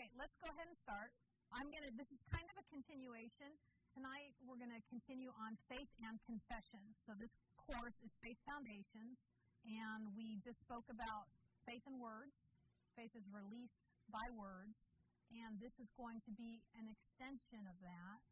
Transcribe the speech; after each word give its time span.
Okay, 0.00 0.16
let's 0.16 0.40
go 0.40 0.48
ahead 0.48 0.64
and 0.64 0.80
start. 0.80 1.12
I'm 1.52 1.68
going 1.68 1.84
to, 1.84 1.92
this 1.92 2.08
is 2.08 2.24
kind 2.32 2.48
of 2.48 2.56
a 2.56 2.64
continuation. 2.72 3.52
Tonight 3.92 4.32
we're 4.48 4.56
going 4.56 4.72
to 4.72 4.80
continue 4.88 5.28
on 5.36 5.60
faith 5.68 5.92
and 6.00 6.16
confession. 6.24 6.80
So 6.96 7.12
this 7.20 7.36
course 7.68 8.00
is 8.00 8.08
Faith 8.24 8.40
Foundations, 8.48 9.28
and 9.68 10.08
we 10.16 10.40
just 10.40 10.64
spoke 10.64 10.88
about 10.88 11.28
faith 11.68 11.84
and 11.84 12.00
words. 12.00 12.48
Faith 12.96 13.12
is 13.12 13.28
released 13.28 13.84
by 14.08 14.24
words, 14.32 14.96
and 15.36 15.60
this 15.60 15.76
is 15.76 15.92
going 16.00 16.24
to 16.24 16.32
be 16.32 16.64
an 16.80 16.88
extension 16.88 17.68
of 17.68 17.76
that, 17.84 18.24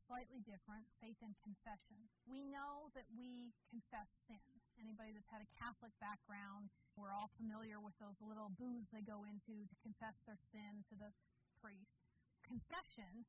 slightly 0.00 0.40
different, 0.40 0.88
faith 1.04 1.20
and 1.20 1.36
confession. 1.44 2.00
We 2.24 2.48
know 2.48 2.88
that 2.96 3.04
we 3.12 3.52
confess 3.68 4.08
sin. 4.24 4.59
Anybody 4.80 5.12
that's 5.12 5.28
had 5.28 5.44
a 5.44 5.50
Catholic 5.60 5.92
background, 6.00 6.72
we're 6.96 7.12
all 7.12 7.28
familiar 7.36 7.76
with 7.76 7.92
those 8.00 8.16
little 8.24 8.48
booths 8.56 8.88
they 8.88 9.04
go 9.04 9.28
into 9.28 9.68
to 9.68 9.76
confess 9.84 10.16
their 10.24 10.40
sin 10.50 10.82
to 10.88 10.96
the 10.96 11.12
priest. 11.60 12.00
Confession 12.40 13.28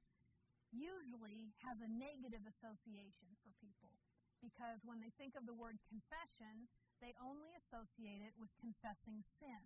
usually 0.71 1.51
has 1.67 1.83
a 1.83 1.91
negative 1.91 2.47
association 2.47 3.35
for 3.43 3.51
people 3.59 3.99
because 4.39 4.81
when 4.87 5.03
they 5.03 5.11
think 5.19 5.35
of 5.35 5.43
the 5.43 5.53
word 5.53 5.77
confession, 5.91 6.71
they 7.03 7.13
only 7.19 7.51
associate 7.59 8.23
it 8.23 8.33
with 8.39 8.49
confessing 8.57 9.21
sin. 9.27 9.61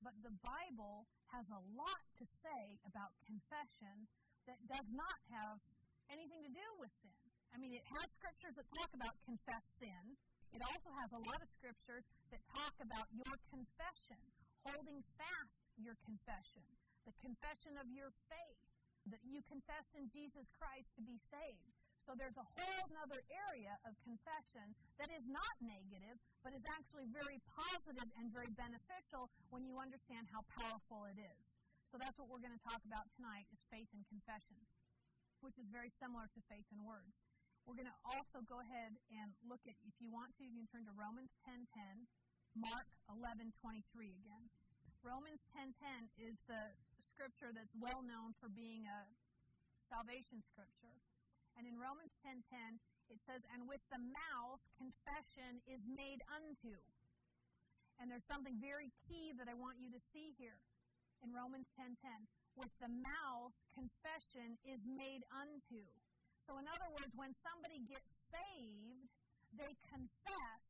But 0.00 0.18
the 0.22 0.34
Bible 0.42 1.06
has 1.34 1.50
a 1.50 1.62
lot 1.74 2.02
to 2.18 2.24
say 2.26 2.78
about 2.86 3.14
confession 3.22 4.06
that 4.46 4.58
does 4.66 4.88
not 4.90 5.18
have 5.30 5.62
anything 6.10 6.42
to 6.42 6.50
do 6.50 6.68
with 6.78 6.90
sin. 7.02 7.22
I 7.54 7.60
mean, 7.60 7.76
it 7.76 7.84
has 7.84 8.08
scriptures 8.10 8.56
that 8.56 8.66
talk 8.72 8.90
about 8.96 9.20
confess 9.22 9.64
sin, 9.68 10.16
it 10.52 10.62
also 10.68 10.92
has 11.00 11.10
a 11.16 11.22
lot 11.24 11.40
of 11.40 11.48
scriptures 11.48 12.04
that 12.28 12.40
talk 12.52 12.76
about 12.80 13.08
your 13.12 13.34
confession, 13.48 14.20
holding 14.64 15.00
fast 15.16 15.64
your 15.80 15.96
confession, 16.04 16.64
the 17.08 17.16
confession 17.18 17.76
of 17.80 17.88
your 17.90 18.12
faith, 18.28 18.68
that 19.10 19.24
you 19.26 19.42
confessed 19.50 19.96
in 19.98 20.06
Jesus 20.12 20.46
Christ 20.54 20.92
to 20.94 21.02
be 21.02 21.18
saved. 21.18 21.74
So 22.06 22.14
there's 22.18 22.38
a 22.38 22.46
whole 22.58 22.86
other 22.98 23.22
area 23.30 23.78
of 23.86 23.94
confession 24.02 24.74
that 24.98 25.10
is 25.14 25.30
not 25.30 25.54
negative, 25.62 26.18
but 26.42 26.50
is 26.54 26.66
actually 26.66 27.06
very 27.10 27.38
positive 27.46 28.10
and 28.18 28.30
very 28.30 28.50
beneficial 28.58 29.30
when 29.54 29.62
you 29.62 29.78
understand 29.78 30.26
how 30.30 30.42
powerful 30.50 31.06
it 31.10 31.18
is. 31.18 31.44
So 31.90 31.98
that's 31.98 32.18
what 32.18 32.26
we're 32.26 32.42
going 32.42 32.56
to 32.56 32.66
talk 32.66 32.82
about 32.86 33.06
tonight 33.14 33.46
is 33.54 33.62
faith 33.70 33.90
and 33.94 34.02
confession, 34.10 34.58
which 35.46 35.58
is 35.58 35.70
very 35.70 35.90
similar 35.90 36.26
to 36.26 36.40
faith 36.50 36.66
and 36.74 36.82
words. 36.82 37.22
We're 37.66 37.78
going 37.78 37.90
to 37.90 38.02
also 38.02 38.42
go 38.42 38.58
ahead 38.58 38.98
and 39.14 39.32
look 39.46 39.62
at, 39.70 39.78
if 39.86 39.94
you 40.02 40.10
want 40.10 40.34
to, 40.38 40.42
you 40.42 40.66
can 40.66 40.66
turn 40.66 40.84
to 40.90 40.94
Romans 40.98 41.38
10.10, 41.46 42.10
Mark 42.58 42.90
11.23 43.06 43.54
again. 44.18 44.50
Romans 45.02 45.46
10.10 45.54 46.10
is 46.18 46.42
the 46.46 46.74
scripture 47.02 47.54
that's 47.54 47.74
well 47.74 48.02
known 48.02 48.34
for 48.38 48.50
being 48.50 48.86
a 48.86 49.06
salvation 49.86 50.42
scripture. 50.42 50.98
And 51.54 51.66
in 51.66 51.78
Romans 51.78 52.18
10.10, 52.22 52.82
it 53.12 53.20
says, 53.22 53.44
And 53.52 53.68
with 53.68 53.82
the 53.92 54.00
mouth 54.00 54.62
confession 54.74 55.60
is 55.68 55.84
made 55.84 56.24
unto. 56.32 56.74
And 58.00 58.10
there's 58.10 58.26
something 58.26 58.58
very 58.58 58.90
key 59.06 59.36
that 59.36 59.46
I 59.46 59.54
want 59.54 59.78
you 59.78 59.92
to 59.92 60.00
see 60.00 60.34
here 60.34 60.58
in 61.22 61.30
Romans 61.30 61.70
10.10. 61.78 62.26
With 62.58 62.72
the 62.82 62.90
mouth 62.90 63.54
confession 63.70 64.58
is 64.66 64.88
made 64.88 65.22
unto. 65.30 65.86
So, 66.46 66.58
in 66.58 66.66
other 66.66 66.90
words, 66.94 67.12
when 67.14 67.32
somebody 67.38 67.80
gets 67.86 68.12
saved, 68.30 69.10
they 69.54 69.72
confess 69.86 70.66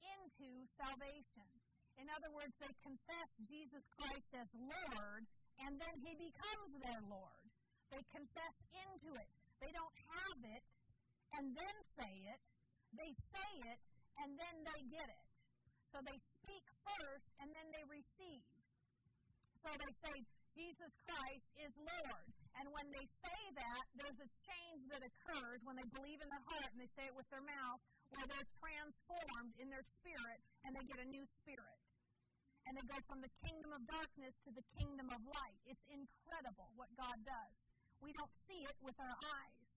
into 0.00 0.66
salvation. 0.78 1.50
In 1.96 2.06
other 2.12 2.30
words, 2.32 2.52
they 2.60 2.72
confess 2.84 3.28
Jesus 3.44 3.84
Christ 3.96 4.30
as 4.36 4.48
Lord, 4.56 5.22
and 5.64 5.72
then 5.80 5.94
He 6.04 6.12
becomes 6.16 6.70
their 6.80 7.02
Lord. 7.08 7.44
They 7.90 8.02
confess 8.12 8.56
into 8.72 9.14
it. 9.16 9.30
They 9.60 9.72
don't 9.72 9.96
have 9.96 10.40
it 10.44 10.64
and 11.38 11.54
then 11.56 11.76
say 11.84 12.12
it. 12.28 12.40
They 12.92 13.12
say 13.16 13.50
it 13.72 13.82
and 14.20 14.36
then 14.36 14.56
they 14.64 14.80
get 14.92 15.08
it. 15.08 15.26
So 15.92 16.00
they 16.04 16.18
speak 16.20 16.64
first 16.84 17.26
and 17.40 17.48
then 17.52 17.66
they 17.72 17.84
receive. 17.88 18.44
So 19.56 19.72
they 19.80 19.92
say, 19.96 20.16
Jesus 20.52 20.92
Christ 21.04 21.48
is 21.64 21.72
Lord. 21.80 22.35
And 22.56 22.72
when 22.72 22.88
they 22.88 23.04
say 23.04 23.40
that, 23.60 23.84
there's 24.00 24.16
a 24.16 24.30
change 24.48 24.82
that 24.88 25.04
occurs 25.04 25.60
when 25.68 25.76
they 25.76 25.88
believe 25.92 26.20
in 26.24 26.28
their 26.32 26.44
heart 26.48 26.70
and 26.72 26.80
they 26.80 26.88
say 26.96 27.04
it 27.04 27.16
with 27.16 27.28
their 27.28 27.44
mouth, 27.44 27.80
where 28.16 28.24
they're 28.24 28.50
transformed 28.56 29.52
in 29.60 29.68
their 29.68 29.84
spirit 29.84 30.40
and 30.64 30.72
they 30.72 30.84
get 30.88 30.96
a 31.04 31.08
new 31.08 31.24
spirit. 31.28 31.78
And 32.64 32.74
they 32.74 32.86
go 32.88 32.98
from 33.06 33.20
the 33.22 33.30
kingdom 33.44 33.70
of 33.76 33.84
darkness 33.86 34.34
to 34.48 34.50
the 34.50 34.64
kingdom 34.74 35.06
of 35.12 35.20
light. 35.22 35.60
It's 35.68 35.86
incredible 35.86 36.72
what 36.74 36.90
God 36.96 37.20
does. 37.22 37.54
We 38.00 38.10
don't 38.16 38.32
see 38.32 38.64
it 38.66 38.76
with 38.82 38.96
our 38.98 39.16
eyes, 39.20 39.70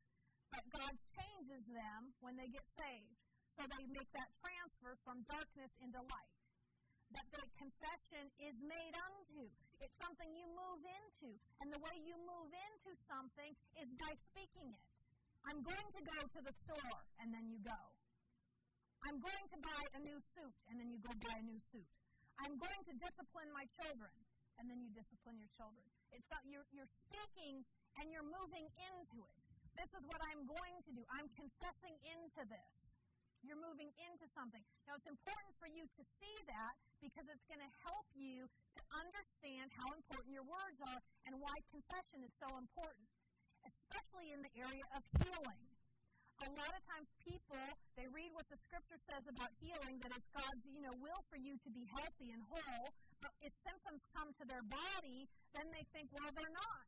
but 0.49 0.63
God 0.73 0.93
changes 1.05 1.67
them 1.69 2.15
when 2.23 2.39
they 2.39 2.49
get 2.49 2.65
saved. 2.65 3.19
So 3.53 3.67
they 3.67 3.85
make 3.91 4.09
that 4.15 4.31
transfer 4.39 4.95
from 5.03 5.27
darkness 5.27 5.71
into 5.83 5.99
light 5.99 6.39
that 7.15 7.27
the 7.33 7.45
confession 7.57 8.29
is 8.39 8.61
made 8.61 8.93
unto. 8.93 9.49
It's 9.81 9.97
something 9.97 10.29
you 10.35 10.45
move 10.51 10.81
into. 10.83 11.33
And 11.63 11.71
the 11.71 11.81
way 11.81 11.95
you 12.03 12.15
move 12.25 12.51
into 12.51 12.91
something 13.09 13.55
is 13.79 13.89
by 13.97 14.13
speaking 14.13 14.69
it. 14.69 14.87
I'm 15.47 15.63
going 15.63 15.89
to 15.95 16.01
go 16.03 16.19
to 16.19 16.39
the 16.43 16.51
store, 16.51 16.99
and 17.23 17.31
then 17.31 17.47
you 17.47 17.63
go. 17.63 17.81
I'm 19.07 19.23
going 19.23 19.45
to 19.55 19.57
buy 19.63 19.83
a 19.95 19.99
new 20.03 20.19
suit, 20.35 20.55
and 20.67 20.75
then 20.75 20.91
you 20.91 20.99
go 20.99 21.15
buy 21.23 21.39
a 21.39 21.45
new 21.47 21.59
suit. 21.71 21.87
I'm 22.43 22.59
going 22.59 22.81
to 22.91 22.93
discipline 22.99 23.47
my 23.55 23.63
children, 23.71 24.11
and 24.59 24.67
then 24.67 24.83
you 24.83 24.91
discipline 24.91 25.39
your 25.39 25.51
children. 25.55 25.87
It's 26.11 26.27
not, 26.27 26.43
you're, 26.43 26.67
you're 26.75 26.91
speaking 26.91 27.63
and 27.99 28.11
you're 28.11 28.27
moving 28.27 28.67
into 28.91 29.23
it. 29.23 29.39
This 29.79 29.95
is 29.95 30.03
what 30.07 30.19
I'm 30.27 30.43
going 30.43 30.77
to 30.87 30.91
do. 30.91 31.03
I'm 31.15 31.31
confessing 31.35 31.95
into 32.03 32.43
this. 32.47 32.75
You're 33.39 33.59
moving 33.59 33.87
into 34.03 34.27
something. 34.35 34.59
Now, 34.83 34.99
it's 34.99 35.07
important 35.07 35.55
for 35.55 35.71
you 35.71 35.87
to 35.87 36.03
see 36.03 36.35
that 36.51 36.75
because 37.01 37.27
it's 37.31 37.47
going 37.47 37.63
to 37.63 37.73
help 37.83 38.07
you 38.15 38.47
to 38.75 38.81
understand 38.99 39.71
how 39.73 39.87
important 39.95 40.31
your 40.31 40.47
words 40.47 40.79
are 40.83 40.99
and 41.27 41.39
why 41.39 41.55
confession 41.71 42.23
is 42.23 42.33
so 42.35 42.47
important, 42.59 43.07
especially 43.63 44.31
in 44.35 44.39
the 44.43 44.53
area 44.59 44.85
of 44.95 45.01
healing. 45.19 45.65
A 46.39 46.49
lot 46.55 46.71
of 46.71 46.81
times 46.87 47.11
people, 47.19 47.59
they 47.99 48.07
read 48.15 48.31
what 48.31 48.47
the 48.47 48.55
scripture 48.55 48.95
says 48.95 49.27
about 49.27 49.51
healing, 49.59 49.99
that 49.99 50.15
it's 50.15 50.31
God's, 50.31 50.63
you 50.71 50.79
know, 50.79 50.95
will 51.03 51.19
for 51.27 51.35
you 51.35 51.59
to 51.59 51.69
be 51.75 51.83
healthy 51.91 52.31
and 52.31 52.39
whole, 52.47 52.95
but 53.19 53.35
if 53.43 53.51
symptoms 53.59 54.07
come 54.15 54.31
to 54.39 54.47
their 54.47 54.63
body, 54.63 55.27
then 55.51 55.67
they 55.75 55.83
think, 55.91 56.07
well, 56.15 56.31
they're 56.31 56.55
not. 56.55 56.87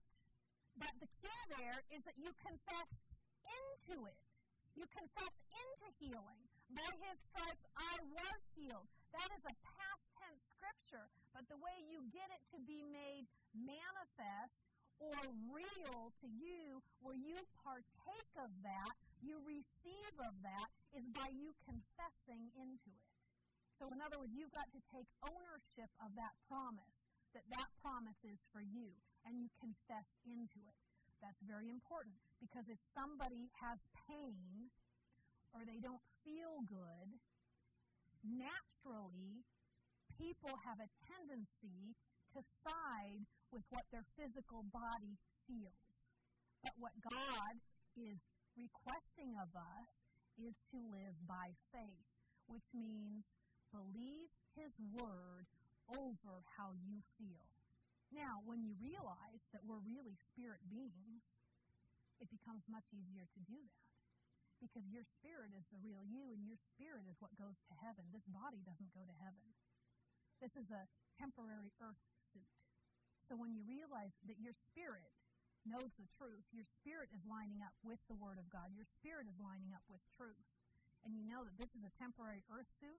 But 0.80 0.96
the 1.04 1.12
key 1.20 1.40
there 1.60 1.84
is 1.92 2.00
that 2.08 2.16
you 2.16 2.32
confess 2.40 3.04
into 3.44 4.08
it. 4.08 4.30
You 4.76 4.88
confess 4.88 5.36
into 5.52 5.88
healing. 6.00 6.48
By 6.72 6.88
his 7.04 7.20
stripes 7.20 7.68
I 7.76 7.96
was 8.08 8.40
healed. 8.56 8.88
That 9.12 9.28
is 9.36 9.44
a 9.44 9.56
scripture, 9.60 9.91
but 11.42 11.50
the 11.50 11.58
way 11.58 11.74
you 11.90 12.06
get 12.14 12.30
it 12.30 12.46
to 12.54 12.62
be 12.62 12.86
made 12.86 13.26
manifest 13.58 14.70
or 15.02 15.18
real 15.50 16.14
to 16.22 16.30
you, 16.30 16.86
where 17.02 17.18
you 17.18 17.34
partake 17.66 18.30
of 18.38 18.54
that, 18.62 18.94
you 19.26 19.42
receive 19.42 20.14
of 20.22 20.38
that, 20.46 20.70
is 20.94 21.10
by 21.10 21.34
you 21.34 21.58
confessing 21.66 22.54
into 22.54 22.94
it. 22.94 23.10
So, 23.74 23.90
in 23.90 23.98
other 24.06 24.22
words, 24.22 24.38
you've 24.38 24.54
got 24.54 24.70
to 24.70 24.82
take 24.94 25.10
ownership 25.26 25.90
of 25.98 26.14
that 26.14 26.38
promise, 26.46 27.10
that 27.34 27.50
that 27.50 27.74
promise 27.82 28.22
is 28.22 28.46
for 28.54 28.62
you, 28.62 28.94
and 29.26 29.42
you 29.42 29.50
confess 29.58 30.22
into 30.22 30.62
it. 30.62 30.78
That's 31.26 31.42
very 31.42 31.74
important 31.74 32.22
because 32.38 32.70
if 32.70 32.78
somebody 32.78 33.50
has 33.66 33.90
pain 34.06 34.70
or 35.58 35.66
they 35.66 35.82
don't 35.82 36.06
feel 36.22 36.62
good, 36.70 37.18
naturally, 38.22 39.42
people 40.18 40.60
have 40.66 40.80
a 40.80 40.92
tendency 41.08 41.96
to 42.36 42.40
side 42.44 43.28
with 43.52 43.64
what 43.70 43.84
their 43.92 44.08
physical 44.16 44.64
body 44.72 45.20
feels. 45.48 46.00
But 46.64 46.78
what 46.80 46.96
God 47.04 47.60
is 47.98 48.24
requesting 48.56 49.36
of 49.36 49.52
us 49.56 50.00
is 50.40 50.64
to 50.72 50.80
live 50.80 51.16
by 51.28 51.58
faith, 51.72 52.08
which 52.48 52.72
means 52.72 53.36
believe 53.72 54.32
His 54.56 54.76
word 54.80 55.48
over 55.92 56.48
how 56.56 56.72
you 56.80 57.04
feel. 57.20 57.52
Now, 58.12 58.44
when 58.44 58.64
you 58.64 58.76
realize 58.80 59.52
that 59.56 59.64
we're 59.64 59.84
really 59.84 60.16
spirit 60.16 60.68
beings, 60.68 61.40
it 62.20 62.28
becomes 62.28 62.68
much 62.68 62.92
easier 62.92 63.28
to 63.32 63.42
do 63.44 63.60
that 63.60 63.92
because 64.62 64.86
your 64.94 65.04
spirit 65.04 65.50
is 65.58 65.66
the 65.74 65.82
real 65.82 66.06
you 66.06 66.30
and 66.30 66.46
your 66.46 66.60
spirit 66.60 67.10
is 67.10 67.18
what 67.18 67.34
goes 67.34 67.58
to 67.66 67.74
heaven. 67.82 68.06
This 68.14 68.30
body 68.30 68.62
doesn't 68.62 68.94
go 68.94 69.02
to 69.02 69.16
heaven. 69.18 69.42
This 70.42 70.58
is 70.58 70.74
a 70.74 70.90
temporary 71.22 71.70
earth 71.78 72.02
suit. 72.26 72.50
So 73.22 73.38
when 73.38 73.54
you 73.54 73.62
realize 73.62 74.18
that 74.26 74.42
your 74.42 74.58
spirit 74.58 75.14
knows 75.62 75.94
the 76.02 76.10
truth, 76.18 76.50
your 76.50 76.66
spirit 76.66 77.14
is 77.14 77.22
lining 77.30 77.62
up 77.62 77.78
with 77.86 78.02
the 78.10 78.18
Word 78.18 78.42
of 78.42 78.50
God, 78.50 78.74
your 78.74 78.90
spirit 78.90 79.30
is 79.30 79.38
lining 79.38 79.78
up 79.78 79.86
with 79.86 80.02
truth, 80.18 80.50
and 81.06 81.14
you 81.14 81.22
know 81.22 81.46
that 81.46 81.62
this 81.62 81.78
is 81.78 81.86
a 81.86 81.94
temporary 82.02 82.42
earth 82.50 82.70
suit, 82.82 82.98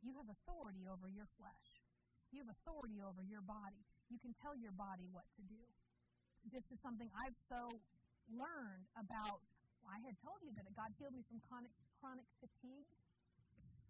you 0.00 0.16
have 0.16 0.32
authority 0.32 0.88
over 0.88 1.04
your 1.10 1.28
flesh. 1.36 1.84
You 2.32 2.44
have 2.44 2.52
authority 2.52 3.00
over 3.00 3.24
your 3.24 3.40
body. 3.44 3.84
you 4.08 4.16
can 4.16 4.32
tell 4.40 4.56
your 4.56 4.72
body 4.72 5.04
what 5.12 5.28
to 5.36 5.44
do. 5.44 5.60
This 6.48 6.72
is 6.72 6.80
something 6.80 7.12
I've 7.12 7.36
so 7.36 7.68
learned 8.32 8.88
about. 8.96 9.44
I 9.84 10.00
had 10.00 10.16
told 10.24 10.40
you 10.40 10.48
that 10.56 10.64
God 10.72 10.96
healed 10.96 11.12
me 11.12 11.20
from 11.28 11.44
chronic, 11.44 11.72
chronic 12.00 12.24
fatigue. 12.40 12.88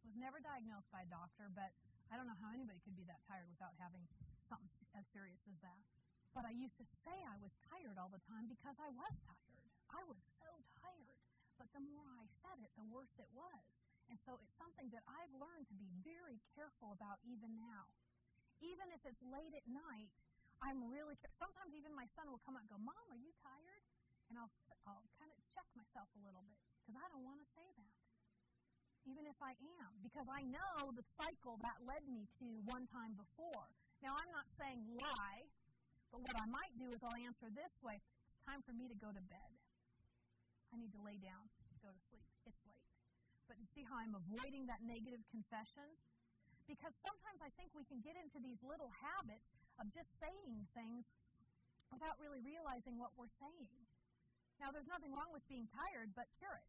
Was 0.03 0.19
never 0.19 0.43
diagnosed 0.43 0.91
by 0.91 1.07
a 1.07 1.11
doctor, 1.11 1.51
but 1.55 1.71
I 2.09 2.17
don't 2.17 2.29
know 2.29 2.39
how 2.41 2.53
anybody 2.53 2.81
could 2.81 2.97
be 2.97 3.05
that 3.09 3.21
tired 3.29 3.49
without 3.53 3.77
having 3.77 4.09
something 4.49 4.73
as 4.97 5.05
serious 5.09 5.45
as 5.45 5.61
that. 5.61 5.85
But 6.33 6.49
I 6.49 6.53
used 6.57 6.77
to 6.81 6.87
say 6.87 7.13
I 7.25 7.37
was 7.41 7.53
tired 7.69 8.01
all 8.01 8.13
the 8.13 8.23
time 8.25 8.49
because 8.49 8.81
I 8.81 8.89
was 8.93 9.21
tired. 9.25 9.65
I 9.93 10.05
was 10.09 10.21
so 10.41 10.49
tired. 10.81 11.21
But 11.57 11.73
the 11.75 11.83
more 11.83 12.09
I 12.17 12.29
said 12.31 12.61
it, 12.63 12.73
the 12.79 12.87
worse 12.87 13.13
it 13.19 13.29
was. 13.35 13.65
And 14.09 14.17
so 14.25 14.41
it's 14.41 14.57
something 14.57 14.89
that 14.97 15.05
I've 15.05 15.33
learned 15.37 15.69
to 15.69 15.77
be 15.77 15.89
very 16.01 16.41
careful 16.57 16.97
about 16.97 17.21
even 17.29 17.53
now. 17.61 17.93
Even 18.65 18.89
if 18.89 19.05
it's 19.05 19.21
late 19.21 19.53
at 19.53 19.69
night, 19.69 20.09
I'm 20.65 20.81
really 20.91 21.15
sometimes 21.31 21.77
even 21.77 21.95
my 21.95 22.09
son 22.11 22.27
will 22.33 22.43
come 22.43 22.59
out 22.59 22.67
and 22.67 22.73
go, 22.73 22.81
"Mom, 22.81 23.05
are 23.13 23.21
you 23.21 23.31
tired?" 23.45 23.85
And 24.33 24.41
I'll 24.41 24.51
I'll 24.89 25.07
kind 25.21 25.31
of 25.31 25.39
check 25.55 25.69
myself 25.79 26.11
a 26.19 26.21
little 26.25 26.43
bit 26.43 26.59
because 26.83 26.99
I 26.99 27.07
don't 27.13 27.23
want 27.23 27.39
to 27.39 27.49
say 27.55 27.69
that. 27.79 27.98
Even 29.09 29.25
if 29.25 29.41
I 29.41 29.57
am, 29.81 29.91
because 30.05 30.29
I 30.29 30.45
know 30.45 30.93
the 30.93 31.07
cycle 31.09 31.57
that 31.65 31.81
led 31.89 32.05
me 32.05 32.29
to 32.45 32.47
one 32.69 32.85
time 32.93 33.17
before. 33.17 33.73
Now 34.05 34.13
I'm 34.13 34.29
not 34.29 34.45
saying 34.53 34.85
lie, 34.85 35.49
but 36.13 36.21
what 36.21 36.37
I 36.37 36.47
might 36.53 36.77
do 36.77 36.93
is 36.93 37.01
I'll 37.01 37.25
answer 37.25 37.49
this 37.49 37.73
way: 37.81 37.97
It's 38.29 38.37
time 38.45 38.61
for 38.69 38.77
me 38.77 38.85
to 38.85 38.97
go 39.01 39.09
to 39.09 39.23
bed. 39.33 39.53
I 40.69 40.77
need 40.77 40.93
to 40.93 41.01
lay 41.01 41.17
down, 41.17 41.49
go 41.81 41.89
to 41.89 42.01
sleep. 42.13 42.29
It's 42.45 42.61
late. 42.69 42.85
But 43.49 43.57
you 43.57 43.65
see 43.65 43.81
how 43.81 43.97
I'm 43.97 44.13
avoiding 44.13 44.69
that 44.69 44.85
negative 44.85 45.25
confession? 45.33 45.89
Because 46.69 46.93
sometimes 47.01 47.41
I 47.41 47.49
think 47.57 47.73
we 47.73 47.89
can 47.89 48.05
get 48.05 48.13
into 48.21 48.37
these 48.45 48.61
little 48.61 48.93
habits 49.01 49.57
of 49.81 49.89
just 49.89 50.21
saying 50.21 50.69
things 50.77 51.09
without 51.89 52.21
really 52.21 52.45
realizing 52.45 53.01
what 53.01 53.17
we're 53.17 53.33
saying. 53.33 53.89
Now, 54.61 54.69
there's 54.69 54.91
nothing 54.91 55.17
wrong 55.17 55.33
with 55.33 55.47
being 55.49 55.65
tired, 55.73 56.13
but 56.13 56.29
cure 56.37 56.61
it. 56.61 56.69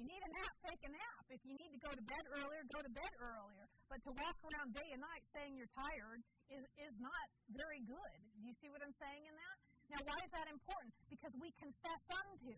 You 0.00 0.08
need 0.08 0.24
a 0.24 0.32
nap, 0.32 0.54
take 0.64 0.80
a 0.80 0.92
nap. 0.96 1.24
If 1.28 1.44
you 1.44 1.52
need 1.60 1.76
to 1.76 1.80
go 1.84 1.92
to 1.92 2.00
bed 2.08 2.24
earlier, 2.32 2.64
go 2.72 2.80
to 2.80 2.88
bed 2.88 3.12
earlier. 3.20 3.68
But 3.92 4.00
to 4.08 4.16
walk 4.16 4.40
around 4.48 4.72
day 4.72 4.96
and 4.96 5.04
night 5.04 5.20
saying 5.36 5.60
you're 5.60 5.68
tired 5.76 6.24
is, 6.48 6.64
is 6.80 6.96
not 6.96 7.28
very 7.52 7.84
good. 7.84 8.16
Do 8.40 8.48
you 8.48 8.56
see 8.56 8.72
what 8.72 8.80
I'm 8.80 8.96
saying 8.96 9.28
in 9.28 9.36
that? 9.36 9.56
Now, 9.92 10.00
why 10.08 10.16
is 10.24 10.32
that 10.32 10.48
important? 10.48 10.96
Because 11.12 11.36
we 11.36 11.52
confess 11.60 12.00
unto. 12.16 12.56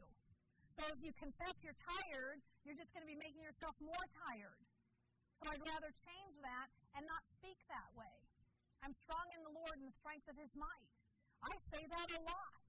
So 0.71 0.87
if 0.95 1.03
you 1.03 1.11
confess 1.19 1.59
you're 1.67 1.75
tired, 1.83 2.39
you're 2.63 2.79
just 2.79 2.95
going 2.95 3.03
to 3.03 3.11
be 3.11 3.19
making 3.19 3.43
yourself 3.43 3.75
more 3.83 4.07
tired. 4.23 4.63
So 5.43 5.51
I'd 5.51 5.67
rather 5.67 5.91
change 5.99 6.39
that 6.47 6.71
and 6.95 7.03
not 7.11 7.27
speak 7.27 7.59
that 7.67 7.91
way. 7.99 8.23
I'm 8.87 8.95
strong 8.95 9.27
in 9.35 9.43
the 9.43 9.51
Lord 9.51 9.83
and 9.83 9.91
the 9.91 9.97
strength 9.99 10.31
of 10.31 10.39
his 10.39 10.55
might. 10.55 10.91
I 11.43 11.59
say 11.59 11.83
that 11.91 12.07
a 12.07 12.23
lot. 12.23 12.63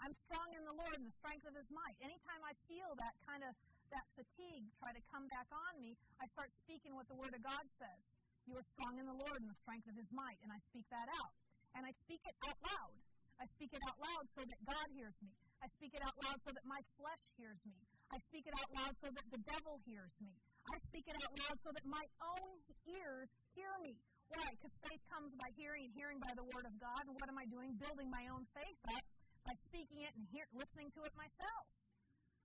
I'm 0.00 0.16
strong 0.16 0.48
in 0.56 0.64
the 0.64 0.72
Lord 0.72 0.96
and 0.96 1.04
the 1.04 1.16
strength 1.20 1.44
of 1.44 1.52
his 1.52 1.68
might. 1.68 1.94
Anytime 2.00 2.40
I 2.40 2.56
feel 2.66 2.88
that 2.96 3.14
kind 3.28 3.44
of 3.44 3.52
that 3.94 4.06
fatigue 4.18 4.66
try 4.82 4.90
to 4.90 5.02
come 5.08 5.30
back 5.30 5.46
on 5.54 5.72
me, 5.78 5.94
I 6.18 6.26
start 6.34 6.50
speaking 6.52 6.92
what 6.98 7.06
the 7.06 7.16
word 7.16 7.32
of 7.32 7.42
God 7.42 7.64
says. 7.78 8.02
You 8.44 8.58
are 8.58 8.66
strong 8.66 9.00
in 9.00 9.06
the 9.08 9.16
Lord 9.16 9.38
and 9.40 9.48
the 9.48 9.56
strength 9.56 9.88
of 9.88 9.96
his 9.96 10.10
might, 10.12 10.36
and 10.44 10.52
I 10.52 10.60
speak 10.60 10.84
that 10.92 11.08
out. 11.08 11.32
And 11.74 11.82
I 11.82 11.92
speak 11.96 12.22
it 12.22 12.36
out 12.46 12.58
loud. 12.60 12.94
I 13.40 13.46
speak 13.50 13.74
it 13.74 13.82
out 13.90 13.98
loud 13.98 14.24
so 14.30 14.46
that 14.46 14.60
God 14.62 14.86
hears 14.94 15.18
me. 15.18 15.34
I 15.58 15.66
speak 15.74 15.90
it 15.96 16.02
out 16.06 16.14
loud 16.22 16.38
so 16.44 16.54
that 16.54 16.62
my 16.68 16.78
flesh 17.00 17.24
hears 17.34 17.58
me. 17.66 17.74
I 18.14 18.18
speak 18.22 18.46
it 18.46 18.54
out 18.54 18.70
loud 18.78 18.94
so 19.00 19.08
that 19.10 19.26
the 19.32 19.42
devil 19.42 19.82
hears 19.82 20.14
me. 20.22 20.38
I 20.70 20.76
speak 20.86 21.08
it 21.10 21.16
out 21.18 21.34
loud 21.34 21.56
so 21.58 21.70
that 21.74 21.86
my 21.88 22.04
own 22.22 22.54
ears 22.86 23.26
hear 23.58 23.74
me. 23.82 23.98
Why? 24.30 24.46
Because 24.54 24.74
faith 24.86 25.02
comes 25.10 25.34
by 25.34 25.50
hearing 25.58 25.90
and 25.90 25.92
hearing 25.98 26.22
by 26.22 26.30
the 26.38 26.46
word 26.46 26.62
of 26.68 26.74
God. 26.78 27.02
And 27.10 27.14
what 27.18 27.26
am 27.26 27.38
I 27.42 27.46
doing? 27.50 27.74
Building 27.80 28.06
my 28.12 28.30
own 28.30 28.46
faith 28.54 28.78
up 28.92 29.04
by 29.44 29.54
speaking 29.66 30.04
it 30.06 30.14
and 30.14 30.24
hear, 30.30 30.46
listening 30.54 30.94
to 30.94 31.00
it 31.02 31.12
myself. 31.18 31.64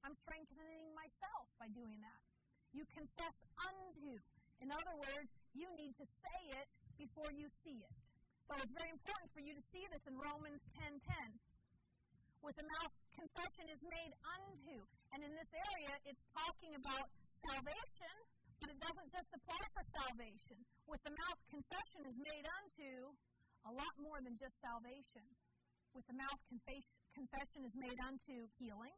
I'm 0.03 0.15
strengthening 0.15 0.95
myself 0.95 1.45
by 1.59 1.67
doing 1.75 1.99
that. 2.01 2.21
You 2.71 2.85
confess 2.93 3.37
unto. 3.59 4.19
In 4.61 4.69
other 4.71 4.95
words, 4.99 5.29
you 5.55 5.67
need 5.75 5.95
to 5.97 6.05
say 6.05 6.39
it 6.55 6.67
before 6.99 7.31
you 7.33 7.47
see 7.63 7.79
it. 7.79 7.95
So 8.47 8.57
it's 8.57 8.73
very 8.73 8.91
important 8.91 9.29
for 9.33 9.41
you 9.41 9.53
to 9.53 9.63
see 9.63 9.85
this 9.93 10.05
in 10.09 10.15
Romans 10.17 10.65
10:10. 10.73 11.01
10. 11.05 11.39
With 12.41 12.55
the 12.55 12.67
mouth 12.79 12.93
confession 13.13 13.67
is 13.67 13.83
made 13.83 14.13
unto. 14.23 14.77
And 15.11 15.19
in 15.23 15.31
this 15.35 15.51
area, 15.51 15.93
it's 16.07 16.23
talking 16.31 16.73
about 16.75 17.11
salvation, 17.35 18.15
but 18.63 18.71
it 18.71 18.79
doesn't 18.79 19.09
just 19.11 19.29
apply 19.35 19.63
for 19.75 19.83
salvation. 19.83 20.57
With 20.87 21.03
the 21.03 21.11
mouth, 21.11 21.39
confession 21.51 22.07
is 22.07 22.17
made 22.19 22.45
unto 22.63 22.91
a 23.67 23.71
lot 23.75 23.93
more 23.99 24.19
than 24.23 24.39
just 24.39 24.55
salvation. 24.63 25.25
With 25.91 26.05
the 26.07 26.15
mouth, 26.15 26.39
confession 27.13 27.65
is 27.65 27.75
made 27.75 27.99
unto 28.07 28.47
healing. 28.55 28.95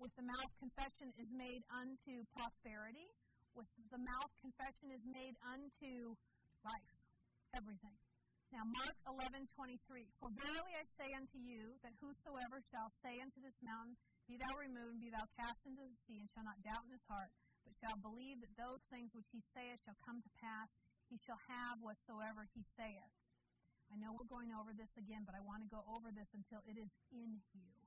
With 0.00 0.16
the 0.16 0.24
mouth, 0.24 0.48
confession 0.56 1.12
is 1.20 1.28
made 1.28 1.60
unto 1.68 2.24
prosperity. 2.32 3.04
With 3.52 3.68
the 3.92 4.00
mouth, 4.00 4.32
confession 4.40 4.88
is 4.96 5.04
made 5.04 5.36
unto 5.44 6.16
life, 6.64 6.96
everything. 7.52 8.00
Now, 8.48 8.64
Mark 8.64 8.96
11, 9.04 9.44
23. 9.52 10.08
For 10.16 10.32
verily 10.32 10.72
I 10.72 10.88
say 10.88 11.04
unto 11.12 11.36
you, 11.36 11.76
that 11.84 11.92
whosoever 12.00 12.64
shall 12.72 12.88
say 12.96 13.20
unto 13.20 13.44
this 13.44 13.60
mountain, 13.60 14.00
Be 14.24 14.40
thou 14.40 14.56
removed, 14.56 14.96
and 14.96 15.04
be 15.04 15.12
thou 15.12 15.28
cast 15.36 15.68
into 15.68 15.84
the 15.84 16.00
sea, 16.00 16.24
and 16.24 16.32
shall 16.32 16.48
not 16.48 16.64
doubt 16.64 16.88
in 16.88 16.96
his 16.96 17.04
heart, 17.04 17.36
but 17.68 17.76
shall 17.76 18.00
believe 18.00 18.40
that 18.40 18.56
those 18.56 18.88
things 18.88 19.12
which 19.12 19.28
he 19.36 19.44
saith 19.44 19.84
shall 19.84 20.00
come 20.00 20.24
to 20.24 20.32
pass, 20.40 20.80
he 21.12 21.20
shall 21.20 21.38
have 21.44 21.76
whatsoever 21.84 22.48
he 22.56 22.64
saith. 22.64 23.12
I 23.92 24.00
know 24.00 24.16
we're 24.16 24.32
going 24.32 24.48
over 24.56 24.72
this 24.72 24.96
again, 24.96 25.28
but 25.28 25.36
I 25.36 25.44
want 25.44 25.60
to 25.60 25.68
go 25.68 25.84
over 25.84 26.08
this 26.08 26.32
until 26.32 26.64
it 26.64 26.80
is 26.80 26.96
in 27.12 27.44
you. 27.52 27.79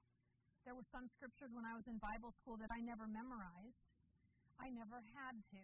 There 0.64 0.76
were 0.76 0.88
some 0.96 1.12
scriptures 1.12 1.52
when 1.52 1.68
I 1.68 1.76
was 1.76 1.84
in 1.92 2.00
Bible 2.00 2.32
school 2.40 2.56
that 2.60 2.72
I 2.72 2.80
never 2.84 3.04
memorized. 3.04 3.84
I 4.60 4.72
never 4.72 5.04
had 5.12 5.36
to. 5.52 5.64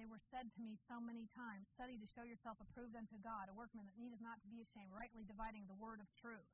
They 0.00 0.08
were 0.08 0.22
said 0.32 0.48
to 0.48 0.60
me 0.64 0.80
so 0.80 0.96
many 0.96 1.28
times 1.36 1.68
study 1.68 2.00
to 2.00 2.08
show 2.08 2.24
yourself 2.24 2.56
approved 2.56 2.96
unto 2.96 3.20
God, 3.20 3.52
a 3.52 3.54
workman 3.54 3.84
that 3.84 4.00
needeth 4.00 4.24
not 4.24 4.40
to 4.40 4.48
be 4.48 4.64
ashamed, 4.64 4.96
rightly 4.96 5.28
dividing 5.28 5.68
the 5.68 5.76
word 5.76 6.00
of 6.00 6.08
truth. 6.16 6.48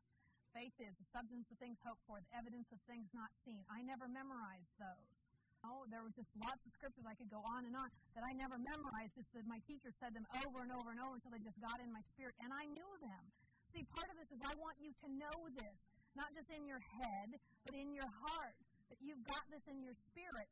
Faith 0.50 0.74
is 0.82 0.98
the 0.98 1.06
substance 1.14 1.46
of 1.52 1.56
things 1.62 1.78
hoped 1.86 2.02
for, 2.10 2.18
the 2.18 2.32
evidence 2.34 2.72
of 2.74 2.80
things 2.90 3.06
not 3.14 3.30
seen. 3.44 3.62
I 3.70 3.86
never 3.86 4.10
memorized 4.10 4.74
those. 4.82 5.14
Oh, 5.62 5.86
there 5.90 6.02
were 6.02 6.10
just 6.10 6.34
lots 6.42 6.62
of 6.66 6.70
scriptures 6.74 7.06
I 7.06 7.14
could 7.14 7.30
go 7.30 7.42
on 7.54 7.66
and 7.66 7.74
on 7.78 7.88
that 8.18 8.24
I 8.26 8.32
never 8.34 8.58
memorized. 8.58 9.14
Just 9.14 9.30
that 9.34 9.46
my 9.46 9.62
teacher 9.62 9.94
said 9.94 10.10
them 10.10 10.26
over 10.42 10.66
and 10.66 10.70
over 10.74 10.90
and 10.90 11.00
over 11.02 11.14
until 11.18 11.30
they 11.30 11.42
just 11.42 11.58
got 11.62 11.78
in 11.82 11.90
my 11.90 12.02
spirit, 12.02 12.34
and 12.42 12.50
I 12.50 12.66
knew 12.70 12.92
them. 12.98 13.22
See, 13.70 13.82
part 13.94 14.08
of 14.10 14.16
this 14.18 14.30
is 14.30 14.40
I 14.42 14.54
want 14.58 14.78
you 14.78 14.90
to 14.90 15.08
know 15.12 15.38
this, 15.54 15.78
not 16.16 16.32
just 16.32 16.48
in 16.50 16.64
your 16.64 16.80
head, 16.80 17.28
but 17.68 17.76
in 17.76 17.92
your 17.92 18.08
heart. 18.08 18.56
That 18.88 19.02
you've 19.02 19.22
got 19.26 19.42
this 19.50 19.66
in 19.66 19.82
your 19.82 19.94
spirit 19.98 20.48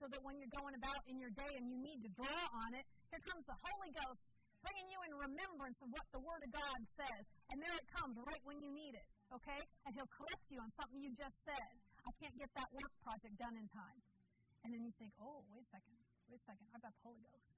so 0.00 0.08
that 0.08 0.20
when 0.24 0.40
you're 0.40 0.52
going 0.56 0.72
about 0.72 1.04
in 1.04 1.20
your 1.20 1.28
day 1.36 1.52
and 1.60 1.68
you 1.68 1.76
need 1.76 2.00
to 2.00 2.10
draw 2.16 2.40
on 2.64 2.72
it, 2.72 2.88
here 3.12 3.20
comes 3.20 3.44
the 3.44 3.58
Holy 3.68 3.92
Ghost 3.92 4.24
bringing 4.64 4.88
you 4.88 5.00
in 5.04 5.12
remembrance 5.12 5.76
of 5.84 5.92
what 5.92 6.08
the 6.12 6.20
Word 6.24 6.40
of 6.40 6.50
God 6.56 6.80
says. 6.88 7.24
And 7.52 7.60
there 7.60 7.76
it 7.76 7.84
comes 7.92 8.16
right 8.16 8.42
when 8.48 8.64
you 8.64 8.72
need 8.72 8.96
it, 8.96 9.08
okay? 9.28 9.60
And 9.84 9.92
He'll 9.92 10.08
correct 10.08 10.48
you 10.48 10.56
on 10.60 10.72
something 10.72 11.04
you 11.04 11.12
just 11.12 11.44
said. 11.44 11.72
I 12.00 12.12
can't 12.16 12.36
get 12.40 12.48
that 12.56 12.68
work 12.72 12.92
project 13.04 13.36
done 13.36 13.56
in 13.60 13.68
time. 13.68 14.00
And 14.64 14.72
then 14.72 14.84
you 14.84 14.92
think, 14.96 15.12
oh, 15.20 15.44
wait 15.52 15.64
a 15.64 15.68
second, 15.68 15.96
wait 16.32 16.40
a 16.40 16.46
second, 16.48 16.64
I've 16.72 16.80
got 16.80 16.96
the 16.96 17.04
Holy 17.04 17.20
Ghost. 17.20 17.48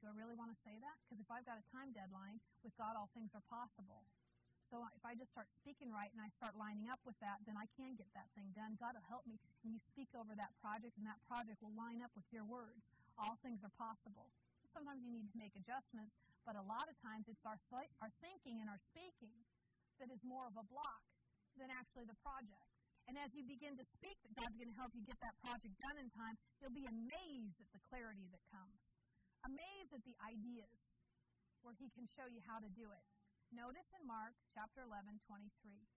Do 0.00 0.08
I 0.08 0.14
really 0.14 0.36
want 0.36 0.52
to 0.52 0.58
say 0.60 0.76
that? 0.76 0.96
Because 1.04 1.24
if 1.24 1.28
I've 1.32 1.44
got 1.48 1.56
a 1.56 1.66
time 1.72 1.90
deadline, 1.96 2.38
with 2.60 2.76
God 2.76 2.94
all 3.00 3.08
things 3.16 3.32
are 3.32 3.44
possible. 3.50 4.04
So 4.68 4.84
if 4.92 5.00
I 5.00 5.16
just 5.16 5.32
start 5.32 5.48
speaking 5.48 5.88
right 5.88 6.12
and 6.12 6.20
I 6.20 6.28
start 6.28 6.52
lining 6.52 6.92
up 6.92 7.00
with 7.08 7.16
that, 7.24 7.40
then 7.48 7.56
I 7.56 7.64
can 7.72 7.96
get 7.96 8.12
that 8.12 8.28
thing 8.36 8.52
done. 8.52 8.76
God 8.76 9.00
will 9.00 9.08
help 9.08 9.24
me. 9.24 9.40
And 9.64 9.72
you 9.72 9.80
speak 9.80 10.12
over 10.12 10.36
that 10.36 10.52
project, 10.60 11.00
and 11.00 11.08
that 11.08 11.16
project 11.24 11.64
will 11.64 11.72
line 11.72 12.04
up 12.04 12.12
with 12.12 12.28
your 12.28 12.44
words. 12.44 12.84
All 13.16 13.40
things 13.40 13.64
are 13.64 13.72
possible. 13.80 14.28
Sometimes 14.68 15.00
you 15.00 15.08
need 15.08 15.24
to 15.32 15.38
make 15.40 15.56
adjustments, 15.56 16.12
but 16.44 16.52
a 16.52 16.64
lot 16.68 16.84
of 16.84 16.94
times 17.00 17.32
it's 17.32 17.40
our, 17.48 17.56
th- 17.72 17.88
our 18.04 18.12
thinking 18.20 18.60
and 18.60 18.68
our 18.68 18.76
speaking 18.76 19.40
that 19.96 20.12
is 20.12 20.20
more 20.20 20.44
of 20.44 20.54
a 20.60 20.64
block 20.68 21.02
than 21.56 21.72
actually 21.72 22.04
the 22.04 22.18
project. 22.20 22.68
And 23.08 23.16
as 23.16 23.32
you 23.32 23.40
begin 23.40 23.72
to 23.80 23.86
speak 23.88 24.20
that 24.20 24.36
God's 24.36 24.60
going 24.60 24.68
to 24.68 24.76
help 24.76 24.92
you 24.92 25.00
get 25.00 25.16
that 25.24 25.32
project 25.40 25.80
done 25.80 25.96
in 25.96 26.12
time, 26.12 26.36
you'll 26.60 26.76
be 26.76 26.84
amazed 26.84 27.56
at 27.64 27.72
the 27.72 27.80
clarity 27.88 28.28
that 28.28 28.44
comes, 28.52 28.84
amazed 29.48 29.96
at 29.96 30.04
the 30.04 30.12
ideas 30.28 31.00
where 31.64 31.72
He 31.80 31.88
can 31.96 32.04
show 32.04 32.28
you 32.28 32.44
how 32.44 32.60
to 32.60 32.68
do 32.68 32.84
it. 32.92 33.04
Notice 33.48 33.96
in 33.96 34.04
Mark 34.04 34.36
chapter 34.52 34.84
11, 34.84 35.24
23, 35.24 35.88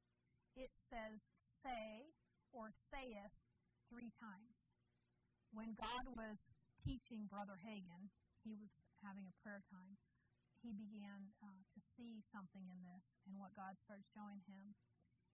it 0.56 0.72
says 0.72 1.36
say 1.36 2.16
or 2.56 2.72
saith 2.72 3.36
three 3.92 4.08
times. 4.16 4.72
When 5.52 5.76
God 5.76 6.16
was 6.16 6.56
teaching 6.80 7.28
Brother 7.28 7.60
Hagin, 7.60 8.08
he 8.40 8.56
was 8.56 8.72
having 9.04 9.28
a 9.28 9.36
prayer 9.44 9.60
time, 9.68 10.00
he 10.64 10.72
began 10.72 11.36
uh, 11.44 11.68
to 11.76 11.84
see 11.84 12.24
something 12.24 12.72
in 12.72 12.88
this. 12.88 13.20
And 13.28 13.36
what 13.36 13.52
God 13.52 13.76
started 13.76 14.08
showing 14.08 14.48
him 14.48 14.80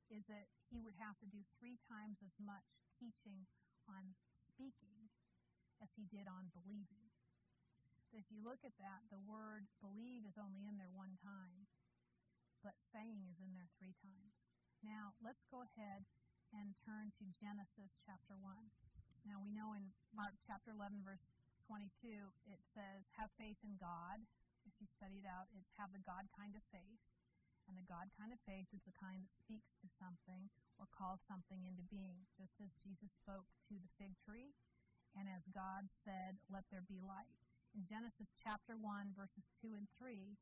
is 0.10 0.26
that 0.26 0.50
he 0.74 0.82
would 0.82 0.98
have 0.98 1.22
to 1.22 1.30
do 1.30 1.46
three 1.62 1.78
times 1.86 2.26
as 2.26 2.34
much 2.42 2.66
teaching 2.98 3.46
on 3.86 4.18
speaking 4.34 5.14
as 5.78 5.94
he 5.94 6.10
did 6.10 6.26
on 6.26 6.50
believing. 6.50 7.14
But 8.10 8.26
if 8.26 8.34
you 8.34 8.42
look 8.42 8.66
at 8.66 8.74
that, 8.82 9.06
the 9.14 9.22
word 9.22 9.70
believe 9.78 10.26
is 10.26 10.42
only 10.42 10.66
in 10.66 10.82
there 10.82 10.90
one 10.90 11.22
time 11.22 11.70
but 12.64 12.78
saying 12.80 13.26
is 13.30 13.42
in 13.42 13.54
there 13.54 13.70
three 13.78 13.96
times. 14.00 14.42
Now, 14.86 15.18
let's 15.20 15.46
go 15.50 15.66
ahead 15.66 16.06
and 16.54 16.78
turn 16.80 17.12
to 17.18 17.26
Genesis 17.34 17.98
chapter 18.02 18.38
1. 18.38 18.72
Now, 19.26 19.42
we 19.44 19.52
know 19.52 19.76
in 19.76 19.92
Mark 20.16 20.38
chapter 20.46 20.72
11, 20.72 21.04
verse 21.04 21.36
22, 21.68 22.32
it 22.48 22.64
says, 22.64 23.12
Have 23.20 23.34
faith 23.36 23.60
in 23.66 23.76
God. 23.76 24.24
If 24.64 24.80
you 24.80 24.88
study 24.88 25.20
it 25.24 25.28
out, 25.28 25.52
it's 25.56 25.76
have 25.76 25.92
the 25.92 26.04
God 26.04 26.32
kind 26.32 26.56
of 26.56 26.64
faith. 26.72 27.04
And 27.68 27.76
the 27.76 27.84
God 27.84 28.08
kind 28.16 28.32
of 28.32 28.40
faith 28.48 28.72
is 28.72 28.88
the 28.88 28.96
kind 28.96 29.20
that 29.20 29.36
speaks 29.36 29.76
to 29.84 29.92
something 29.92 30.48
or 30.80 30.88
calls 30.88 31.20
something 31.20 31.68
into 31.68 31.84
being, 31.84 32.24
just 32.40 32.64
as 32.64 32.80
Jesus 32.80 33.12
spoke 33.12 33.52
to 33.68 33.76
the 33.76 33.92
fig 34.00 34.16
tree 34.24 34.56
and 35.18 35.26
as 35.26 35.50
God 35.50 35.90
said, 35.90 36.38
Let 36.46 36.70
there 36.70 36.86
be 36.86 37.02
light. 37.02 37.42
In 37.74 37.90
Genesis 37.90 38.30
chapter 38.38 38.78
1, 38.78 39.18
verses 39.18 39.50
2 39.58 39.74
and 39.74 39.90
3, 39.98 40.38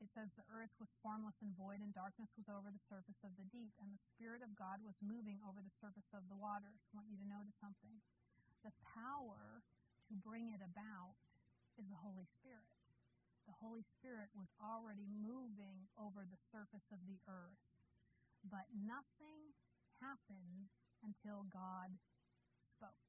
it 0.00 0.12
says, 0.12 0.36
The 0.36 0.46
earth 0.52 0.72
was 0.76 0.92
formless 1.00 1.40
and 1.40 1.56
void, 1.56 1.80
and 1.80 1.92
darkness 1.92 2.32
was 2.36 2.48
over 2.48 2.68
the 2.68 2.82
surface 2.82 3.24
of 3.24 3.32
the 3.40 3.48
deep, 3.48 3.72
and 3.80 3.88
the 3.88 4.06
Spirit 4.12 4.44
of 4.44 4.52
God 4.56 4.84
was 4.84 5.00
moving 5.00 5.40
over 5.44 5.64
the 5.64 5.72
surface 5.72 6.12
of 6.12 6.28
the 6.28 6.36
waters. 6.36 6.84
I 6.92 7.00
want 7.00 7.08
you 7.08 7.16
to 7.20 7.28
notice 7.28 7.56
something. 7.56 8.00
The 8.60 8.76
power 8.82 9.64
to 10.10 10.14
bring 10.14 10.52
it 10.52 10.60
about 10.60 11.16
is 11.80 11.88
the 11.88 12.00
Holy 12.00 12.28
Spirit. 12.28 12.72
The 13.46 13.56
Holy 13.62 13.86
Spirit 13.86 14.34
was 14.34 14.50
already 14.58 15.06
moving 15.06 15.86
over 15.94 16.26
the 16.26 16.40
surface 16.50 16.90
of 16.90 17.06
the 17.06 17.22
earth, 17.30 17.62
but 18.42 18.66
nothing 18.74 19.54
happened 20.02 20.74
until 21.00 21.46
God 21.46 21.94
spoke. 22.66 23.06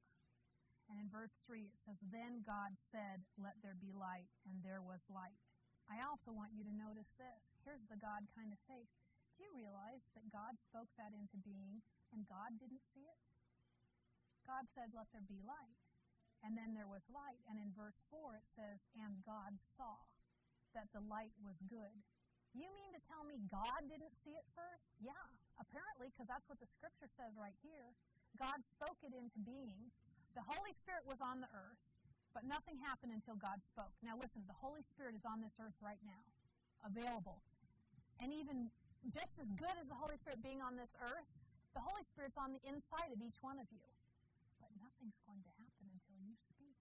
And 0.88 0.96
in 0.96 1.10
verse 1.10 1.36
3 1.44 1.68
it 1.68 1.82
says, 1.82 1.98
Then 2.00 2.46
God 2.46 2.78
said, 2.78 3.26
Let 3.36 3.60
there 3.60 3.76
be 3.76 3.92
light, 3.92 4.30
and 4.46 4.62
there 4.62 4.80
was 4.80 5.04
light. 5.10 5.47
I 5.88 6.04
also 6.04 6.36
want 6.36 6.52
you 6.52 6.64
to 6.68 6.74
notice 6.76 7.08
this. 7.16 7.56
Here's 7.64 7.84
the 7.88 7.96
God 7.96 8.28
kind 8.36 8.52
of 8.52 8.60
faith. 8.68 8.92
Do 9.36 9.48
you 9.48 9.52
realize 9.56 10.04
that 10.12 10.28
God 10.28 10.60
spoke 10.60 10.92
that 11.00 11.16
into 11.16 11.40
being 11.40 11.80
and 12.12 12.28
God 12.28 12.60
didn't 12.60 12.84
see 12.84 13.08
it? 13.08 13.20
God 14.44 14.68
said, 14.68 14.92
Let 14.92 15.08
there 15.12 15.24
be 15.24 15.40
light. 15.44 15.80
And 16.44 16.54
then 16.54 16.76
there 16.76 16.88
was 16.88 17.04
light. 17.10 17.40
And 17.48 17.56
in 17.56 17.72
verse 17.72 17.98
4 18.12 18.36
it 18.36 18.48
says, 18.48 18.84
And 18.96 19.24
God 19.24 19.56
saw 19.60 20.04
that 20.76 20.92
the 20.92 21.04
light 21.04 21.32
was 21.40 21.56
good. 21.68 22.04
You 22.56 22.68
mean 22.72 22.92
to 22.96 23.02
tell 23.04 23.24
me 23.28 23.40
God 23.48 23.88
didn't 23.88 24.16
see 24.16 24.36
it 24.36 24.48
first? 24.56 24.88
Yeah, 25.00 25.28
apparently, 25.60 26.08
because 26.12 26.28
that's 26.28 26.48
what 26.48 26.60
the 26.60 26.68
scripture 26.68 27.08
says 27.12 27.36
right 27.36 27.56
here. 27.60 27.92
God 28.36 28.64
spoke 28.64 29.00
it 29.04 29.12
into 29.12 29.40
being, 29.44 29.92
the 30.32 30.44
Holy 30.44 30.72
Spirit 30.72 31.04
was 31.04 31.20
on 31.20 31.44
the 31.44 31.50
earth, 31.52 31.80
but 32.36 32.44
nothing 32.44 32.78
happened 32.80 33.12
until 33.12 33.36
God 33.36 33.60
spoke. 33.64 33.92
Now 34.04 34.16
listen, 34.18 34.44
the 34.46 34.56
Holy 34.56 34.84
Spirit 34.84 35.16
is 35.16 35.24
on 35.24 35.40
this 35.40 35.56
earth 35.58 35.76
right 35.80 36.00
now, 36.04 36.22
available. 36.84 37.40
And 38.20 38.34
even 38.34 38.70
just 39.14 39.38
as 39.38 39.48
good 39.54 39.74
as 39.78 39.88
the 39.88 39.98
Holy 39.98 40.18
Spirit 40.18 40.42
being 40.42 40.60
on 40.60 40.74
this 40.74 40.92
earth, 40.98 41.28
the 41.72 41.84
Holy 41.84 42.02
Spirit's 42.04 42.36
on 42.36 42.50
the 42.52 42.62
inside 42.66 43.14
of 43.14 43.22
each 43.22 43.38
one 43.40 43.58
of 43.62 43.68
you. 43.70 43.86
But 44.58 44.74
nothing's 44.78 45.18
going 45.24 45.40
to 45.42 45.54
happen 45.62 45.86
until 45.88 46.18
you 46.18 46.34
speak. 46.34 46.78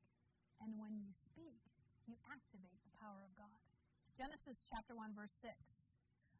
And 0.59 0.73
when 0.81 0.97
you 0.97 1.13
speak, 1.13 1.61
you 2.09 2.17
activate 2.27 2.81
the 2.81 2.93
power 2.97 3.21
of 3.21 3.31
God. 3.37 3.61
Genesis 4.17 4.57
chapter 4.65 4.97
1, 4.97 5.13
verse 5.13 5.35
6. 5.45 5.53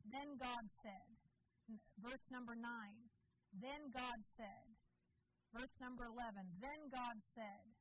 Then 0.10 0.42
God 0.42 0.66
said, 0.82 1.06
verse 2.02 2.26
number 2.34 2.58
9, 2.58 2.64
then 3.54 3.94
God 3.94 4.18
said, 4.26 4.66
Verse 5.56 5.76
number 5.80 6.04
11, 6.04 6.60
then 6.60 6.92
God 6.92 7.24
said. 7.24 7.77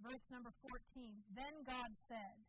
Verse 0.00 0.24
number 0.32 0.52
14, 0.64 1.20
then 1.36 1.54
God 1.68 1.92
said. 1.96 2.40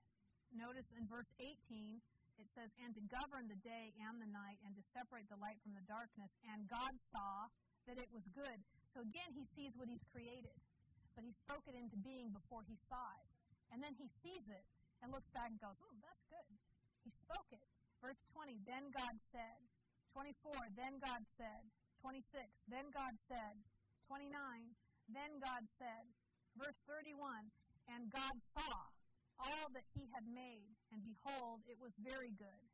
Notice 0.51 0.91
in 0.95 1.07
verse 1.07 1.31
18, 1.39 1.99
it 2.39 2.47
says, 2.47 2.75
And 2.79 2.95
to 2.95 3.03
govern 3.07 3.51
the 3.51 3.59
day 3.59 3.95
and 3.99 4.19
the 4.19 4.27
night, 4.27 4.59
and 4.63 4.75
to 4.75 4.83
separate 4.83 5.27
the 5.27 5.39
light 5.39 5.59
from 5.63 5.75
the 5.75 5.83
darkness. 5.87 6.35
And 6.47 6.67
God 6.67 6.95
saw 6.99 7.51
that 7.87 7.99
it 7.99 8.11
was 8.11 8.27
good. 8.31 8.63
So 8.91 9.03
again, 9.03 9.35
he 9.35 9.43
sees 9.43 9.75
what 9.75 9.91
he's 9.91 10.03
created. 10.11 10.55
But 11.15 11.27
he 11.27 11.35
spoke 11.35 11.67
it 11.67 11.75
into 11.75 11.99
being 11.99 12.31
before 12.31 12.63
he 12.63 12.79
saw 12.79 13.15
it. 13.19 13.27
And 13.71 13.83
then 13.83 13.95
he 13.95 14.07
sees 14.07 14.47
it 14.47 14.65
and 15.03 15.11
looks 15.11 15.31
back 15.31 15.51
and 15.51 15.59
goes, 15.59 15.79
Oh, 15.79 15.95
that's 16.03 16.23
good. 16.27 16.51
He 17.03 17.11
spoke 17.11 17.51
it. 17.51 17.67
Verse 17.99 18.19
20, 18.31 18.63
then 18.63 18.91
God 18.95 19.19
said. 19.19 19.59
24, 20.15 20.75
then 20.75 20.99
God 20.99 21.23
said. 21.27 21.67
26, 21.99 22.43
then 22.67 22.91
God 22.91 23.15
said. 23.15 23.55
29, 24.07 24.27
then 25.07 25.39
God 25.39 25.63
said, 25.79 26.03
verse 26.57 26.79
31, 26.87 27.51
and 27.87 28.11
God 28.11 28.35
saw 28.41 28.91
all 29.41 29.67
that 29.73 29.87
he 29.93 30.05
had 30.13 30.27
made, 30.29 30.77
and 30.93 31.01
behold, 31.01 31.65
it 31.65 31.79
was 31.81 31.93
very 31.97 32.31
good. 32.31 32.65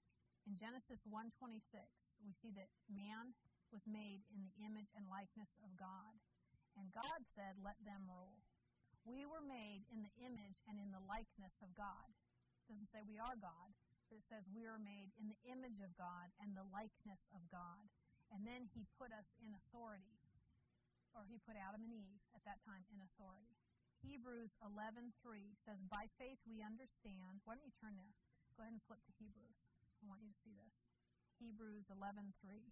In 0.48 0.55
Genesis 0.55 1.03
1:26, 1.07 2.19
we 2.24 2.31
see 2.31 2.51
that 2.55 2.72
man 2.88 3.36
was 3.72 3.84
made 3.88 4.24
in 4.31 4.43
the 4.43 4.55
image 4.63 4.91
and 4.96 5.07
likeness 5.07 5.60
of 5.63 5.75
God. 5.75 6.15
And 6.75 6.91
God 6.91 7.25
said, 7.25 7.57
"Let 7.60 7.84
them 7.84 8.07
rule." 8.07 8.39
We 9.03 9.25
were 9.25 9.41
made 9.41 9.84
in 9.91 10.03
the 10.03 10.15
image 10.19 10.60
and 10.67 10.79
in 10.79 10.91
the 10.91 11.00
likeness 11.00 11.62
of 11.62 11.75
God. 11.75 12.13
It 12.63 12.67
doesn't 12.67 12.91
say 12.91 13.03
we 13.03 13.19
are 13.19 13.36
God, 13.36 13.74
but 14.10 14.17
it 14.19 14.25
says 14.27 14.48
we 14.48 14.67
are 14.67 14.79
made 14.79 15.12
in 15.15 15.27
the 15.27 15.39
image 15.43 15.79
of 15.79 15.96
God 15.96 16.31
and 16.39 16.55
the 16.55 16.63
likeness 16.63 17.27
of 17.31 17.48
God. 17.50 17.89
And 18.31 18.46
then 18.46 18.67
he 18.75 18.86
put 19.00 19.12
us 19.12 19.31
in 19.39 19.53
authority 19.53 20.19
or 21.15 21.25
he 21.25 21.39
put 21.39 21.55
Adam 21.55 21.84
and 21.84 21.93
Eve 21.93 22.22
at 22.36 22.43
that 22.46 22.62
time 22.63 22.86
in 22.91 23.01
authority. 23.01 23.56
Hebrews 24.07 24.55
11:3 24.63 25.53
says, 25.59 25.83
"By 25.83 26.07
faith 26.17 26.39
we 26.47 26.63
understand." 26.63 27.41
Why 27.43 27.55
don't 27.55 27.65
you 27.65 27.75
turn 27.75 27.95
there? 27.97 28.15
Go 28.55 28.63
ahead 28.63 28.71
and 28.71 28.81
flip 28.83 29.03
to 29.03 29.11
Hebrews. 29.19 29.67
I 30.01 30.05
want 30.07 30.21
you 30.23 30.31
to 30.31 30.39
see 30.39 30.53
this. 30.55 30.79
Hebrews 31.39 31.89
11:3. 31.91 32.71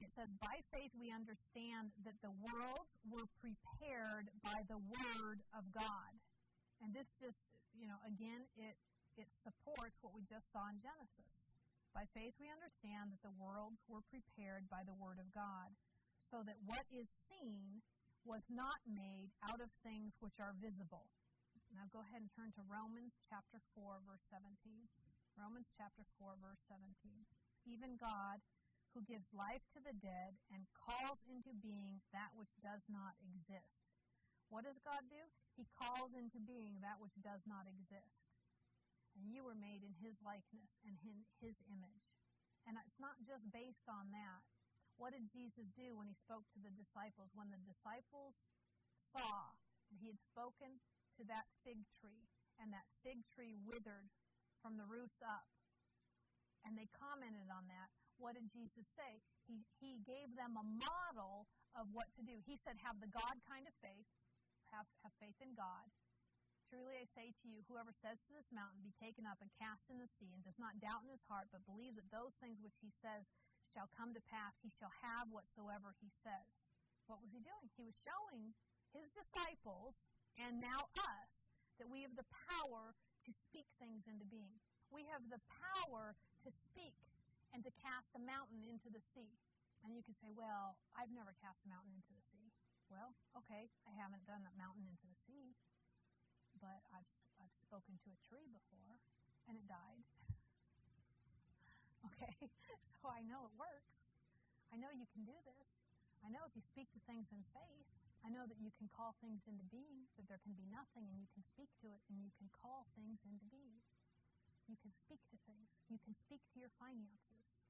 It 0.00 0.12
says, 0.12 0.28
"By 0.34 0.60
faith 0.70 0.92
we 0.94 1.10
understand 1.10 1.92
that 2.04 2.20
the 2.20 2.30
worlds 2.30 2.98
were 3.08 3.26
prepared 3.40 4.28
by 4.42 4.62
the 4.64 4.78
word 4.78 5.42
of 5.54 5.72
God." 5.72 6.20
And 6.80 6.92
this 6.92 7.12
just, 7.14 7.48
you 7.72 7.86
know, 7.86 8.00
again, 8.02 8.46
it 8.56 8.76
it 9.16 9.30
supports 9.32 10.02
what 10.02 10.12
we 10.12 10.22
just 10.24 10.50
saw 10.50 10.68
in 10.68 10.80
Genesis. 10.80 11.52
By 11.94 12.04
faith 12.06 12.34
we 12.38 12.50
understand 12.50 13.12
that 13.12 13.22
the 13.22 13.30
worlds 13.30 13.80
were 13.86 14.02
prepared 14.02 14.68
by 14.68 14.82
the 14.82 14.94
word 14.94 15.20
of 15.20 15.32
God 15.32 15.76
so 16.26 16.42
that 16.42 16.60
what 16.66 16.84
is 16.90 17.08
seen 17.08 17.80
was 18.24 18.48
not 18.48 18.80
made 18.88 19.30
out 19.44 19.60
of 19.60 19.68
things 19.84 20.16
which 20.18 20.40
are 20.40 20.56
visible. 20.56 21.12
Now 21.72 21.86
go 21.92 22.00
ahead 22.00 22.24
and 22.24 22.32
turn 22.32 22.50
to 22.56 22.64
Romans 22.64 23.20
chapter 23.28 23.60
4, 23.76 24.00
verse 24.08 24.24
17. 24.32 24.88
Romans 25.36 25.74
chapter 25.74 26.06
4, 26.16 26.38
verse 26.40 26.62
17. 26.70 27.26
Even 27.68 28.00
God, 28.00 28.40
who 28.94 29.02
gives 29.02 29.34
life 29.34 29.66
to 29.74 29.82
the 29.82 29.96
dead 29.98 30.38
and 30.54 30.70
calls 30.70 31.18
into 31.26 31.50
being 31.50 31.98
that 32.14 32.30
which 32.38 32.54
does 32.62 32.86
not 32.86 33.18
exist. 33.18 33.98
What 34.48 34.62
does 34.62 34.78
God 34.78 35.02
do? 35.10 35.18
He 35.58 35.66
calls 35.74 36.14
into 36.14 36.38
being 36.38 36.78
that 36.78 37.02
which 37.02 37.18
does 37.18 37.42
not 37.42 37.66
exist. 37.66 38.22
And 39.18 39.26
you 39.26 39.42
were 39.42 39.58
made 39.58 39.82
in 39.82 39.98
His 39.98 40.22
likeness 40.22 40.78
and 40.86 40.94
in 41.02 41.26
His 41.42 41.58
image. 41.66 42.06
And 42.70 42.78
it's 42.86 43.02
not 43.02 43.18
just 43.26 43.50
based 43.50 43.90
on 43.90 44.14
that, 44.14 44.46
what 44.96 45.12
did 45.12 45.26
Jesus 45.26 45.66
do 45.74 45.98
when 45.98 46.06
he 46.06 46.14
spoke 46.14 46.46
to 46.54 46.60
the 46.62 46.70
disciples? 46.70 47.34
When 47.34 47.50
the 47.50 47.62
disciples 47.62 48.38
saw 48.98 49.54
that 49.90 49.98
he 49.98 50.08
had 50.08 50.20
spoken 50.22 50.78
to 51.18 51.22
that 51.26 51.50
fig 51.66 51.82
tree 51.98 52.30
and 52.58 52.70
that 52.70 52.86
fig 53.02 53.26
tree 53.34 53.58
withered 53.58 54.10
from 54.62 54.78
the 54.78 54.86
roots 54.86 55.18
up, 55.20 55.50
and 56.64 56.78
they 56.78 56.88
commented 56.96 57.52
on 57.52 57.68
that, 57.68 57.92
what 58.16 58.38
did 58.38 58.48
Jesus 58.48 58.88
say? 58.94 59.20
He, 59.44 59.66
he 59.82 60.00
gave 60.06 60.32
them 60.38 60.56
a 60.56 60.64
model 60.64 61.50
of 61.76 61.90
what 61.92 62.08
to 62.16 62.22
do. 62.24 62.40
He 62.46 62.56
said, 62.56 62.78
Have 62.86 63.02
the 63.02 63.10
God 63.10 63.36
kind 63.44 63.66
of 63.66 63.74
faith, 63.82 64.08
have, 64.72 64.88
have 65.02 65.12
faith 65.20 65.36
in 65.42 65.52
God. 65.52 65.90
Truly 66.72 66.96
I 66.96 67.06
say 67.12 67.36
to 67.36 67.46
you, 67.46 67.60
whoever 67.68 67.92
says 67.92 68.24
to 68.24 68.32
this 68.32 68.48
mountain, 68.54 68.80
Be 68.80 68.94
taken 68.96 69.28
up 69.28 69.42
and 69.44 69.52
cast 69.60 69.90
in 69.92 70.00
the 70.00 70.08
sea, 70.08 70.32
and 70.32 70.40
does 70.40 70.56
not 70.56 70.80
doubt 70.80 71.04
in 71.04 71.12
his 71.12 71.26
heart, 71.28 71.52
but 71.52 71.68
believes 71.68 72.00
that 72.00 72.08
those 72.08 72.32
things 72.40 72.62
which 72.64 72.78
he 72.80 72.88
says 72.88 73.28
shall 73.68 73.88
come 73.94 74.12
to 74.14 74.22
pass. 74.28 74.56
He 74.60 74.70
shall 74.70 74.92
have 75.02 75.32
whatsoever 75.32 75.96
he 75.98 76.10
says. 76.22 76.48
What 77.06 77.20
was 77.20 77.32
he 77.32 77.40
doing? 77.40 77.68
He 77.76 77.84
was 77.84 77.96
showing 78.00 78.56
his 78.92 79.10
disciples 79.12 80.04
and 80.40 80.62
now 80.62 80.88
us 80.96 81.52
that 81.78 81.90
we 81.90 82.06
have 82.06 82.14
the 82.14 82.28
power 82.48 82.94
to 83.26 83.32
speak 83.34 83.66
things 83.76 84.06
into 84.06 84.24
being. 84.24 84.60
We 84.92 85.04
have 85.10 85.26
the 85.26 85.42
power 85.48 86.14
to 86.46 86.50
speak 86.52 86.96
and 87.50 87.64
to 87.66 87.72
cast 87.82 88.14
a 88.14 88.22
mountain 88.22 88.62
into 88.62 88.88
the 88.88 89.02
sea. 89.02 89.34
And 89.82 89.92
you 89.92 90.00
can 90.00 90.16
say, 90.16 90.32
well, 90.32 90.80
I've 90.96 91.12
never 91.12 91.36
cast 91.44 91.66
a 91.66 91.72
mountain 91.72 91.92
into 91.92 92.14
the 92.14 92.24
sea. 92.24 92.48
Well, 92.88 93.12
okay, 93.36 93.68
I 93.84 93.92
haven't 93.96 94.24
done 94.24 94.44
a 94.44 94.54
mountain 94.54 94.86
into 94.86 95.04
the 95.08 95.18
sea, 95.18 95.56
but 96.56 96.84
I've, 96.92 97.08
I've 97.40 97.56
spoken 97.58 98.00
to 98.04 98.08
a 98.12 98.18
tree 98.24 98.48
before 98.48 99.00
and 99.48 99.56
it 99.58 99.66
died. 99.68 100.04
Okay? 102.12 102.34
So 103.04 103.12
I 103.12 103.20
know 103.20 103.44
it 103.44 103.52
works. 103.60 104.00
I 104.72 104.80
know 104.80 104.88
you 104.88 105.04
can 105.12 105.28
do 105.28 105.36
this. 105.44 105.68
I 106.24 106.32
know 106.32 106.40
if 106.48 106.56
you 106.56 106.64
speak 106.64 106.88
to 106.96 107.00
things 107.04 107.28
in 107.36 107.44
faith, 107.52 107.84
I 108.24 108.32
know 108.32 108.48
that 108.48 108.56
you 108.56 108.72
can 108.80 108.88
call 108.88 109.12
things 109.20 109.44
into 109.44 109.60
being, 109.68 110.08
that 110.16 110.24
there 110.24 110.40
can 110.40 110.56
be 110.56 110.64
nothing, 110.72 111.04
and 111.04 111.20
you 111.20 111.28
can 111.36 111.44
speak 111.44 111.68
to 111.84 111.92
it, 111.92 112.00
and 112.08 112.24
you 112.24 112.32
can 112.40 112.48
call 112.48 112.88
things 112.96 113.20
into 113.28 113.44
being. 113.52 113.84
You 114.64 114.80
can 114.80 114.88
speak 114.96 115.20
to 115.28 115.36
things. 115.44 115.68
You 115.92 116.00
can 116.00 116.16
speak 116.16 116.40
to 116.52 116.56
your 116.56 116.72
finances. 116.80 117.60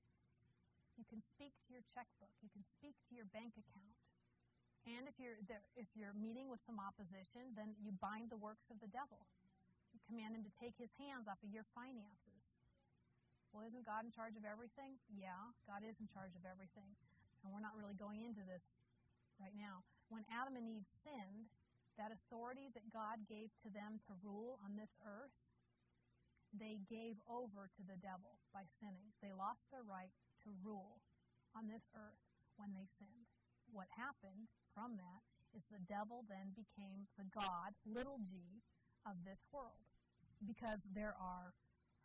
You 0.95 1.03
can 1.11 1.19
speak 1.19 1.51
to 1.67 1.75
your 1.75 1.83
checkbook. 1.91 2.31
You 2.39 2.51
can 2.55 2.63
speak 2.63 2.95
to 3.11 3.19
your 3.19 3.27
bank 3.35 3.59
account. 3.59 3.99
And 4.87 5.11
if 5.11 5.19
you're 5.19 5.41
there, 5.51 5.65
if 5.75 5.91
you're 5.99 6.15
meeting 6.15 6.47
with 6.47 6.63
some 6.63 6.79
opposition, 6.79 7.57
then 7.59 7.75
you 7.83 7.91
bind 7.99 8.31
the 8.31 8.39
works 8.39 8.71
of 8.71 8.79
the 8.79 8.91
devil. 8.91 9.27
You 9.91 9.99
command 10.07 10.39
him 10.39 10.45
to 10.47 10.55
take 10.55 10.77
his 10.79 10.95
hands 10.95 11.27
off 11.27 11.41
of 11.43 11.51
your 11.51 11.67
finances. 11.75 12.34
Well, 13.55 13.63
isn't 13.71 13.87
God 13.87 14.03
in 14.03 14.11
charge 14.11 14.35
of 14.35 14.43
everything? 14.43 14.99
Yeah, 15.15 15.55
God 15.71 15.87
is 15.87 16.03
in 16.03 16.11
charge 16.11 16.35
of 16.35 16.43
everything. 16.43 16.91
And 17.47 17.55
we're 17.55 17.63
not 17.63 17.79
really 17.79 17.95
going 17.95 18.27
into 18.27 18.43
this 18.43 18.75
right 19.39 19.55
now. 19.55 19.87
When 20.11 20.27
Adam 20.27 20.59
and 20.59 20.67
Eve 20.67 20.91
sinned, 20.91 21.55
that 21.95 22.11
authority 22.11 22.75
that 22.75 22.91
God 22.91 23.23
gave 23.31 23.55
to 23.63 23.71
them 23.71 24.03
to 24.11 24.19
rule 24.27 24.59
on 24.67 24.75
this 24.75 24.99
earth, 25.07 25.39
they 26.51 26.83
gave 26.91 27.23
over 27.31 27.71
to 27.79 27.83
the 27.87 27.95
devil 28.03 28.43
by 28.51 28.67
sinning. 28.67 29.15
They 29.23 29.31
lost 29.31 29.71
their 29.71 29.87
right 29.87 30.11
to 30.43 30.51
rule 30.67 30.99
on 31.55 31.71
this 31.71 31.87
earth 31.95 32.27
when 32.59 32.75
they 32.75 32.91
sinned. 32.91 33.31
What 33.71 33.87
happened 33.95 34.51
from 34.75 34.99
that 34.99 35.23
is 35.55 35.71
the 35.71 35.83
devil 35.87 36.27
then 36.27 36.59
became 36.59 37.07
the 37.15 37.31
God, 37.31 37.79
little 37.87 38.19
g, 38.27 38.59
of 39.07 39.23
this 39.23 39.47
world. 39.55 39.87
Because 40.43 40.91
there 40.91 41.15
are 41.15 41.55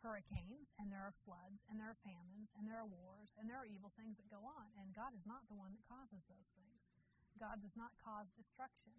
hurricanes, 0.00 0.72
and 0.80 0.88
there 0.88 1.04
are 1.04 1.14
floods, 1.24 1.64
and 1.68 1.76
there 1.76 1.92
are 1.92 2.00
famines, 2.04 2.52
and 2.56 2.64
there 2.64 2.80
are 2.80 2.88
wars, 2.88 3.32
and 3.36 3.48
there 3.48 3.60
are 3.60 3.68
evil 3.68 3.92
things 3.96 4.16
that 4.16 4.28
go 4.32 4.40
on. 4.42 4.68
And 4.80 4.96
God 4.96 5.12
is 5.12 5.24
not 5.28 5.44
the 5.48 5.56
one 5.56 5.72
that 5.76 5.84
causes 5.86 6.24
those 6.28 6.48
things. 6.56 6.80
God 7.40 7.60
does 7.64 7.76
not 7.76 7.96
cause 8.00 8.28
destruction. 8.36 8.92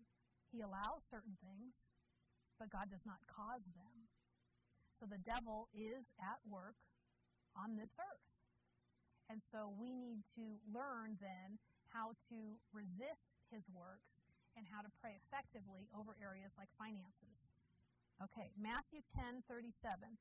He 0.50 0.66
allows 0.66 1.06
certain 1.06 1.38
things, 1.42 1.90
but 2.58 2.74
God 2.74 2.90
does 2.90 3.06
not 3.06 3.22
cause 3.30 3.70
them. 3.74 4.10
So 4.98 5.06
the 5.10 5.22
devil 5.22 5.70
is 5.74 6.14
at 6.22 6.42
work 6.46 6.78
on 7.58 7.78
this 7.78 7.98
earth. 7.98 8.30
And 9.30 9.42
so 9.42 9.72
we 9.74 9.96
need 9.96 10.26
to 10.36 10.60
learn 10.70 11.16
then 11.22 11.58
how 11.94 12.14
to 12.30 12.38
resist 12.76 13.42
his 13.50 13.64
works 13.72 14.12
and 14.60 14.68
how 14.68 14.84
to 14.84 14.92
pray 15.00 15.16
effectively 15.16 15.88
over 15.96 16.20
areas 16.20 16.52
like 16.60 16.68
finances. 16.76 17.48
Okay, 18.20 18.52
Matthew 18.60 19.02
10 19.16 19.42
37 19.48 20.20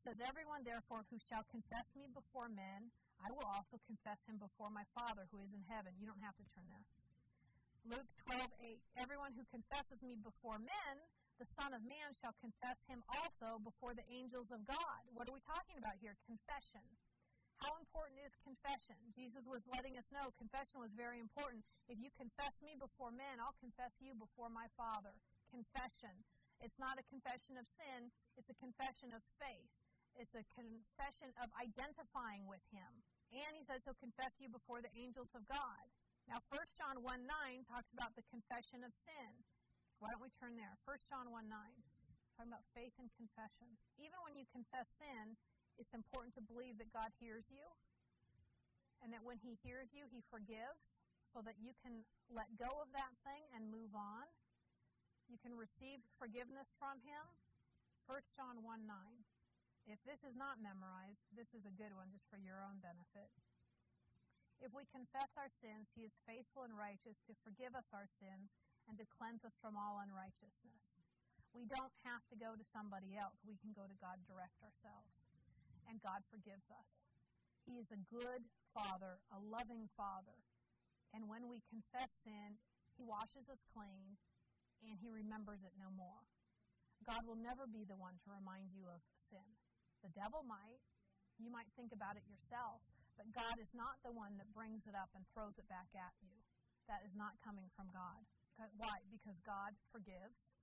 says, 0.00 0.16
Everyone 0.24 0.64
therefore 0.64 1.04
who 1.12 1.20
shall 1.20 1.44
confess 1.52 1.92
me 1.92 2.08
before 2.08 2.48
men, 2.48 2.88
I 3.20 3.28
will 3.28 3.44
also 3.44 3.76
confess 3.84 4.24
him 4.24 4.40
before 4.40 4.72
my 4.72 4.88
Father 4.96 5.28
who 5.28 5.44
is 5.44 5.52
in 5.52 5.60
heaven. 5.68 5.92
You 6.00 6.08
don't 6.08 6.24
have 6.24 6.36
to 6.40 6.46
turn 6.56 6.64
there. 6.72 6.88
Luke 7.84 8.08
12 8.24 8.80
8 8.96 9.04
Everyone 9.04 9.36
who 9.36 9.44
confesses 9.52 10.00
me 10.00 10.16
before 10.16 10.56
men, 10.56 10.94
the 11.36 11.48
Son 11.48 11.72
of 11.76 11.84
Man 11.84 12.12
shall 12.16 12.36
confess 12.40 12.84
him 12.88 13.04
also 13.20 13.60
before 13.60 13.92
the 13.92 14.04
angels 14.08 14.48
of 14.52 14.64
God. 14.64 15.00
What 15.12 15.28
are 15.28 15.36
we 15.36 15.44
talking 15.44 15.76
about 15.76 15.96
here? 16.00 16.16
Confession. 16.24 16.84
How 17.60 17.76
important 17.76 18.24
is 18.24 18.32
confession? 18.40 18.96
Jesus 19.12 19.44
was 19.44 19.68
letting 19.68 20.00
us 20.00 20.08
know 20.08 20.32
confession 20.40 20.80
was 20.80 20.96
very 20.96 21.20
important. 21.20 21.60
If 21.92 22.00
you 22.00 22.08
confess 22.16 22.64
me 22.64 22.72
before 22.72 23.12
men, 23.12 23.36
I'll 23.36 23.56
confess 23.60 24.00
you 24.00 24.16
before 24.16 24.48
my 24.48 24.64
Father. 24.80 25.12
Confession. 25.52 26.12
It's 26.64 26.80
not 26.80 27.00
a 27.00 27.04
confession 27.08 27.56
of 27.56 27.64
sin, 27.68 28.12
it's 28.36 28.52
a 28.52 28.56
confession 28.60 29.16
of 29.16 29.24
faith. 29.40 29.79
It's 30.18 30.34
a 30.34 30.44
confession 30.54 31.30
of 31.38 31.50
identifying 31.58 32.48
with 32.50 32.62
Him. 32.74 32.90
And 33.30 33.52
He 33.54 33.62
says 33.62 33.86
He'll 33.86 33.98
confess 33.98 34.34
you 34.42 34.50
before 34.50 34.82
the 34.82 34.90
angels 34.96 35.30
of 35.36 35.46
God. 35.46 35.84
Now, 36.26 36.42
1 36.50 36.78
John 36.78 37.02
1 37.02 37.26
9 37.26 37.70
talks 37.70 37.90
about 37.94 38.14
the 38.14 38.26
confession 38.30 38.86
of 38.86 38.94
sin. 38.94 39.30
Why 39.98 40.10
don't 40.14 40.22
we 40.24 40.32
turn 40.38 40.56
there? 40.56 40.74
1 40.86 41.10
John 41.10 41.28
1 41.28 41.46
9. 41.46 41.50
Talking 42.38 42.50
about 42.50 42.64
faith 42.72 42.96
and 42.96 43.10
confession. 43.18 43.68
Even 44.00 44.16
when 44.24 44.38
you 44.38 44.48
confess 44.48 44.88
sin, 44.96 45.36
it's 45.76 45.92
important 45.92 46.32
to 46.36 46.42
believe 46.44 46.80
that 46.80 46.92
God 46.92 47.12
hears 47.20 47.48
you 47.52 47.66
and 49.00 49.12
that 49.12 49.24
when 49.24 49.40
He 49.40 49.56
hears 49.64 49.96
you, 49.96 50.04
He 50.08 50.20
forgives 50.28 51.00
so 51.32 51.40
that 51.44 51.56
you 51.60 51.72
can 51.80 52.04
let 52.28 52.48
go 52.58 52.68
of 52.80 52.88
that 52.92 53.12
thing 53.24 53.44
and 53.56 53.68
move 53.72 53.92
on. 53.96 54.28
You 55.30 55.38
can 55.40 55.54
receive 55.56 56.02
forgiveness 56.18 56.74
from 56.76 57.00
Him. 57.06 57.24
1 58.08 58.18
John 58.36 58.60
1 58.66 58.86
9. 58.86 59.19
If 59.88 60.00
this 60.04 60.24
is 60.24 60.36
not 60.36 60.60
memorized, 60.60 61.24
this 61.32 61.52
is 61.56 61.64
a 61.64 61.74
good 61.74 61.96
one 61.96 62.12
just 62.12 62.28
for 62.28 62.40
your 62.40 62.60
own 62.60 62.80
benefit. 62.80 63.32
If 64.60 64.76
we 64.76 64.84
confess 64.92 65.32
our 65.40 65.48
sins, 65.48 65.96
He 65.96 66.04
is 66.04 66.20
faithful 66.28 66.68
and 66.68 66.76
righteous 66.76 67.24
to 67.24 67.40
forgive 67.40 67.72
us 67.72 67.96
our 67.96 68.08
sins 68.08 68.60
and 68.84 69.00
to 69.00 69.08
cleanse 69.08 69.48
us 69.48 69.56
from 69.56 69.72
all 69.76 70.00
unrighteousness. 70.04 71.00
We 71.56 71.64
don't 71.66 71.96
have 72.06 72.22
to 72.30 72.36
go 72.38 72.54
to 72.54 72.62
somebody 72.62 73.16
else. 73.16 73.40
We 73.42 73.58
can 73.58 73.72
go 73.74 73.88
to 73.88 73.96
God 73.98 74.22
direct 74.28 74.60
ourselves 74.62 75.20
and 75.88 75.98
God 75.98 76.22
forgives 76.30 76.70
us. 76.70 76.90
He 77.66 77.80
is 77.80 77.90
a 77.90 78.04
good 78.06 78.46
Father, 78.70 79.18
a 79.34 79.40
loving 79.40 79.90
Father. 79.98 80.38
And 81.10 81.26
when 81.26 81.50
we 81.50 81.66
confess 81.66 82.22
sin, 82.22 82.62
He 82.94 83.02
washes 83.02 83.50
us 83.50 83.66
clean 83.66 84.20
and 84.84 85.00
He 85.02 85.10
remembers 85.10 85.66
it 85.66 85.74
no 85.74 85.90
more. 85.90 86.22
God 87.02 87.26
will 87.26 87.38
never 87.38 87.66
be 87.66 87.82
the 87.82 87.98
one 87.98 88.20
to 88.22 88.30
remind 88.30 88.70
you 88.70 88.86
of 88.86 89.02
sin. 89.16 89.59
The 90.00 90.12
devil 90.12 90.44
might. 90.44 90.80
You 91.40 91.48
might 91.48 91.72
think 91.76 91.92
about 91.92 92.16
it 92.16 92.24
yourself. 92.28 92.84
But 93.16 93.32
God 93.36 93.60
is 93.60 93.72
not 93.76 94.00
the 94.00 94.12
one 94.12 94.40
that 94.40 94.48
brings 94.56 94.88
it 94.88 94.96
up 94.96 95.12
and 95.12 95.28
throws 95.32 95.60
it 95.60 95.68
back 95.68 95.92
at 95.92 96.16
you. 96.24 96.34
That 96.88 97.04
is 97.04 97.12
not 97.12 97.36
coming 97.44 97.68
from 97.76 97.92
God. 97.92 98.24
Why? 98.76 99.04
Because 99.08 99.40
God 99.40 99.76
forgives. 99.92 100.56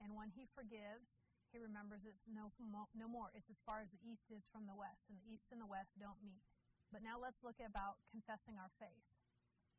And 0.00 0.16
when 0.16 0.32
He 0.32 0.48
forgives, 0.52 1.20
he 1.54 1.62
remembers 1.62 2.02
it's 2.02 2.26
no, 2.26 2.50
no 2.58 3.06
more. 3.06 3.30
It's 3.30 3.46
as 3.46 3.62
far 3.62 3.78
as 3.78 3.94
the 3.94 4.02
east 4.02 4.34
is 4.34 4.42
from 4.50 4.66
the 4.66 4.74
west, 4.74 5.06
and 5.06 5.14
the 5.14 5.30
east 5.30 5.54
and 5.54 5.62
the 5.62 5.70
west 5.70 5.94
don't 6.02 6.18
meet. 6.18 6.42
But 6.90 7.06
now 7.06 7.14
let's 7.14 7.46
look 7.46 7.62
about 7.62 8.02
confessing 8.10 8.58
our 8.58 8.74
faith 8.82 9.06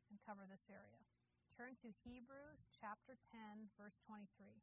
and 0.08 0.16
cover 0.24 0.48
this 0.48 0.64
area. 0.72 1.04
Turn 1.52 1.76
to 1.84 1.92
Hebrews 2.00 2.64
chapter 2.72 3.20
10, 3.28 3.76
verse 3.76 4.00
23. 4.08 4.56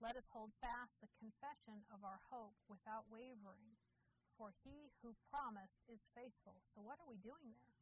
Let 0.00 0.16
us 0.16 0.32
hold 0.32 0.56
fast 0.64 0.96
the 1.04 1.12
confession 1.20 1.84
of 1.92 2.00
our 2.00 2.24
hope 2.32 2.56
without 2.72 3.12
wavering, 3.12 3.76
for 4.32 4.56
he 4.64 4.88
who 5.04 5.12
promised 5.28 5.84
is 5.84 6.08
faithful. 6.16 6.64
So 6.72 6.80
what 6.80 6.96
are 7.04 7.08
we 7.08 7.20
doing 7.20 7.52
there? 7.52 7.76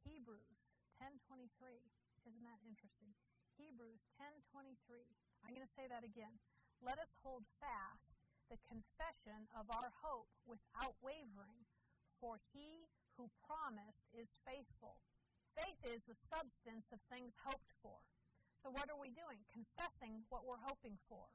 Hebrews 0.00 0.72
10:23. 0.96 1.84
Isn't 2.24 2.44
that 2.48 2.64
interesting? 2.64 3.12
Hebrews 3.60 4.08
10:23. 4.16 5.04
I'm 5.44 5.52
going 5.52 5.66
to 5.66 5.68
say 5.68 5.84
that 5.88 6.00
again 6.00 6.40
let 6.80 6.96
us 6.96 7.12
hold 7.20 7.44
fast 7.60 8.16
the 8.48 8.56
confession 8.64 9.44
of 9.52 9.68
our 9.68 9.92
hope 10.00 10.32
without 10.48 10.96
wavering, 11.04 11.68
for 12.16 12.40
he 12.56 12.88
who 13.20 13.28
promised 13.44 14.08
is 14.16 14.32
faithful. 14.48 15.04
Faith 15.52 15.76
is 15.84 16.08
the 16.08 16.16
substance 16.16 16.88
of 16.88 17.04
things 17.12 17.36
hoped 17.44 17.76
for. 17.84 18.00
So, 18.56 18.72
what 18.72 18.88
are 18.88 18.96
we 18.96 19.12
doing? 19.12 19.44
Confessing 19.52 20.24
what 20.32 20.48
we're 20.48 20.64
hoping 20.64 20.96
for. 21.04 21.28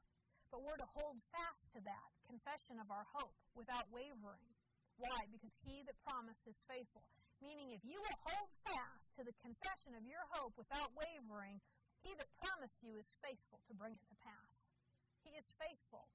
But 0.50 0.62
we're 0.62 0.78
to 0.78 0.92
hold 0.94 1.18
fast 1.34 1.68
to 1.74 1.80
that 1.82 2.10
confession 2.26 2.78
of 2.78 2.90
our 2.90 3.06
hope 3.12 3.34
without 3.54 3.90
wavering. 3.90 4.48
Why? 4.96 5.28
Because 5.28 5.58
he 5.66 5.84
that 5.84 5.98
promised 6.06 6.46
is 6.48 6.56
faithful. 6.64 7.04
Meaning, 7.44 7.76
if 7.76 7.84
you 7.84 8.00
will 8.00 8.20
hold 8.24 8.48
fast 8.64 9.12
to 9.20 9.22
the 9.26 9.36
confession 9.44 9.92
of 9.92 10.08
your 10.08 10.24
hope 10.32 10.56
without 10.56 10.88
wavering, 10.96 11.60
he 12.00 12.14
that 12.16 12.30
promised 12.40 12.80
you 12.80 12.96
is 12.96 13.12
faithful 13.20 13.60
to 13.68 13.74
bring 13.74 13.92
it 13.98 14.06
to 14.08 14.16
pass 14.22 14.62
He 15.26 15.34
is 15.34 15.50
faithful 15.58 16.06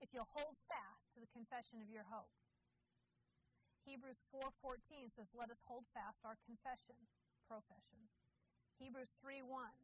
if 0.00 0.10
you'll 0.10 0.32
hold 0.32 0.56
fast 0.66 1.12
to 1.14 1.20
the 1.20 1.28
confession 1.30 1.84
of 1.84 1.92
your 1.92 2.08
hope. 2.08 2.32
Hebrews 3.84 4.24
4:14 4.32 5.12
says, 5.12 5.34
"Let 5.34 5.50
us 5.50 5.60
hold 5.68 5.86
fast 5.92 6.24
our 6.24 6.36
confession, 6.36 6.96
profession." 7.46 8.08
Hebrews 8.78 9.14
3:1 9.20 9.76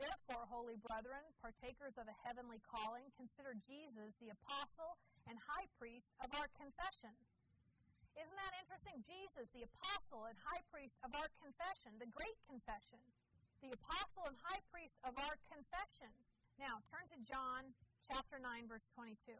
Therefore, 0.00 0.48
holy 0.48 0.80
brethren, 0.80 1.20
partakers 1.44 2.00
of 2.00 2.08
a 2.08 2.16
heavenly 2.24 2.64
calling, 2.64 3.12
consider 3.20 3.52
Jesus 3.60 4.16
the 4.16 4.32
apostle 4.32 4.96
and 5.28 5.36
high 5.36 5.68
priest 5.76 6.16
of 6.24 6.32
our 6.40 6.48
confession. 6.56 7.12
Isn't 8.16 8.40
that 8.40 8.56
interesting? 8.64 9.04
Jesus, 9.04 9.52
the 9.52 9.68
apostle 9.68 10.24
and 10.24 10.40
high 10.40 10.64
priest 10.72 10.96
of 11.04 11.12
our 11.12 11.28
confession, 11.36 12.00
the 12.00 12.08
great 12.08 12.40
confession, 12.48 13.04
the 13.60 13.76
apostle 13.76 14.24
and 14.24 14.40
high 14.40 14.64
priest 14.72 14.96
of 15.04 15.12
our 15.20 15.36
confession. 15.52 16.10
Now, 16.56 16.80
turn 16.88 17.04
to 17.12 17.20
John 17.20 17.76
chapter 18.00 18.40
9, 18.40 18.72
verse 18.72 18.88
22. 18.96 19.36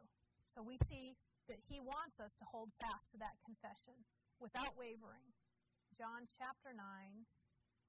So 0.53 0.61
we 0.61 0.77
see 0.85 1.17
that 1.49 1.57
he 1.57 1.81
wants 1.81 2.21
us 2.21 2.37
to 2.37 2.45
hold 2.45 2.69
fast 2.77 3.09
to 3.13 3.17
that 3.17 3.41
confession 3.41 3.97
without 4.37 4.77
wavering. 4.77 5.25
John 5.97 6.29
chapter 6.29 6.69
9, 6.69 6.77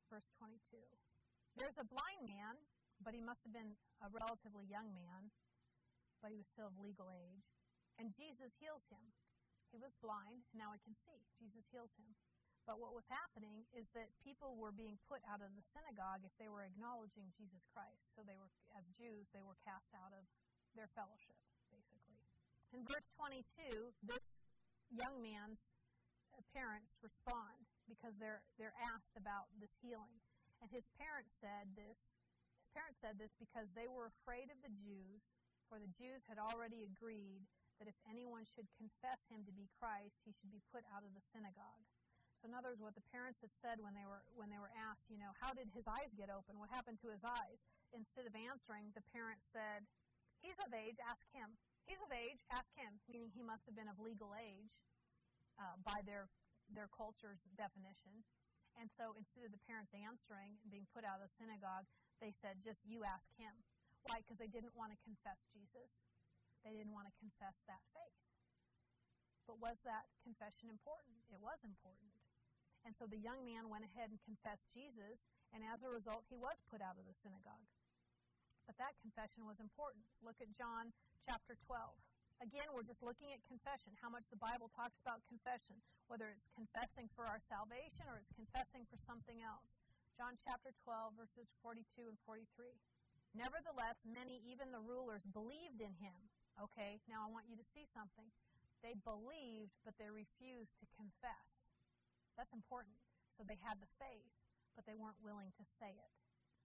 verse 0.09 0.29
22. 0.41 0.81
There's 1.57 1.77
a 1.77 1.87
blind 1.87 2.25
man, 2.25 2.57
but 3.05 3.13
he 3.13 3.21
must 3.21 3.45
have 3.45 3.53
been 3.53 3.77
a 4.01 4.09
relatively 4.09 4.65
young 4.65 4.93
man, 4.97 5.33
but 6.25 6.33
he 6.33 6.39
was 6.41 6.49
still 6.49 6.73
of 6.73 6.77
legal 6.81 7.13
age. 7.13 7.47
And 8.01 8.15
Jesus 8.15 8.57
heals 8.57 8.89
him. 8.89 9.13
He 9.69 9.81
was 9.81 9.93
blind, 10.01 10.49
and 10.53 10.61
now 10.61 10.73
he 10.73 10.81
can 10.81 10.97
see. 10.97 11.29
Jesus 11.37 11.69
heals 11.69 11.93
him. 11.97 12.17
But 12.65 12.79
what 12.79 12.95
was 12.95 13.09
happening 13.11 13.67
is 13.75 13.91
that 13.99 14.15
people 14.23 14.55
were 14.55 14.71
being 14.71 14.97
put 15.11 15.21
out 15.27 15.43
of 15.43 15.51
the 15.59 15.65
synagogue 15.67 16.23
if 16.23 16.33
they 16.39 16.47
were 16.47 16.63
acknowledging 16.63 17.35
Jesus 17.35 17.67
Christ. 17.75 18.07
So 18.15 18.23
they 18.23 18.39
were, 18.39 18.53
as 18.79 18.87
Jews, 18.95 19.29
they 19.35 19.43
were 19.43 19.59
cast 19.67 19.91
out 19.99 20.15
of 20.15 20.25
their 20.79 20.87
fellowship, 20.95 21.37
basically. 21.75 22.23
In 22.71 22.87
verse 22.87 23.11
22, 23.19 23.93
this 24.07 24.39
young 24.95 25.21
man's 25.21 25.75
parents 26.55 26.97
respond. 27.03 27.67
because 27.89 28.15
they're 28.19 28.41
they're 28.59 28.77
asked 28.95 29.17
about 29.19 29.51
this 29.61 29.77
healing. 29.83 30.17
And 30.63 30.71
his 30.71 30.87
parents 30.95 31.35
said 31.35 31.75
this. 31.75 32.15
His 32.63 32.71
parents 32.71 33.03
said 33.03 33.19
this 33.19 33.35
because 33.35 33.75
they 33.75 33.91
were 33.91 34.07
afraid 34.07 34.47
of 34.55 34.63
the 34.63 34.71
Jews, 34.71 35.43
for 35.67 35.83
the 35.83 35.91
Jews 35.91 36.23
had 36.31 36.39
already 36.39 36.87
agreed 36.87 37.43
that 37.83 37.91
if 37.91 37.99
anyone 38.07 38.47
should 38.47 38.71
confess 38.79 39.27
him 39.27 39.43
to 39.43 39.51
be 39.51 39.67
Christ, 39.75 40.23
he 40.23 40.31
should 40.31 40.55
be 40.55 40.63
put 40.71 40.87
out 40.95 41.03
of 41.03 41.11
the 41.19 41.25
synagogue. 41.35 41.83
So 42.39 42.47
in 42.47 42.55
other 42.55 42.71
words, 42.71 42.83
what 42.83 42.95
the 42.95 43.11
parents 43.11 43.43
have 43.43 43.51
said 43.51 43.83
when 43.83 43.99
they 43.99 44.07
were 44.07 44.23
when 44.39 44.55
they 44.55 44.63
were 44.63 44.71
asked, 44.75 45.11
you 45.11 45.19
know, 45.19 45.35
how 45.43 45.51
did 45.51 45.71
his 45.75 45.91
eyes 45.91 46.15
get 46.15 46.31
open? 46.31 46.63
What 46.63 46.71
happened 46.71 47.03
to 47.03 47.11
his 47.11 47.27
eyes? 47.27 47.67
Instead 47.91 48.31
of 48.31 48.35
answering, 48.39 48.95
the 48.95 49.07
parents 49.11 49.51
said, 49.51 49.87
He's 50.43 50.59
of 50.63 50.71
age, 50.75 50.99
ask 51.03 51.27
him. 51.31 51.59
He's 51.87 52.03
of 52.03 52.11
age, 52.11 52.43
ask 52.51 52.71
him, 52.75 52.99
meaning 53.11 53.31
he 53.31 53.43
must 53.47 53.67
have 53.67 53.79
been 53.79 53.91
of 53.91 53.99
legal 53.99 54.35
age 54.35 54.75
uh, 55.59 55.79
by 55.83 56.03
their 56.07 56.31
their 56.71 56.91
culture's 56.91 57.43
definition. 57.59 58.23
And 58.81 58.89
so 58.91 59.15
instead 59.15 59.45
of 59.47 59.53
the 59.53 59.63
parents 59.69 59.93
answering 59.93 60.59
and 60.65 60.69
being 60.73 60.89
put 60.91 61.05
out 61.05 61.21
of 61.21 61.29
the 61.29 61.33
synagogue, 61.33 61.87
they 62.19 62.33
said, 62.33 62.65
just 62.65 62.83
you 62.87 63.05
ask 63.05 63.31
him. 63.37 63.53
Why? 64.09 64.23
Because 64.23 64.39
they 64.39 64.51
didn't 64.51 64.75
want 64.75 64.91
to 64.91 64.99
confess 65.07 65.39
Jesus. 65.55 66.03
They 66.67 66.75
didn't 66.75 66.95
want 66.95 67.07
to 67.11 67.15
confess 67.19 67.59
that 67.71 67.83
faith. 67.95 68.23
But 69.47 69.59
was 69.59 69.83
that 69.83 70.07
confession 70.23 70.71
important? 70.71 71.19
It 71.31 71.39
was 71.43 71.59
important. 71.67 72.15
And 72.83 72.95
so 72.99 73.07
the 73.07 73.19
young 73.19 73.47
man 73.47 73.71
went 73.71 73.87
ahead 73.87 74.11
and 74.11 74.19
confessed 74.27 74.71
Jesus, 74.75 75.31
and 75.55 75.63
as 75.63 75.87
a 75.87 75.91
result, 75.91 76.27
he 76.27 76.39
was 76.39 76.59
put 76.67 76.83
out 76.83 76.99
of 76.99 77.07
the 77.07 77.15
synagogue. 77.15 77.67
But 78.67 78.79
that 78.79 78.99
confession 79.03 79.47
was 79.47 79.63
important. 79.63 80.03
Look 80.23 80.39
at 80.43 80.51
John 80.55 80.95
chapter 81.23 81.55
12. 81.55 81.95
Again, 82.43 82.75
we're 82.75 82.83
just 82.83 83.07
looking 83.07 83.31
at 83.31 83.39
confession, 83.47 83.95
how 84.03 84.11
much 84.11 84.27
the 84.27 84.43
Bible 84.43 84.67
talks 84.75 84.99
about 84.99 85.23
confession, 85.31 85.79
whether 86.11 86.27
it's 86.27 86.51
confessing 86.51 87.07
for 87.15 87.23
our 87.23 87.39
salvation 87.39 88.11
or 88.11 88.19
it's 88.19 88.35
confessing 88.35 88.83
for 88.91 88.99
something 88.99 89.39
else. 89.39 89.79
John 90.19 90.35
chapter 90.35 90.75
12, 90.83 91.15
verses 91.15 91.55
42 91.63 92.11
and 92.11 92.19
43. 92.27 92.75
Nevertheless, 93.39 94.03
many, 94.03 94.43
even 94.43 94.75
the 94.75 94.83
rulers, 94.83 95.23
believed 95.23 95.79
in 95.79 95.95
him. 96.03 96.19
Okay, 96.59 96.99
now 97.07 97.23
I 97.23 97.31
want 97.31 97.47
you 97.47 97.55
to 97.55 97.63
see 97.63 97.87
something. 97.87 98.27
They 98.83 98.99
believed, 99.07 99.79
but 99.87 99.95
they 100.03 100.11
refused 100.11 100.75
to 100.83 100.91
confess. 100.99 101.71
That's 102.35 102.51
important. 102.51 102.99
So 103.31 103.47
they 103.47 103.63
had 103.63 103.79
the 103.79 103.89
faith, 104.03 104.35
but 104.75 104.83
they 104.83 104.99
weren't 104.99 105.23
willing 105.23 105.55
to 105.55 105.65
say 105.65 105.95
it. 105.95 106.13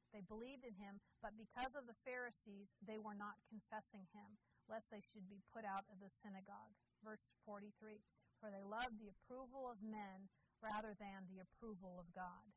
They 0.09 0.25
believed 0.25 0.65
in 0.65 0.73
him, 0.81 1.05
but 1.21 1.37
because 1.37 1.77
of 1.77 1.85
the 1.85 2.01
Pharisees, 2.01 2.73
they 2.81 2.97
were 2.97 3.13
not 3.13 3.37
confessing 3.45 4.09
him, 4.17 4.41
lest 4.67 4.91
they 4.91 5.03
should 5.03 5.27
be 5.32 5.43
put 5.51 5.63
out 5.63 5.88
of 5.88 5.99
the 6.03 6.12
synagogue. 6.12 6.75
Verse 7.03 7.23
43 7.47 8.03
For 8.39 8.51
they 8.51 8.63
loved 8.63 8.99
the 8.99 9.12
approval 9.12 9.67
of 9.67 9.80
men 9.84 10.32
rather 10.60 10.93
than 10.95 11.27
the 11.27 11.43
approval 11.43 11.97
of 11.99 12.12
God. 12.15 12.51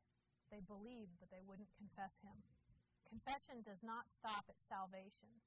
They 0.51 0.59
believed, 0.59 1.15
but 1.17 1.31
they 1.31 1.43
wouldn't 1.43 1.71
confess 1.79 2.19
him. 2.19 2.43
Confession 3.07 3.63
does 3.63 3.83
not 3.83 4.11
stop 4.11 4.47
at 4.51 4.59
salvation. 4.59 5.43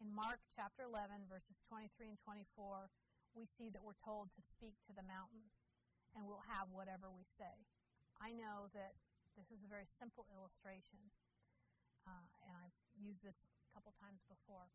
In 0.00 0.12
Mark 0.14 0.40
chapter 0.52 0.86
11, 0.88 1.28
verses 1.28 1.60
23 1.68 2.16
and 2.16 2.20
24, 2.20 2.88
we 3.36 3.44
see 3.44 3.68
that 3.68 3.84
we're 3.84 3.98
told 3.98 4.32
to 4.32 4.42
speak 4.44 4.80
to 4.88 4.94
the 4.96 5.04
mountain 5.04 5.52
and 6.16 6.24
we'll 6.24 6.44
have 6.48 6.72
whatever 6.72 7.12
we 7.12 7.26
say. 7.26 7.66
I 8.16 8.32
know 8.32 8.72
that 8.72 8.96
this 9.36 9.52
is 9.54 9.62
a 9.62 9.70
very 9.70 9.86
simple 9.86 10.26
illustration, 10.34 10.98
uh, 12.02 12.26
and 12.42 12.58
I've 12.58 12.74
used 12.98 13.22
this 13.22 13.46
a 13.46 13.70
couple 13.70 13.94
times 14.00 14.26
before, 14.26 14.72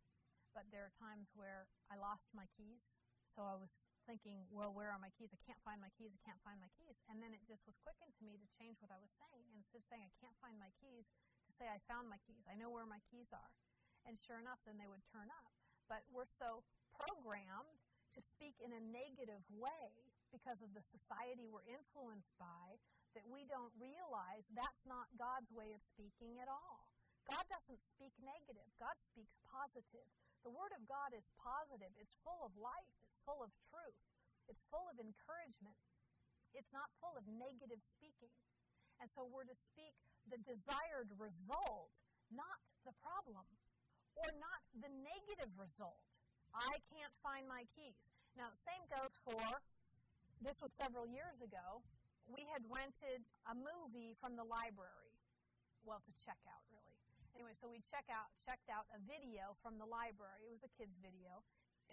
but 0.54 0.70
there 0.70 0.86
are 0.86 0.96
times 1.02 1.34
where 1.34 1.66
I 1.90 1.98
lost 1.98 2.30
my 2.34 2.46
keys. 2.54 2.98
So 3.34 3.42
I 3.42 3.58
was 3.58 3.90
thinking, 4.06 4.46
well, 4.54 4.70
where 4.70 4.94
are 4.94 5.02
my 5.02 5.10
keys? 5.18 5.34
I 5.34 5.42
can't 5.42 5.60
find 5.66 5.82
my 5.82 5.90
keys. 5.98 6.14
I 6.14 6.22
can't 6.22 6.40
find 6.46 6.62
my 6.62 6.70
keys. 6.78 7.02
And 7.10 7.18
then 7.18 7.34
it 7.34 7.42
just 7.50 7.66
was 7.66 7.74
quickened 7.82 8.14
to 8.22 8.24
me 8.24 8.38
to 8.38 8.48
change 8.62 8.78
what 8.78 8.94
I 8.94 9.02
was 9.02 9.10
saying. 9.18 9.50
Instead 9.58 9.82
of 9.82 9.90
saying 9.90 10.06
I 10.06 10.14
can't 10.22 10.38
find 10.38 10.56
my 10.62 10.70
keys, 10.78 11.10
to 11.50 11.52
say 11.52 11.66
I 11.66 11.82
found 11.90 12.08
my 12.08 12.22
keys. 12.24 12.46
I 12.46 12.56
know 12.56 12.70
where 12.70 12.86
my 12.86 13.02
keys 13.10 13.34
are. 13.34 13.52
And 14.06 14.22
sure 14.22 14.38
enough, 14.38 14.62
then 14.64 14.78
they 14.78 14.88
would 14.88 15.04
turn 15.10 15.34
up. 15.34 15.52
But 15.90 16.06
we're 16.14 16.30
so 16.30 16.64
programmed 16.94 17.82
to 18.14 18.22
speak 18.22 18.62
in 18.62 18.72
a 18.72 18.82
negative 18.94 19.42
way 19.50 20.14
because 20.30 20.62
of 20.62 20.72
the 20.78 20.86
society 20.86 21.50
we're 21.50 21.66
influenced 21.66 22.34
by 22.38 22.78
that 23.18 23.26
we 23.30 23.46
don't 23.46 23.74
realize 23.78 24.50
that's 24.54 24.86
not 24.90 25.10
God's 25.18 25.54
way 25.54 25.74
of 25.74 25.82
speaking 25.86 26.42
at 26.42 26.50
all. 26.50 26.90
God 27.30 27.46
doesn't 27.48 27.80
speak 27.80 28.12
negative, 28.20 28.68
God 28.82 28.98
speaks 29.00 29.38
positive. 29.48 30.10
The 30.44 30.52
Word 30.52 30.76
of 30.76 30.84
God 30.92 31.16
is 31.16 31.24
positive, 31.40 31.92
it's 31.96 32.16
full 32.24 32.44
of 32.44 32.52
life, 32.60 32.92
it's 33.00 33.16
full 33.24 33.40
of 33.40 33.52
truth, 33.72 34.00
it's 34.52 34.64
full 34.68 34.86
of 34.92 35.00
encouragement. 35.00 35.80
It's 36.54 36.70
not 36.70 36.94
full 37.02 37.18
of 37.18 37.26
negative 37.26 37.82
speaking. 37.82 38.30
And 39.02 39.10
so 39.10 39.26
we're 39.26 39.50
to 39.50 39.58
speak 39.58 39.98
the 40.30 40.38
desired 40.46 41.10
result, 41.18 41.90
not 42.30 42.62
the 42.86 42.94
problem, 43.02 43.48
or 44.14 44.30
not 44.38 44.62
the 44.78 44.92
negative 44.92 45.50
result. 45.58 45.98
I 46.54 46.78
can't 46.94 47.16
find 47.26 47.50
my 47.50 47.66
keys. 47.74 48.14
Now, 48.38 48.54
same 48.54 48.86
goes 48.86 49.18
for 49.26 49.42
this 50.44 50.60
was 50.60 50.76
several 50.76 51.08
years 51.08 51.40
ago, 51.40 51.80
we 52.28 52.44
had 52.52 52.68
rented 52.68 53.24
a 53.48 53.56
movie 53.56 54.12
from 54.20 54.36
the 54.36 54.44
library. 54.44 55.16
Well, 55.88 56.04
to 56.04 56.12
check 56.20 56.40
out, 56.52 56.64
really. 56.68 56.83
Anyway, 57.34 57.58
so 57.58 57.66
we 57.66 57.82
check 57.90 58.06
out, 58.14 58.30
checked 58.46 58.70
out 58.70 58.86
a 58.94 59.02
video 59.10 59.58
from 59.66 59.82
the 59.82 59.90
library. 59.90 60.46
It 60.46 60.54
was 60.54 60.62
a 60.62 60.72
kid's 60.78 60.98
video. 61.02 61.42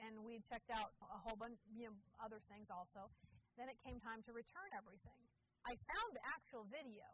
And 0.01 0.25
we 0.25 0.41
checked 0.41 0.73
out 0.73 0.97
a 1.01 1.19
whole 1.21 1.37
bunch, 1.37 1.61
you 1.73 1.89
know, 1.89 1.97
other 2.21 2.41
things 2.49 2.69
also. 2.73 3.09
Then 3.57 3.69
it 3.69 3.77
came 3.81 4.01
time 4.01 4.25
to 4.29 4.33
return 4.33 4.69
everything. 4.73 5.17
I 5.69 5.77
found 5.77 6.09
the 6.17 6.25
actual 6.33 6.65
video, 6.73 7.05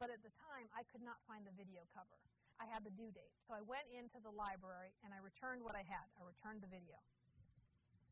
but 0.00 0.08
at 0.08 0.24
the 0.24 0.32
time 0.40 0.72
I 0.72 0.88
could 0.88 1.04
not 1.04 1.20
find 1.28 1.44
the 1.44 1.52
video 1.52 1.84
cover. 1.92 2.16
I 2.60 2.68
had 2.68 2.84
the 2.84 2.92
due 2.92 3.12
date. 3.12 3.32
So 3.44 3.56
I 3.56 3.64
went 3.64 3.88
into 3.92 4.20
the 4.20 4.32
library 4.32 4.92
and 5.04 5.16
I 5.16 5.20
returned 5.20 5.64
what 5.64 5.76
I 5.76 5.84
had. 5.84 6.04
I 6.16 6.24
returned 6.24 6.60
the 6.60 6.68
video. 6.68 7.00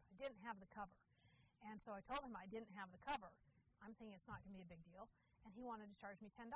I 0.09 0.13
didn't 0.17 0.41
have 0.45 0.57
the 0.61 0.69
cover. 0.73 0.97
And 1.69 1.81
so 1.81 1.93
I 1.93 2.01
told 2.05 2.25
him 2.25 2.33
I 2.37 2.49
didn't 2.49 2.73
have 2.77 2.89
the 2.93 3.01
cover. 3.05 3.33
I'm 3.85 3.93
thinking 3.97 4.17
it's 4.17 4.29
not 4.29 4.41
going 4.45 4.57
to 4.57 4.59
be 4.61 4.65
a 4.65 4.73
big 4.73 4.81
deal. 4.89 5.09
And 5.45 5.53
he 5.53 5.65
wanted 5.65 5.89
to 5.93 5.97
charge 6.01 6.21
me 6.25 6.33
$10. 6.33 6.49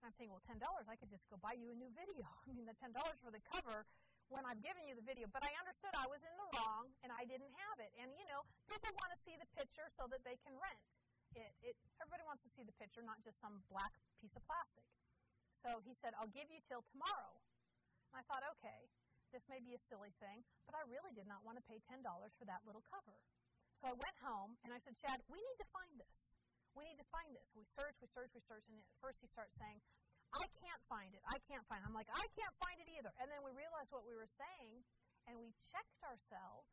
I'm 0.00 0.16
thinking, 0.16 0.32
well, 0.32 0.44
$10, 0.48 0.60
I 0.60 0.96
could 0.96 1.12
just 1.12 1.28
go 1.28 1.36
buy 1.40 1.56
you 1.56 1.68
a 1.68 1.76
new 1.76 1.92
video. 1.92 2.24
I 2.48 2.52
mean, 2.56 2.64
the 2.64 2.76
$10 2.76 2.96
for 3.20 3.28
the 3.28 3.42
cover 3.44 3.84
when 4.32 4.46
I'm 4.46 4.62
giving 4.62 4.86
you 4.86 4.94
the 4.94 5.04
video. 5.04 5.28
But 5.28 5.44
I 5.44 5.52
understood 5.60 5.92
I 5.92 6.08
was 6.08 6.22
in 6.22 6.34
the 6.38 6.48
wrong 6.56 6.88
and 7.04 7.10
I 7.12 7.26
didn't 7.26 7.52
have 7.52 7.78
it. 7.82 7.92
And, 8.00 8.08
you 8.16 8.24
know, 8.30 8.46
people 8.70 8.90
want 9.02 9.12
to 9.12 9.20
see 9.20 9.36
the 9.36 9.48
picture 9.58 9.90
so 9.92 10.08
that 10.08 10.22
they 10.24 10.38
can 10.40 10.56
rent. 10.56 10.80
It, 11.36 11.50
it, 11.62 11.74
everybody 12.02 12.26
wants 12.26 12.42
to 12.46 12.50
see 12.50 12.64
the 12.66 12.74
picture, 12.74 13.04
not 13.04 13.20
just 13.22 13.38
some 13.38 13.62
black 13.70 13.94
piece 14.18 14.34
of 14.34 14.42
plastic. 14.48 14.86
So 15.54 15.84
he 15.84 15.92
said, 15.92 16.16
I'll 16.16 16.32
give 16.32 16.48
you 16.48 16.58
till 16.64 16.82
tomorrow. 16.90 17.36
And 18.10 18.18
I 18.18 18.22
thought, 18.26 18.42
okay, 18.58 18.90
this 19.30 19.46
may 19.46 19.62
be 19.62 19.78
a 19.78 19.82
silly 19.82 20.10
thing, 20.18 20.42
but 20.66 20.74
I 20.74 20.82
really 20.90 21.14
did 21.14 21.30
not 21.30 21.46
want 21.46 21.60
to 21.60 21.64
pay 21.66 21.78
$10 21.86 22.02
for 22.34 22.44
that 22.50 22.66
little 22.66 22.82
cover. 22.82 23.14
So 23.70 23.86
I 23.86 23.94
went 23.94 24.18
home 24.18 24.58
and 24.66 24.74
I 24.74 24.82
said, 24.82 24.98
Chad, 24.98 25.22
we 25.30 25.38
need 25.38 25.58
to 25.62 25.68
find 25.70 25.94
this. 26.02 26.29
We 26.78 26.86
need 26.86 26.98
to 27.02 27.08
find 27.10 27.30
this. 27.34 27.50
We 27.58 27.66
search, 27.66 27.98
we 27.98 28.08
search, 28.10 28.30
we 28.34 28.42
search, 28.42 28.64
and 28.70 28.78
at 28.78 28.86
first 29.02 29.18
he 29.20 29.28
starts 29.28 29.54
saying, 29.58 29.82
I 30.30 30.46
can't 30.62 30.82
find 30.86 31.10
it. 31.10 31.22
I 31.26 31.42
can't 31.50 31.66
find 31.66 31.82
it. 31.82 31.86
I'm 31.90 31.96
like, 31.96 32.10
I 32.14 32.26
can't 32.38 32.54
find 32.62 32.78
it 32.78 32.86
either. 32.94 33.10
And 33.18 33.26
then 33.26 33.42
we 33.42 33.50
realized 33.50 33.90
what 33.90 34.06
we 34.06 34.14
were 34.14 34.30
saying, 34.30 34.86
and 35.26 35.34
we 35.42 35.50
checked 35.74 36.00
ourselves, 36.06 36.70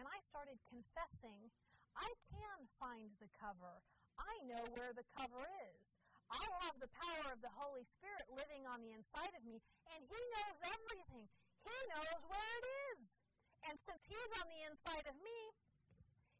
and 0.00 0.08
I 0.08 0.18
started 0.24 0.56
confessing, 0.72 1.52
I 1.94 2.10
can 2.32 2.58
find 2.80 3.12
the 3.20 3.28
cover. 3.36 3.84
I 4.16 4.34
know 4.48 4.64
where 4.74 4.96
the 4.96 5.06
cover 5.12 5.44
is. 5.68 5.86
I 6.32 6.44
have 6.64 6.80
the 6.80 6.90
power 6.96 7.28
of 7.30 7.44
the 7.44 7.52
Holy 7.52 7.84
Spirit 7.84 8.24
living 8.32 8.64
on 8.64 8.80
the 8.80 8.96
inside 8.96 9.36
of 9.36 9.44
me, 9.44 9.60
and 9.92 10.00
He 10.08 10.20
knows 10.40 10.58
everything. 10.64 11.28
He 11.62 11.76
knows 11.92 12.20
where 12.26 12.52
it 12.64 12.66
is. 12.96 13.20
And 13.68 13.76
since 13.76 14.02
He's 14.08 14.32
on 14.40 14.48
the 14.48 14.64
inside 14.64 15.04
of 15.04 15.16
me, 15.20 15.38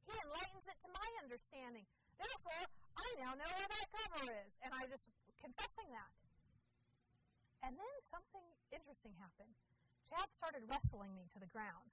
he 0.05 0.15
enlightens 0.21 0.69
it 0.69 0.77
to 0.85 0.89
my 0.93 1.09
understanding. 1.25 1.87
Therefore, 2.21 2.69
I 2.97 3.07
now 3.19 3.33
know 3.35 3.51
where 3.51 3.71
that 3.71 3.87
cover 3.91 4.23
is. 4.31 4.53
And 4.63 4.71
I 4.75 4.87
just 4.87 5.11
confessing 5.41 5.91
that. 5.93 6.13
And 7.65 7.77
then 7.77 7.95
something 8.05 8.45
interesting 8.73 9.17
happened. 9.17 9.53
Chad 10.09 10.29
started 10.29 10.63
wrestling 10.69 11.17
me 11.17 11.25
to 11.33 11.39
the 11.41 11.49
ground. 11.49 11.89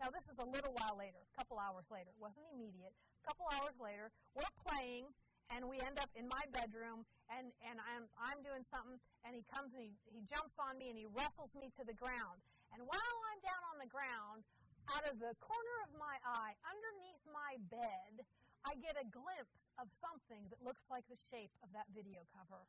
Now, 0.00 0.08
this 0.08 0.32
is 0.32 0.40
a 0.40 0.48
little 0.48 0.72
while 0.72 0.96
later, 0.96 1.20
a 1.20 1.34
couple 1.36 1.60
hours 1.60 1.84
later. 1.92 2.08
It 2.08 2.16
wasn't 2.16 2.48
immediate. 2.56 2.96
A 3.20 3.24
couple 3.28 3.44
hours 3.52 3.76
later, 3.76 4.08
we're 4.32 4.48
playing, 4.64 5.12
and 5.52 5.68
we 5.68 5.76
end 5.84 6.00
up 6.00 6.08
in 6.16 6.24
my 6.24 6.40
bedroom, 6.56 7.04
and, 7.28 7.52
and 7.60 7.76
I'm, 7.84 8.08
I'm 8.16 8.40
doing 8.40 8.64
something, 8.64 8.96
and 9.28 9.36
he 9.36 9.44
comes 9.52 9.76
and 9.76 9.84
he, 9.84 9.92
he 10.08 10.24
jumps 10.24 10.56
on 10.56 10.80
me, 10.80 10.88
and 10.88 10.96
he 10.96 11.04
wrestles 11.04 11.52
me 11.52 11.68
to 11.76 11.84
the 11.84 11.92
ground. 11.92 12.40
And 12.72 12.80
while 12.88 13.16
I'm 13.28 13.40
down 13.44 13.60
on 13.68 13.76
the 13.76 13.90
ground, 13.92 14.40
out 14.88 15.04
of 15.08 15.20
the 15.20 15.36
corner 15.38 15.76
of 15.84 15.92
my 16.00 16.16
eye, 16.24 16.56
underneath 16.64 17.22
my 17.28 17.60
bed, 17.68 18.24
I 18.64 18.76
get 18.80 18.96
a 18.96 19.06
glimpse 19.08 19.60
of 19.76 19.88
something 20.00 20.48
that 20.52 20.60
looks 20.64 20.88
like 20.88 21.04
the 21.08 21.20
shape 21.30 21.52
of 21.64 21.72
that 21.76 21.88
video 21.92 22.24
cover. 22.32 22.64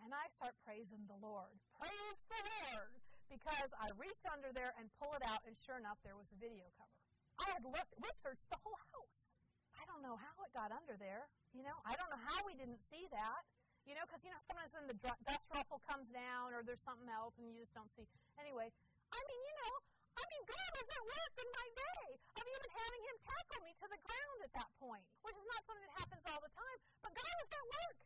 And 0.00 0.16
I 0.16 0.28
start 0.32 0.56
praising 0.64 1.04
the 1.08 1.20
Lord. 1.20 1.52
Praise 1.76 2.20
the 2.28 2.40
Lord! 2.40 2.96
Because 3.28 3.70
I 3.76 3.92
reach 4.00 4.24
under 4.26 4.50
there 4.50 4.72
and 4.80 4.88
pull 4.96 5.12
it 5.14 5.22
out, 5.28 5.44
and 5.44 5.54
sure 5.60 5.76
enough, 5.76 6.00
there 6.02 6.16
was 6.16 6.26
the 6.32 6.40
video 6.40 6.66
cover. 6.80 6.96
I 7.40 7.46
had 7.56 7.64
looked, 7.64 7.92
we 8.00 8.08
searched 8.16 8.48
the 8.48 8.60
whole 8.60 8.76
house. 8.96 9.32
I 9.76 9.80
I 9.80 9.88
don't 9.88 10.04
know 10.04 10.20
how 10.20 10.36
it 10.44 10.52
got 10.52 10.68
under 10.76 11.00
there. 11.00 11.24
You 11.56 11.64
know, 11.64 11.72
I 11.88 11.96
don't 11.96 12.12
know 12.12 12.20
how 12.20 12.44
we 12.44 12.52
didn't 12.52 12.84
see 12.84 13.08
that. 13.16 13.42
You 13.88 13.96
know, 13.96 14.04
because, 14.04 14.20
you 14.22 14.28
know, 14.28 14.38
sometimes 14.44 14.76
when 14.76 14.84
the 14.86 14.98
dust 15.00 15.48
ruffle 15.50 15.80
comes 15.88 16.12
down 16.12 16.52
or 16.52 16.60
there's 16.60 16.84
something 16.84 17.08
else 17.08 17.32
and 17.40 17.48
you 17.48 17.56
just 17.56 17.72
don't 17.72 17.88
see. 17.96 18.04
Anyway, 18.36 18.68
I 19.08 19.18
mean, 19.24 19.40
you 19.40 19.54
know, 19.64 19.74
I 20.16 20.24
mean, 20.26 20.44
God 20.46 20.70
was 20.74 20.88
at 20.90 21.02
work 21.06 21.34
in 21.38 21.48
my 21.54 21.66
day 21.70 22.04
of 22.40 22.44
even 22.46 22.70
having 22.74 23.02
him 23.06 23.16
tackle 23.22 23.60
me 23.62 23.72
to 23.78 23.86
the 23.90 24.00
ground 24.02 24.38
at 24.42 24.52
that 24.58 24.70
point, 24.80 25.06
which 25.22 25.36
is 25.38 25.46
not 25.46 25.62
something 25.66 25.86
that 25.86 25.98
happens 26.00 26.24
all 26.26 26.40
the 26.42 26.52
time. 26.54 26.78
But 27.04 27.12
God 27.14 27.34
was 27.38 27.50
at 27.50 27.66
work. 27.70 27.96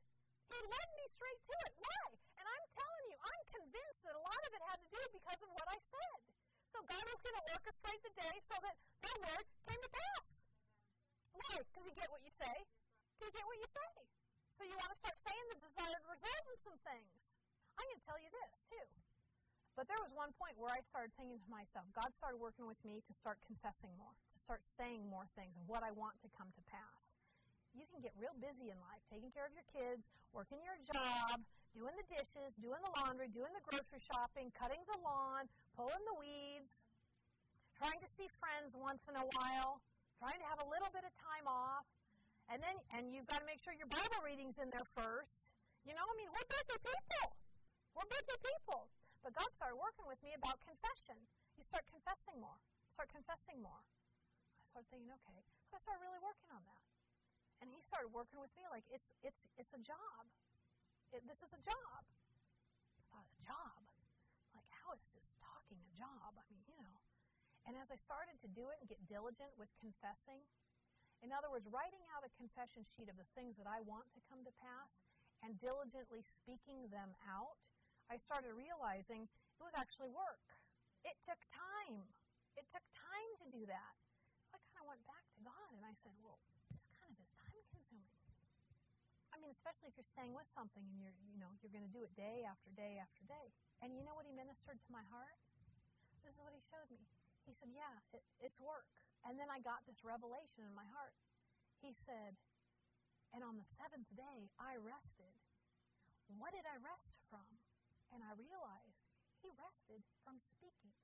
He 0.52 0.58
led 0.60 0.88
me 0.94 1.04
straight 1.10 1.40
to 1.48 1.56
it. 1.64 1.72
Why? 1.80 2.04
And 2.38 2.46
I'm 2.46 2.66
telling 2.76 3.04
you, 3.08 3.16
I'm 3.18 3.42
convinced 3.48 4.02
that 4.04 4.14
a 4.14 4.22
lot 4.22 4.42
of 4.44 4.50
it 4.52 4.62
had 4.68 4.78
to 4.84 4.88
do 4.92 5.02
because 5.16 5.40
of 5.40 5.50
what 5.56 5.68
I 5.70 5.78
said. 5.80 6.20
So 6.74 6.78
God 6.84 7.04
was 7.06 7.20
going 7.22 7.38
to 7.38 7.44
orchestrate 7.54 8.02
the 8.02 8.14
day 8.18 8.34
so 8.42 8.54
that 8.60 8.76
that 9.06 9.16
word 9.22 9.46
came 9.64 9.80
to 9.80 9.92
pass. 9.94 10.28
Why? 11.32 11.62
Because 11.62 11.84
you 11.86 11.94
get 11.94 12.10
what 12.10 12.22
you 12.22 12.34
say. 12.34 12.56
You 13.22 13.30
get 13.30 13.46
what 13.46 13.58
you 13.58 13.70
say. 13.70 13.92
So 14.54 14.62
you 14.62 14.74
want 14.78 14.90
to 14.90 14.98
start 14.98 15.16
saying 15.18 15.44
the 15.50 15.58
desired 15.62 16.04
result 16.06 16.44
in 16.50 16.58
some 16.58 16.78
things. 16.86 17.34
I'm 17.74 17.86
going 17.90 17.98
to 17.98 18.06
tell 18.06 18.20
you 18.22 18.30
this, 18.30 18.66
too. 18.70 18.86
But 19.74 19.90
there 19.90 19.98
was 19.98 20.14
one 20.14 20.30
point 20.38 20.54
where 20.54 20.70
I 20.70 20.78
started 20.86 21.10
thinking 21.18 21.42
to 21.42 21.50
myself, 21.50 21.90
God 21.90 22.06
started 22.14 22.38
working 22.38 22.70
with 22.70 22.78
me 22.86 23.02
to 23.02 23.12
start 23.12 23.42
confessing 23.42 23.90
more, 23.98 24.14
to 24.14 24.38
start 24.38 24.62
saying 24.62 25.02
more 25.10 25.26
things 25.34 25.58
of 25.58 25.66
what 25.66 25.82
I 25.82 25.90
want 25.90 26.14
to 26.22 26.30
come 26.30 26.46
to 26.54 26.62
pass. 26.70 27.18
You 27.74 27.82
can 27.90 27.98
get 27.98 28.14
real 28.14 28.34
busy 28.38 28.70
in 28.70 28.78
life, 28.78 29.02
taking 29.10 29.34
care 29.34 29.50
of 29.50 29.54
your 29.54 29.66
kids, 29.74 30.06
working 30.30 30.62
your 30.62 30.78
job, 30.78 31.42
doing 31.74 31.90
the 31.98 32.06
dishes, 32.06 32.54
doing 32.62 32.78
the 32.78 32.92
laundry, 33.02 33.26
doing 33.34 33.50
the 33.50 33.64
grocery 33.66 33.98
shopping, 33.98 34.54
cutting 34.54 34.78
the 34.86 34.98
lawn, 35.02 35.50
pulling 35.74 35.98
the 36.06 36.16
weeds, 36.22 36.86
trying 37.74 37.98
to 37.98 38.06
see 38.06 38.30
friends 38.38 38.78
once 38.78 39.10
in 39.10 39.18
a 39.18 39.26
while, 39.34 39.82
trying 40.22 40.38
to 40.38 40.46
have 40.46 40.62
a 40.62 40.68
little 40.70 40.90
bit 40.94 41.02
of 41.02 41.10
time 41.18 41.50
off, 41.50 41.82
and 42.46 42.62
then 42.62 42.78
and 42.94 43.10
you've 43.10 43.26
got 43.26 43.42
to 43.42 43.48
make 43.50 43.58
sure 43.58 43.74
your 43.74 43.90
Bible 43.90 44.22
reading's 44.22 44.62
in 44.62 44.70
there 44.70 44.86
first. 44.94 45.50
You 45.82 45.98
know, 45.98 46.06
I 46.06 46.14
mean, 46.14 46.30
we're 46.30 46.46
busy 46.46 46.78
people. 46.78 47.26
We're 47.98 48.06
busy 48.06 48.38
people. 48.38 48.86
But 49.24 49.32
God 49.32 49.48
started 49.56 49.80
working 49.80 50.04
with 50.04 50.20
me 50.20 50.36
about 50.36 50.60
confession. 50.60 51.16
You 51.56 51.64
start 51.64 51.88
confessing 51.88 52.36
more. 52.36 52.60
Start 52.92 53.08
confessing 53.08 53.64
more. 53.64 53.80
I 53.80 54.62
started 54.68 54.92
thinking, 54.92 55.08
okay. 55.24 55.40
So 55.64 55.74
I 55.74 55.80
started 55.80 56.04
really 56.04 56.20
working 56.20 56.52
on 56.52 56.60
that. 56.68 56.84
And 57.64 57.72
he 57.72 57.80
started 57.80 58.12
working 58.12 58.36
with 58.36 58.52
me 58.52 58.68
like 58.68 58.84
it's 58.92 59.16
it's 59.24 59.48
it's 59.56 59.72
a 59.72 59.80
job. 59.80 60.28
It, 61.16 61.24
this 61.24 61.40
is 61.40 61.56
a 61.56 61.62
job. 61.64 62.04
Thought 63.08 63.24
a 63.24 63.40
job. 63.40 63.80
Like 64.52 64.68
how 64.68 64.92
is 64.92 65.08
just 65.16 65.40
talking 65.40 65.80
a 65.80 65.92
job? 65.96 66.36
I 66.36 66.44
mean, 66.52 66.60
you 66.68 66.76
know. 66.76 67.00
And 67.64 67.80
as 67.80 67.88
I 67.88 67.96
started 67.96 68.36
to 68.44 68.48
do 68.52 68.68
it 68.68 68.76
and 68.84 68.86
get 68.92 69.00
diligent 69.08 69.56
with 69.56 69.72
confessing, 69.80 70.44
in 71.24 71.32
other 71.32 71.48
words, 71.48 71.64
writing 71.72 72.04
out 72.12 72.20
a 72.20 72.32
confession 72.36 72.84
sheet 72.84 73.08
of 73.08 73.16
the 73.16 73.24
things 73.32 73.56
that 73.56 73.64
I 73.64 73.80
want 73.88 74.04
to 74.12 74.20
come 74.28 74.44
to 74.44 74.52
pass 74.60 74.92
and 75.40 75.56
diligently 75.56 76.20
speaking 76.20 76.92
them 76.92 77.16
out, 77.24 77.56
I 78.08 78.16
started 78.20 78.52
realizing 78.54 79.26
it 79.28 79.62
was 79.64 79.74
actually 79.74 80.12
work. 80.12 80.44
It 81.04 81.16
took 81.24 81.40
time. 81.48 82.04
It 82.56 82.66
took 82.70 82.84
time 82.94 83.30
to 83.42 83.46
do 83.50 83.66
that. 83.66 83.94
I 84.54 84.60
kind 84.70 84.86
of 84.86 84.94
went 84.94 85.04
back 85.04 85.26
to 85.34 85.40
God 85.42 85.68
and 85.74 85.82
I 85.82 85.94
said, 85.98 86.14
well, 86.22 86.38
this 86.70 86.86
kind 86.94 87.10
of 87.10 87.18
is 87.18 87.30
time 87.34 87.64
consuming. 87.74 88.14
I 89.34 89.42
mean, 89.42 89.50
especially 89.50 89.90
if 89.90 89.98
you're 89.98 90.06
staying 90.06 90.32
with 90.32 90.46
something 90.46 90.86
and 90.86 90.96
you're, 91.02 91.16
you 91.26 91.36
know, 91.36 91.50
you're 91.58 91.74
going 91.74 91.84
to 91.84 91.90
do 91.90 92.06
it 92.06 92.14
day 92.14 92.46
after 92.46 92.70
day 92.72 93.02
after 93.02 93.26
day. 93.26 93.50
And 93.82 93.92
you 93.98 94.06
know 94.06 94.14
what 94.14 94.24
he 94.28 94.32
ministered 94.32 94.78
to 94.78 94.90
my 94.94 95.02
heart? 95.10 95.36
This 96.22 96.38
is 96.38 96.42
what 96.44 96.54
he 96.54 96.62
showed 96.62 96.88
me. 96.94 97.02
He 97.44 97.52
said, 97.52 97.74
yeah, 97.74 98.00
it, 98.14 98.24
it's 98.40 98.62
work. 98.62 98.88
And 99.26 99.36
then 99.36 99.50
I 99.50 99.60
got 99.60 99.84
this 99.84 100.06
revelation 100.06 100.64
in 100.64 100.72
my 100.72 100.86
heart. 100.94 101.12
He 101.82 101.92
said, 101.92 102.38
and 103.34 103.42
on 103.42 103.58
the 103.58 103.66
seventh 103.66 104.08
day, 104.14 104.48
I 104.56 104.78
rested. 104.78 105.34
What 106.38 106.54
did 106.54 106.64
I 106.64 106.78
rest 106.80 107.18
from? 107.28 107.63
And 108.14 108.22
I 108.22 108.32
realized 108.38 109.02
he 109.42 109.50
rested 109.58 110.06
from 110.22 110.38
speaking. 110.38 110.94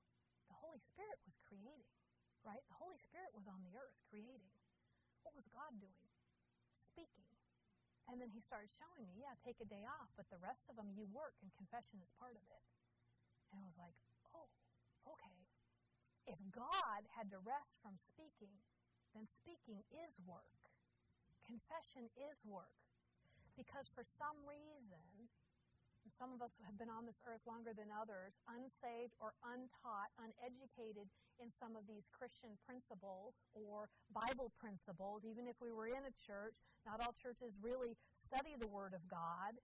The 0.47 0.55
Holy 0.55 0.79
Spirit 0.79 1.19
was 1.27 1.35
creating, 1.43 1.91
right? 2.47 2.63
The 2.71 2.79
Holy 2.79 2.97
Spirit 2.97 3.35
was 3.35 3.51
on 3.51 3.61
the 3.67 3.75
earth 3.75 3.99
creating. 4.07 4.55
What 5.27 5.35
was 5.35 5.51
God 5.51 5.75
doing? 5.77 6.07
Speaking. 6.79 7.27
And 8.07 8.17
then 8.17 8.31
he 8.31 8.39
started 8.39 8.71
showing 8.71 9.05
me, 9.07 9.21
yeah, 9.21 9.35
take 9.43 9.59
a 9.61 9.67
day 9.67 9.83
off, 9.85 10.09
but 10.15 10.31
the 10.31 10.41
rest 10.41 10.71
of 10.71 10.75
them 10.79 10.91
you 10.95 11.05
work, 11.11 11.35
and 11.43 11.51
confession 11.53 11.99
is 11.99 12.11
part 12.15 12.35
of 12.35 12.43
it. 12.47 12.65
And 13.51 13.59
I 13.59 13.67
was 13.67 13.77
like, 13.77 13.95
oh, 14.31 14.47
okay. 15.15 15.37
If 16.27 16.39
God 16.51 17.07
had 17.11 17.29
to 17.35 17.39
rest 17.43 17.75
from 17.83 17.99
speaking, 17.99 18.55
then 19.11 19.27
speaking 19.27 19.83
is 19.91 20.15
work. 20.23 20.71
Confession 21.43 22.07
is 22.15 22.39
work. 22.47 22.71
Because 23.59 23.91
for 23.91 24.07
some 24.07 24.39
reason, 24.47 25.03
some 26.21 26.37
of 26.37 26.45
us 26.45 26.53
have 26.61 26.77
been 26.77 26.93
on 26.93 27.09
this 27.09 27.17
earth 27.25 27.41
longer 27.49 27.73
than 27.73 27.89
others, 27.89 28.37
unsaved 28.45 29.17
or 29.17 29.33
untaught, 29.41 30.13
uneducated 30.21 31.09
in 31.41 31.49
some 31.49 31.73
of 31.73 31.89
these 31.89 32.05
Christian 32.13 32.53
principles 32.61 33.41
or 33.57 33.89
Bible 34.13 34.53
principles, 34.53 35.25
even 35.25 35.49
if 35.49 35.57
we 35.57 35.73
were 35.73 35.89
in 35.89 36.05
a 36.05 36.13
church. 36.13 36.53
Not 36.85 37.01
all 37.01 37.17
churches 37.17 37.57
really 37.57 37.97
study 38.13 38.53
the 38.53 38.69
Word 38.69 38.93
of 38.93 39.01
God. 39.09 39.57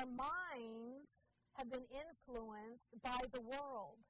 Our 0.00 0.08
minds 0.08 1.28
have 1.60 1.68
been 1.68 1.84
influenced 1.92 2.96
by 3.04 3.20
the 3.28 3.44
world, 3.44 4.00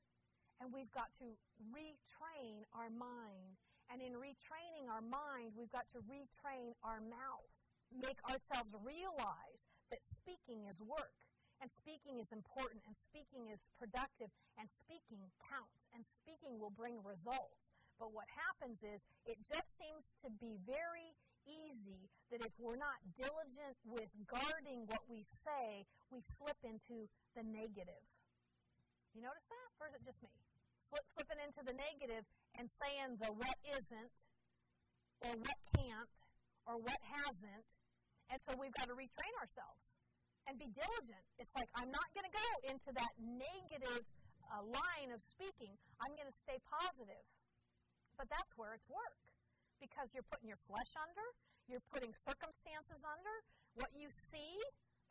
and 0.63 0.71
we've 0.71 0.95
got 0.95 1.11
to 1.19 1.35
retrain 1.75 2.63
our 2.79 2.95
mind. 2.95 3.59
And 3.91 3.99
in 3.99 4.15
retraining 4.15 4.87
our 4.87 5.03
mind, 5.03 5.59
we've 5.59 5.75
got 5.75 5.91
to 5.99 6.01
retrain 6.07 6.79
our 6.87 7.03
mouth, 7.03 7.51
make 7.91 8.23
ourselves 8.31 8.71
realize 8.79 9.67
that 9.91 10.07
speaking 10.07 10.71
is 10.71 10.79
work 10.79 11.19
and 11.63 11.71
speaking 11.71 12.19
is 12.19 12.35
important, 12.35 12.83
and 12.91 12.99
speaking 12.99 13.47
is 13.55 13.71
productive, 13.79 14.35
and 14.59 14.67
speaking 14.67 15.31
counts, 15.39 15.87
and 15.95 16.03
speaking 16.03 16.59
will 16.59 16.75
bring 16.75 16.99
results. 17.07 17.63
But 18.03 18.11
what 18.11 18.27
happens 18.35 18.83
is 18.83 18.99
it 19.23 19.39
just 19.47 19.79
seems 19.79 20.11
to 20.27 20.29
be 20.43 20.59
very 20.67 21.15
easy 21.47 22.11
that 22.35 22.43
if 22.43 22.51
we're 22.59 22.83
not 22.83 22.99
diligent 23.15 23.79
with 23.87 24.11
guarding 24.27 24.91
what 24.91 25.07
we 25.07 25.23
say, 25.23 25.87
we 26.11 26.19
slip 26.27 26.59
into 26.67 27.07
the 27.39 27.47
negative. 27.47 28.03
You 29.15 29.23
notice 29.23 29.47
that? 29.47 29.69
Or 29.79 29.87
is 29.87 29.95
it 29.95 30.03
just 30.03 30.19
me? 30.19 30.35
Slip, 30.83 31.07
slipping 31.15 31.39
into 31.47 31.63
the 31.63 31.79
negative 31.79 32.27
and 32.59 32.67
saying 32.67 33.23
the 33.23 33.31
what 33.31 33.59
isn't, 33.71 34.19
or 35.23 35.39
what 35.39 35.59
can't, 35.79 36.17
or 36.67 36.75
what 36.83 36.99
hasn't. 37.07 37.71
And 38.35 38.43
so 38.43 38.59
we've 38.59 38.75
got 38.75 38.91
to 38.91 38.99
retrain 38.99 39.35
ourselves 39.39 39.95
and 40.47 40.59
be 40.59 40.71
diligent. 40.75 41.25
It's 41.39 41.55
like, 41.55 41.69
I'm 41.79 41.91
not 41.91 42.09
going 42.13 42.27
to 42.27 42.35
go 42.35 42.49
into 42.71 42.91
that 42.95 43.13
negative 43.19 44.03
uh, 44.51 44.63
line 44.63 45.11
of 45.15 45.23
speaking. 45.23 45.75
I'm 46.03 46.13
going 46.19 46.29
to 46.29 46.39
stay 46.39 46.59
positive. 46.67 47.25
But 48.19 48.29
that's 48.29 48.53
where 48.59 48.75
it's 48.77 48.89
work 48.91 49.19
because 49.81 50.15
you're 50.15 50.27
putting 50.27 50.47
your 50.47 50.61
flesh 50.63 50.95
under, 50.95 51.27
you're 51.67 51.83
putting 51.91 52.15
circumstances 52.15 53.03
under, 53.03 53.35
what 53.75 53.91
you 53.97 54.07
see, 54.15 54.55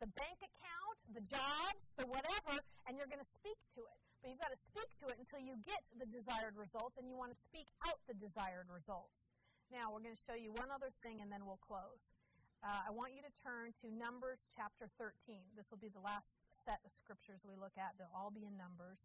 the 0.00 0.08
bank 0.16 0.40
account, 0.40 0.96
the 1.12 1.22
jobs, 1.22 1.92
the 2.00 2.08
whatever, 2.08 2.56
and 2.88 2.96
you're 2.96 3.10
going 3.10 3.22
to 3.22 3.32
speak 3.36 3.58
to 3.76 3.84
it. 3.84 3.98
But 4.22 4.32
you've 4.32 4.40
got 4.40 4.54
to 4.54 4.58
speak 4.58 4.88
to 5.02 5.10
it 5.12 5.18
until 5.18 5.42
you 5.42 5.58
get 5.66 5.82
the 5.98 6.08
desired 6.08 6.56
results, 6.56 6.96
and 6.96 7.04
you 7.10 7.18
want 7.18 7.34
to 7.34 7.38
speak 7.38 7.68
out 7.84 8.00
the 8.06 8.14
desired 8.14 8.70
results. 8.70 9.28
Now, 9.68 9.90
we're 9.90 10.04
going 10.04 10.16
to 10.16 10.24
show 10.24 10.38
you 10.38 10.54
one 10.54 10.70
other 10.70 10.90
thing, 11.02 11.20
and 11.20 11.28
then 11.28 11.44
we'll 11.44 11.60
close. 11.60 12.14
Uh, 12.62 12.86
I 12.86 12.94
want 12.94 13.10
you 13.10 13.26
to 13.26 13.34
turn 13.42 13.74
to 13.82 13.90
Numbers 13.90 14.46
chapter 14.54 14.86
13. 14.94 15.42
This 15.58 15.74
will 15.74 15.82
be 15.82 15.90
the 15.90 15.98
last 15.98 16.38
set 16.46 16.78
of 16.86 16.94
scriptures 16.94 17.42
we 17.42 17.58
look 17.58 17.74
at. 17.74 17.98
They'll 17.98 18.14
all 18.14 18.30
be 18.30 18.46
in 18.46 18.54
Numbers 18.54 19.02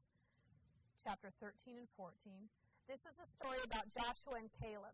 chapter 1.02 1.34
13 1.41 1.82
and 1.82 1.89
14. 1.98 2.13
This 2.86 3.02
is 3.10 3.17
a 3.17 3.26
story 3.26 3.58
about 3.65 3.89
Joshua 3.89 4.46
and 4.46 4.54
Caleb. 4.62 4.93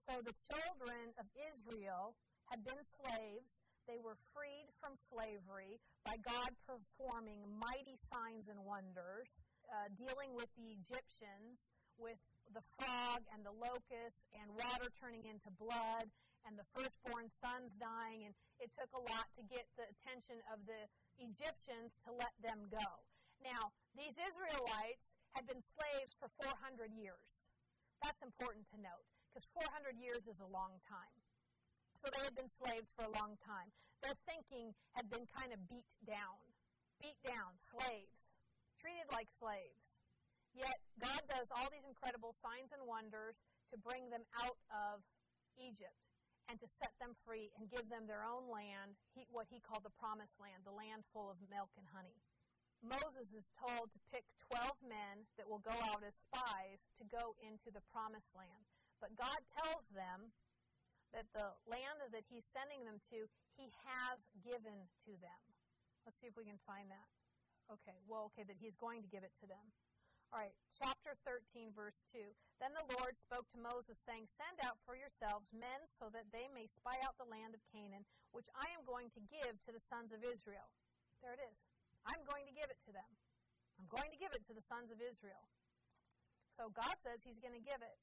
So 0.00 0.24
the 0.24 0.32
children 0.40 1.12
of 1.20 1.28
Israel 1.52 2.16
had 2.48 2.64
been 2.64 2.80
slaves. 2.80 3.60
They 3.84 4.00
were 4.00 4.16
freed 4.32 4.72
from 4.80 4.96
slavery 4.96 5.76
by 6.08 6.16
God 6.24 6.56
performing 6.64 7.44
mighty 7.60 8.00
signs 8.00 8.48
and 8.48 8.64
wonders, 8.64 9.36
uh, 9.68 9.92
dealing 10.00 10.32
with 10.32 10.48
the 10.56 10.72
Egyptians, 10.72 11.68
with 12.00 12.24
the 12.56 12.64
frog 12.80 13.20
and 13.36 13.44
the 13.44 13.52
locust 13.52 14.32
and 14.32 14.48
water 14.56 14.88
turning 14.96 15.28
into 15.28 15.52
blood 15.60 16.08
and 16.46 16.58
the 16.58 16.66
firstborn 16.74 17.30
sons 17.30 17.74
dying, 17.78 18.26
and 18.26 18.34
it 18.58 18.70
took 18.74 18.90
a 18.94 19.02
lot 19.02 19.26
to 19.38 19.42
get 19.46 19.66
the 19.74 19.86
attention 19.88 20.38
of 20.52 20.62
the 20.66 20.86
Egyptians 21.18 21.98
to 22.06 22.10
let 22.14 22.34
them 22.42 22.66
go. 22.70 22.88
Now, 23.42 23.70
these 23.94 24.18
Israelites 24.18 25.18
had 25.34 25.46
been 25.46 25.62
slaves 25.62 26.14
for 26.18 26.30
400 26.42 26.90
years. 26.94 27.46
That's 28.02 28.22
important 28.22 28.66
to 28.74 28.78
note, 28.78 29.06
because 29.30 29.46
400 29.54 29.98
years 29.98 30.26
is 30.26 30.38
a 30.38 30.50
long 30.50 30.78
time. 30.86 31.18
So 31.94 32.06
they 32.14 32.22
had 32.22 32.38
been 32.38 32.50
slaves 32.50 32.94
for 32.94 33.06
a 33.06 33.12
long 33.14 33.34
time. 33.42 33.74
Their 34.02 34.14
thinking 34.26 34.74
had 34.94 35.10
been 35.10 35.26
kind 35.34 35.50
of 35.50 35.58
beat 35.66 35.90
down. 36.06 36.38
Beat 37.02 37.18
down, 37.22 37.54
slaves, 37.62 38.34
treated 38.82 39.06
like 39.14 39.30
slaves. 39.30 39.94
Yet 40.50 40.82
God 40.98 41.22
does 41.30 41.46
all 41.54 41.70
these 41.70 41.86
incredible 41.86 42.34
signs 42.42 42.74
and 42.74 42.82
wonders 42.82 43.38
to 43.70 43.78
bring 43.78 44.10
them 44.10 44.26
out 44.42 44.58
of 44.74 45.06
Egypt 45.54 46.07
and 46.48 46.56
to 46.58 46.68
set 46.68 46.96
them 46.96 47.12
free 47.28 47.52
and 47.60 47.68
give 47.68 47.86
them 47.92 48.08
their 48.08 48.24
own 48.24 48.48
land, 48.48 48.96
he, 49.12 49.28
what 49.28 49.46
he 49.52 49.60
called 49.60 49.84
the 49.84 49.94
promised 50.00 50.40
land, 50.40 50.64
the 50.64 50.74
land 50.74 51.04
full 51.12 51.28
of 51.28 51.36
milk 51.52 51.68
and 51.76 51.84
honey. 51.92 52.16
Moses 52.80 53.34
is 53.36 53.52
told 53.58 53.92
to 53.92 54.00
pick 54.08 54.24
12 54.48 54.80
men 54.86 55.28
that 55.36 55.44
will 55.44 55.60
go 55.60 55.74
out 55.92 56.00
as 56.06 56.14
spies 56.16 56.80
to 56.96 57.04
go 57.10 57.34
into 57.42 57.68
the 57.68 57.84
promised 57.92 58.32
land. 58.32 58.64
But 59.02 59.18
God 59.18 59.38
tells 59.60 59.90
them 59.92 60.32
that 61.12 61.26
the 61.34 61.52
land 61.66 62.00
that 62.12 62.24
he's 62.28 62.46
sending 62.46 62.84
them 62.84 63.02
to, 63.12 63.26
he 63.56 63.72
has 63.84 64.30
given 64.40 64.88
to 65.04 65.12
them. 65.18 65.42
Let's 66.06 66.20
see 66.22 66.30
if 66.30 66.36
we 66.38 66.46
can 66.46 66.60
find 66.60 66.88
that. 66.88 67.08
Okay, 67.68 68.00
well, 68.08 68.32
okay, 68.32 68.48
that 68.48 68.56
he's 68.56 68.78
going 68.80 69.04
to 69.04 69.10
give 69.10 69.26
it 69.26 69.34
to 69.44 69.46
them. 69.46 69.74
All 70.28 70.44
right, 70.44 70.52
chapter 70.76 71.16
13, 71.24 71.72
verse 71.72 72.04
2. 72.12 72.20
Then 72.60 72.76
the 72.76 72.84
Lord 73.00 73.16
spoke 73.16 73.48
to 73.48 73.56
Moses, 73.56 73.96
saying, 74.04 74.28
Send 74.28 74.60
out 74.60 74.76
for 74.84 74.92
yourselves 74.92 75.48
men 75.56 75.88
so 75.88 76.12
that 76.12 76.28
they 76.36 76.52
may 76.52 76.68
spy 76.68 77.00
out 77.00 77.16
the 77.16 77.24
land 77.24 77.56
of 77.56 77.64
Canaan, 77.72 78.04
which 78.28 78.52
I 78.52 78.68
am 78.76 78.84
going 78.84 79.08
to 79.16 79.24
give 79.24 79.56
to 79.64 79.72
the 79.72 79.80
sons 79.80 80.12
of 80.12 80.20
Israel. 80.20 80.68
There 81.24 81.32
it 81.32 81.40
is. 81.40 81.64
I'm 82.04 82.20
going 82.28 82.44
to 82.44 82.52
give 82.52 82.68
it 82.68 82.76
to 82.84 82.92
them. 82.92 83.08
I'm 83.80 83.88
going 83.88 84.12
to 84.12 84.20
give 84.20 84.36
it 84.36 84.44
to 84.52 84.54
the 84.54 84.60
sons 84.60 84.92
of 84.92 85.00
Israel. 85.00 85.48
So 86.60 86.68
God 86.76 86.92
says 87.00 87.24
He's 87.24 87.40
going 87.40 87.56
to 87.56 87.64
give 87.64 87.80
it. 87.80 87.96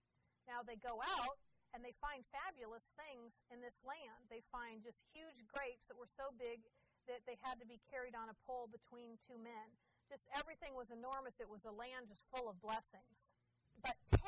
Now 0.49 0.65
they 0.65 0.81
go 0.81 1.05
out 1.05 1.38
and 1.77 1.85
they 1.85 1.93
find 2.01 2.25
fabulous 2.33 2.89
things 2.97 3.38
in 3.53 3.61
this 3.61 3.77
land. 3.85 4.33
They 4.33 4.41
find 4.49 4.81
just 4.81 5.05
huge 5.13 5.45
grapes 5.45 5.85
that 5.93 5.99
were 5.99 6.09
so 6.09 6.33
big 6.33 6.65
that 7.05 7.21
they 7.29 7.38
had 7.45 7.61
to 7.61 7.69
be 7.69 7.77
carried 7.85 8.17
on 8.17 8.33
a 8.33 8.38
pole 8.49 8.65
between 8.65 9.21
two 9.21 9.38
men 9.38 9.77
just 10.09 10.25
everything 10.33 10.77
was 10.77 10.93
enormous. 10.93 11.41
It 11.41 11.49
was 11.49 11.65
a 11.65 11.73
land 11.73 12.09
just 12.09 12.25
full 12.29 12.49
of 12.49 12.61
blessings. 12.61 13.33
But 13.81 13.97
10 14.09 14.21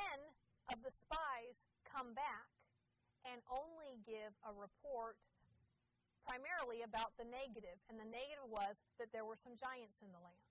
of 0.73 0.83
the 0.83 0.91
spies 0.91 1.69
come 1.87 2.11
back 2.13 2.51
and 3.25 3.39
only 3.49 3.99
give 4.03 4.35
a 4.43 4.51
report 4.53 5.17
primarily 6.27 6.83
about 6.83 7.15
the 7.15 7.27
negative. 7.27 7.79
And 7.87 7.95
the 7.95 8.07
negative 8.07 8.47
was 8.51 8.83
that 8.99 9.15
there 9.15 9.23
were 9.23 9.39
some 9.39 9.55
giants 9.55 10.03
in 10.03 10.11
the 10.11 10.19
land. 10.19 10.47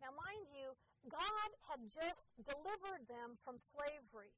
Now, 0.00 0.14
mind 0.14 0.48
you, 0.48 0.78
God 1.10 1.50
had 1.68 1.84
just 1.86 2.30
delivered 2.38 3.06
them 3.10 3.36
from 3.42 3.58
slavery. 3.58 4.34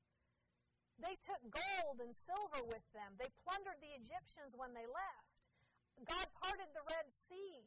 They 1.01 1.17
took 1.25 1.41
gold 1.49 2.01
and 2.05 2.13
silver 2.13 2.61
with 2.65 2.85
them. 2.93 3.17
They 3.17 3.33
plundered 3.45 3.81
the 3.81 3.97
Egyptians 3.97 4.53
when 4.53 4.77
they 4.77 4.85
left. 4.85 5.31
God 6.05 6.29
parted 6.37 6.69
the 6.73 6.85
Red 6.85 7.09
Sea. 7.13 7.65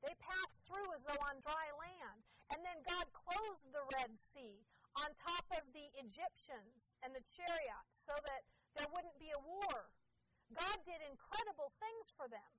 They 0.00 0.16
passed 0.16 0.60
through 0.64 0.90
as 0.96 1.04
though 1.04 1.20
on 1.28 1.40
dry 1.44 1.68
land. 1.76 2.20
And 2.50 2.60
then 2.66 2.82
God 2.82 3.06
closed 3.14 3.70
the 3.70 3.86
Red 4.00 4.18
Sea 4.18 4.64
on 4.98 5.14
top 5.14 5.46
of 5.54 5.62
the 5.70 5.86
Egyptians 6.02 6.96
and 7.04 7.14
the 7.14 7.22
chariots 7.22 7.94
so 8.02 8.16
that 8.26 8.42
there 8.74 8.90
wouldn't 8.90 9.18
be 9.22 9.30
a 9.30 9.40
war. 9.40 9.90
God 10.50 10.78
did 10.82 10.98
incredible 11.06 11.70
things 11.78 12.10
for 12.18 12.26
them. 12.26 12.52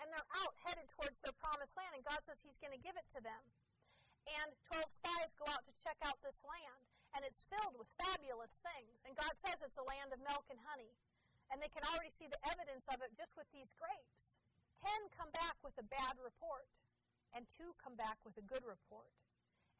And 0.00 0.10
they're 0.10 0.32
out 0.42 0.56
headed 0.66 0.90
towards 0.90 1.20
their 1.22 1.36
promised 1.38 1.76
land, 1.78 1.94
and 1.94 2.02
God 2.02 2.18
says 2.26 2.42
He's 2.42 2.58
going 2.58 2.74
to 2.74 2.82
give 2.82 2.98
it 2.98 3.06
to 3.14 3.20
them. 3.22 3.42
And 4.40 4.50
12 4.72 4.88
spies 4.90 5.36
go 5.36 5.46
out 5.52 5.62
to 5.68 5.74
check 5.76 6.00
out 6.02 6.18
this 6.24 6.42
land, 6.42 6.82
and 7.14 7.22
it's 7.22 7.46
filled 7.46 7.76
with 7.78 7.86
fabulous 8.00 8.58
things. 8.64 9.04
And 9.04 9.14
God 9.14 9.36
says 9.36 9.62
it's 9.62 9.78
a 9.78 9.86
land 9.86 10.10
of 10.10 10.18
milk 10.24 10.48
and 10.50 10.58
honey. 10.66 10.96
And 11.52 11.60
they 11.60 11.70
can 11.70 11.84
already 11.86 12.10
see 12.10 12.26
the 12.26 12.40
evidence 12.48 12.88
of 12.88 13.04
it 13.04 13.12
just 13.14 13.36
with 13.36 13.46
these 13.52 13.70
grapes. 13.76 14.33
Ten 14.84 15.08
come 15.16 15.32
back 15.32 15.56
with 15.64 15.72
a 15.80 15.86
bad 15.88 16.20
report, 16.20 16.68
and 17.32 17.48
two 17.48 17.72
come 17.80 17.96
back 17.96 18.20
with 18.20 18.36
a 18.36 18.44
good 18.44 18.68
report. 18.68 19.08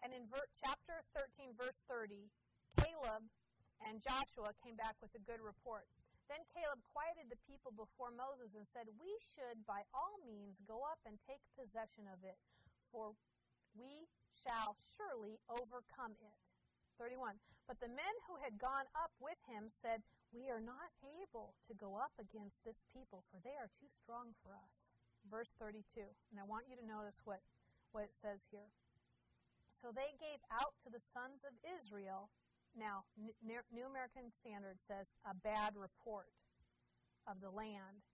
And 0.00 0.16
in 0.16 0.24
ver- 0.32 0.48
chapter 0.56 1.04
13, 1.12 1.52
verse 1.52 1.84
30, 1.84 2.32
Caleb 2.80 3.28
and 3.84 4.00
Joshua 4.00 4.56
came 4.64 4.80
back 4.80 4.96
with 5.04 5.12
a 5.12 5.20
good 5.20 5.44
report. 5.44 5.84
Then 6.32 6.40
Caleb 6.48 6.80
quieted 6.88 7.28
the 7.28 7.44
people 7.44 7.68
before 7.68 8.16
Moses 8.16 8.56
and 8.56 8.64
said, 8.64 8.88
We 8.96 9.12
should 9.20 9.68
by 9.68 9.84
all 9.92 10.16
means 10.24 10.56
go 10.64 10.88
up 10.88 11.04
and 11.04 11.20
take 11.20 11.44
possession 11.52 12.08
of 12.08 12.24
it, 12.24 12.40
for 12.88 13.12
we 13.76 14.08
shall 14.32 14.80
surely 14.88 15.36
overcome 15.52 16.16
it. 16.16 16.40
31. 16.96 17.36
But 17.68 17.76
the 17.84 17.92
men 17.92 18.16
who 18.24 18.40
had 18.40 18.56
gone 18.56 18.88
up 18.96 19.12
with 19.20 19.36
him 19.44 19.68
said, 19.68 20.00
We 20.32 20.48
are 20.48 20.64
not 20.64 20.96
able 21.04 21.52
to 21.68 21.76
go 21.76 22.00
up 22.00 22.16
against 22.16 22.64
this 22.64 22.80
people, 22.88 23.20
for 23.28 23.36
they 23.44 23.56
are 23.60 23.68
too 23.68 23.92
strong 23.92 24.32
for 24.40 24.56
us 24.56 24.93
verse 25.28 25.56
32. 25.58 26.04
And 26.30 26.36
I 26.38 26.44
want 26.44 26.68
you 26.68 26.76
to 26.76 26.86
notice 26.86 27.20
what, 27.24 27.40
what 27.92 28.04
it 28.04 28.14
says 28.14 28.46
here. 28.50 28.68
So 29.68 29.90
they 29.90 30.14
gave 30.16 30.40
out 30.54 30.78
to 30.86 30.88
the 30.88 31.02
sons 31.02 31.42
of 31.42 31.52
Israel. 31.64 32.30
Now, 32.72 33.06
New 33.18 33.86
American 33.86 34.30
Standard 34.30 34.78
says 34.78 35.14
a 35.26 35.34
bad 35.34 35.74
report 35.74 36.30
of 37.26 37.40
the 37.40 37.50
land 37.50 38.04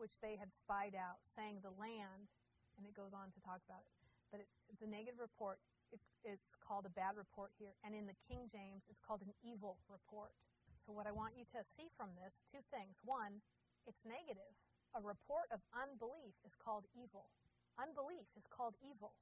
which 0.00 0.16
they 0.24 0.40
had 0.40 0.48
spied 0.52 0.96
out, 0.96 1.20
saying 1.28 1.60
the 1.60 1.76
land, 1.76 2.32
and 2.80 2.88
it 2.88 2.96
goes 2.96 3.12
on 3.12 3.28
to 3.36 3.40
talk 3.44 3.60
about 3.68 3.84
it. 3.84 3.92
But 4.32 4.40
it, 4.40 4.48
the 4.80 4.88
negative 4.88 5.20
report, 5.20 5.60
it, 5.92 6.00
it's 6.24 6.56
called 6.56 6.88
a 6.88 6.94
bad 6.96 7.20
report 7.20 7.52
here. 7.60 7.76
And 7.84 7.92
in 7.92 8.08
the 8.08 8.16
King 8.24 8.48
James, 8.48 8.88
it's 8.88 9.02
called 9.02 9.20
an 9.20 9.36
evil 9.44 9.76
report. 9.92 10.32
So, 10.80 10.96
what 10.96 11.04
I 11.04 11.12
want 11.12 11.36
you 11.36 11.44
to 11.52 11.60
see 11.60 11.92
from 11.92 12.16
this 12.16 12.40
two 12.48 12.64
things. 12.72 12.96
One, 13.04 13.44
it's 13.84 14.08
negative 14.08 14.56
a 14.94 15.00
report 15.00 15.46
of 15.54 15.62
unbelief 15.70 16.34
is 16.42 16.58
called 16.58 16.86
evil. 16.94 17.30
Unbelief 17.78 18.26
is 18.34 18.46
called 18.50 18.74
evil. 18.82 19.14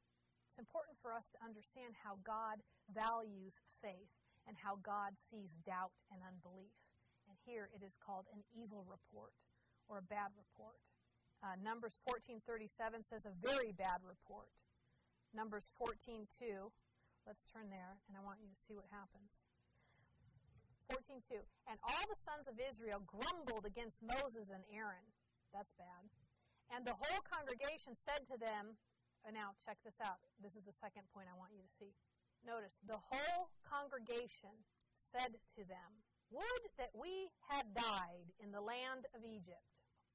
It's 0.48 0.58
important 0.58 0.96
for 0.98 1.12
us 1.12 1.28
to 1.36 1.38
understand 1.44 1.94
how 2.00 2.18
God 2.24 2.64
values 2.90 3.54
faith 3.84 4.10
and 4.48 4.56
how 4.56 4.80
God 4.80 5.14
sees 5.20 5.52
doubt 5.68 5.92
and 6.08 6.24
unbelief. 6.24 6.72
And 7.28 7.36
here 7.44 7.68
it 7.76 7.84
is 7.84 7.92
called 8.00 8.24
an 8.32 8.40
evil 8.56 8.88
report 8.88 9.36
or 9.86 10.00
a 10.00 10.08
bad 10.08 10.32
report. 10.34 10.80
Uh, 11.44 11.54
Numbers 11.60 12.00
14:37 12.02 13.04
says 13.04 13.28
a 13.28 13.36
very 13.38 13.70
bad 13.70 14.02
report. 14.02 14.50
Numbers 15.36 15.68
14:2. 15.76 16.72
Let's 17.28 17.44
turn 17.44 17.68
there, 17.68 18.00
and 18.08 18.16
I 18.16 18.24
want 18.24 18.40
you 18.40 18.48
to 18.48 18.56
see 18.56 18.74
what 18.74 18.88
happens. 18.88 19.36
14:2. 20.88 21.44
And 21.68 21.78
all 21.84 22.04
the 22.08 22.16
sons 22.16 22.48
of 22.48 22.58
Israel 22.58 23.00
grumbled 23.04 23.66
against 23.66 24.02
Moses 24.02 24.48
and 24.48 24.64
Aaron 24.72 25.04
that's 25.52 25.72
bad. 25.76 26.08
And 26.74 26.84
the 26.84 26.96
whole 26.96 27.22
congregation 27.24 27.96
said 27.96 28.28
to 28.28 28.36
them, 28.36 28.76
and 29.24 29.34
now 29.34 29.56
check 29.58 29.80
this 29.82 29.98
out. 30.04 30.20
This 30.38 30.54
is 30.54 30.62
the 30.62 30.74
second 30.74 31.08
point 31.10 31.26
I 31.28 31.36
want 31.36 31.56
you 31.56 31.64
to 31.64 31.72
see. 31.80 31.96
Notice, 32.46 32.78
the 32.86 33.00
whole 33.00 33.50
congregation 33.66 34.52
said 34.94 35.34
to 35.58 35.66
them, 35.66 35.90
Would 36.30 36.64
that 36.78 36.94
we 36.94 37.34
had 37.50 37.66
died 37.74 38.30
in 38.38 38.54
the 38.54 38.62
land 38.62 39.10
of 39.16 39.26
Egypt, 39.26 39.68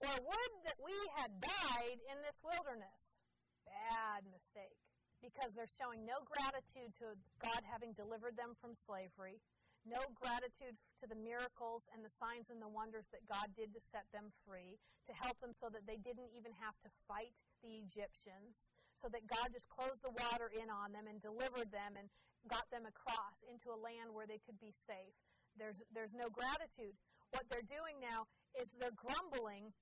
or 0.03 0.11
would 0.11 0.53
that 0.67 0.79
we 0.83 0.95
had 1.15 1.31
died 1.39 1.99
in 2.11 2.19
this 2.23 2.43
wilderness. 2.43 3.23
Bad 3.63 4.27
mistake. 4.27 4.79
Because 5.23 5.55
they're 5.55 5.71
showing 5.71 6.03
no 6.03 6.19
gratitude 6.27 6.91
to 6.99 7.15
God 7.39 7.63
having 7.63 7.95
delivered 7.95 8.35
them 8.35 8.59
from 8.59 8.75
slavery 8.75 9.39
no 9.83 9.99
gratitude 10.15 10.79
to 11.03 11.05
the 11.07 11.19
miracles 11.19 11.87
and 11.91 12.03
the 12.03 12.11
signs 12.11 12.47
and 12.47 12.63
the 12.63 12.71
wonders 12.71 13.07
that 13.11 13.27
God 13.27 13.51
did 13.55 13.75
to 13.75 13.81
set 13.83 14.07
them 14.15 14.31
free, 14.47 14.79
to 15.07 15.13
help 15.15 15.35
them 15.43 15.51
so 15.51 15.67
that 15.71 15.83
they 15.83 15.99
didn't 15.99 16.31
even 16.31 16.55
have 16.63 16.75
to 16.87 16.89
fight 17.07 17.35
the 17.59 17.83
Egyptians, 17.83 18.71
so 18.95 19.11
that 19.11 19.27
God 19.27 19.51
just 19.51 19.67
closed 19.67 19.99
the 19.99 20.15
water 20.15 20.47
in 20.51 20.71
on 20.71 20.95
them 20.95 21.07
and 21.11 21.19
delivered 21.19 21.71
them 21.71 21.99
and 21.99 22.07
got 22.47 22.67
them 22.71 22.87
across 22.87 23.39
into 23.47 23.71
a 23.71 23.79
land 23.79 24.11
where 24.11 24.27
they 24.27 24.39
could 24.43 24.59
be 24.59 24.71
safe. 24.71 25.15
There's, 25.59 25.79
there's 25.91 26.15
no 26.15 26.31
gratitude. 26.31 26.95
What 27.31 27.47
they're 27.51 27.67
doing 27.67 27.99
now 27.99 28.27
is 28.55 28.71
they're 28.77 28.95
grumbling, 28.95 29.73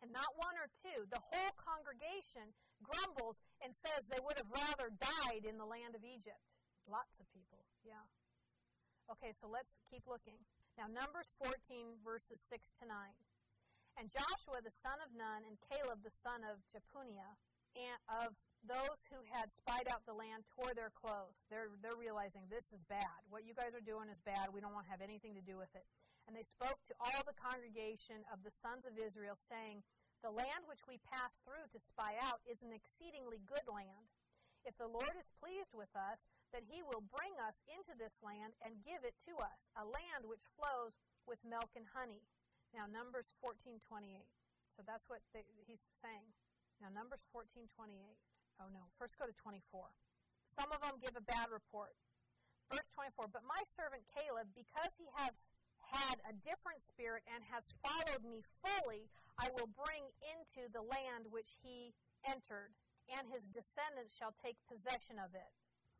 and 0.00 0.10
not 0.12 0.28
one 0.36 0.56
or 0.56 0.68
two, 0.80 1.06
the 1.08 1.20
whole 1.20 1.52
congregation 1.60 2.52
grumbles 2.80 3.40
and 3.60 3.72
says 3.76 4.08
they 4.08 4.22
would 4.22 4.40
have 4.40 4.48
rather 4.48 4.88
died 4.96 5.44
in 5.44 5.60
the 5.60 5.68
land 5.68 5.92
of 5.92 6.02
Egypt. 6.04 6.40
Lots 6.88 7.20
of 7.20 7.28
people, 7.32 7.68
yeah. 7.84 8.08
Okay, 9.10 9.34
so 9.34 9.50
let's 9.50 9.82
keep 9.90 10.06
looking. 10.06 10.38
Now, 10.78 10.86
Numbers 10.86 11.34
14, 11.42 11.98
verses 12.06 12.38
6 12.46 12.70
to 12.78 12.86
9. 12.86 12.94
And 13.98 14.06
Joshua 14.06 14.62
the 14.62 14.70
son 14.70 15.02
of 15.02 15.10
Nun 15.18 15.42
and 15.42 15.58
Caleb 15.66 16.06
the 16.06 16.14
son 16.14 16.46
of 16.46 16.62
Jephunneh, 16.70 17.34
and 17.74 17.98
of 18.06 18.38
those 18.62 19.10
who 19.10 19.18
had 19.34 19.50
spied 19.50 19.90
out 19.90 20.06
the 20.06 20.14
land 20.14 20.46
tore 20.54 20.70
their 20.78 20.94
clothes. 20.94 21.42
They're, 21.50 21.74
they're 21.82 21.98
realizing 21.98 22.46
this 22.46 22.70
is 22.70 22.86
bad. 22.86 23.18
What 23.34 23.42
you 23.42 23.50
guys 23.50 23.74
are 23.74 23.82
doing 23.82 24.06
is 24.06 24.22
bad. 24.22 24.54
We 24.54 24.62
don't 24.62 24.72
want 24.76 24.86
to 24.86 24.94
have 24.94 25.02
anything 25.02 25.34
to 25.34 25.42
do 25.42 25.58
with 25.58 25.74
it. 25.74 25.84
And 26.30 26.38
they 26.38 26.46
spoke 26.46 26.78
to 26.86 26.94
all 27.02 27.26
the 27.26 27.34
congregation 27.34 28.22
of 28.30 28.46
the 28.46 28.54
sons 28.62 28.86
of 28.86 28.94
Israel, 28.94 29.34
saying, 29.34 29.82
The 30.22 30.30
land 30.30 30.70
which 30.70 30.86
we 30.86 31.02
passed 31.02 31.42
through 31.42 31.66
to 31.74 31.82
spy 31.82 32.14
out 32.22 32.38
is 32.46 32.62
an 32.62 32.70
exceedingly 32.70 33.42
good 33.42 33.66
land. 33.66 34.06
If 34.64 34.76
the 34.76 34.90
Lord 34.90 35.14
is 35.16 35.28
pleased 35.40 35.72
with 35.72 35.90
us, 35.96 36.28
then 36.52 36.66
he 36.68 36.84
will 36.84 37.04
bring 37.08 37.32
us 37.40 37.62
into 37.70 37.96
this 37.96 38.20
land 38.20 38.52
and 38.60 38.84
give 38.84 39.06
it 39.06 39.16
to 39.30 39.34
us, 39.40 39.70
a 39.78 39.84
land 39.86 40.28
which 40.28 40.44
flows 40.58 40.98
with 41.24 41.40
milk 41.46 41.72
and 41.78 41.88
honey. 41.96 42.26
Now, 42.74 42.86
Numbers 42.86 43.34
14:28. 43.40 44.28
So 44.76 44.82
that's 44.86 45.08
what 45.08 45.20
they, 45.34 45.44
he's 45.66 45.88
saying. 45.90 46.32
Now, 46.80 46.88
Numbers 46.92 47.24
14:28. 47.32 47.66
Oh 48.60 48.68
no, 48.68 48.92
first 49.00 49.16
go 49.16 49.24
to 49.24 49.32
24. 49.32 49.88
Some 50.44 50.68
of 50.72 50.82
them 50.84 51.00
give 51.00 51.16
a 51.16 51.24
bad 51.24 51.48
report. 51.48 51.96
Verse 52.68 52.86
24. 52.92 53.32
But 53.32 53.42
my 53.48 53.62
servant 53.64 54.04
Caleb, 54.12 54.52
because 54.54 54.92
he 55.00 55.08
has 55.16 55.34
had 55.90 56.22
a 56.28 56.36
different 56.44 56.84
spirit 56.84 57.24
and 57.26 57.42
has 57.50 57.72
followed 57.82 58.22
me 58.22 58.44
fully, 58.62 59.10
I 59.40 59.50
will 59.56 59.72
bring 59.72 60.06
into 60.22 60.70
the 60.70 60.84
land 60.84 61.32
which 61.32 61.56
he 61.64 61.96
entered, 62.22 62.70
and 63.08 63.24
his 63.32 63.48
descendants 63.48 64.12
shall 64.12 64.36
take 64.36 64.60
possession 64.68 65.16
of 65.16 65.32
it. 65.32 65.50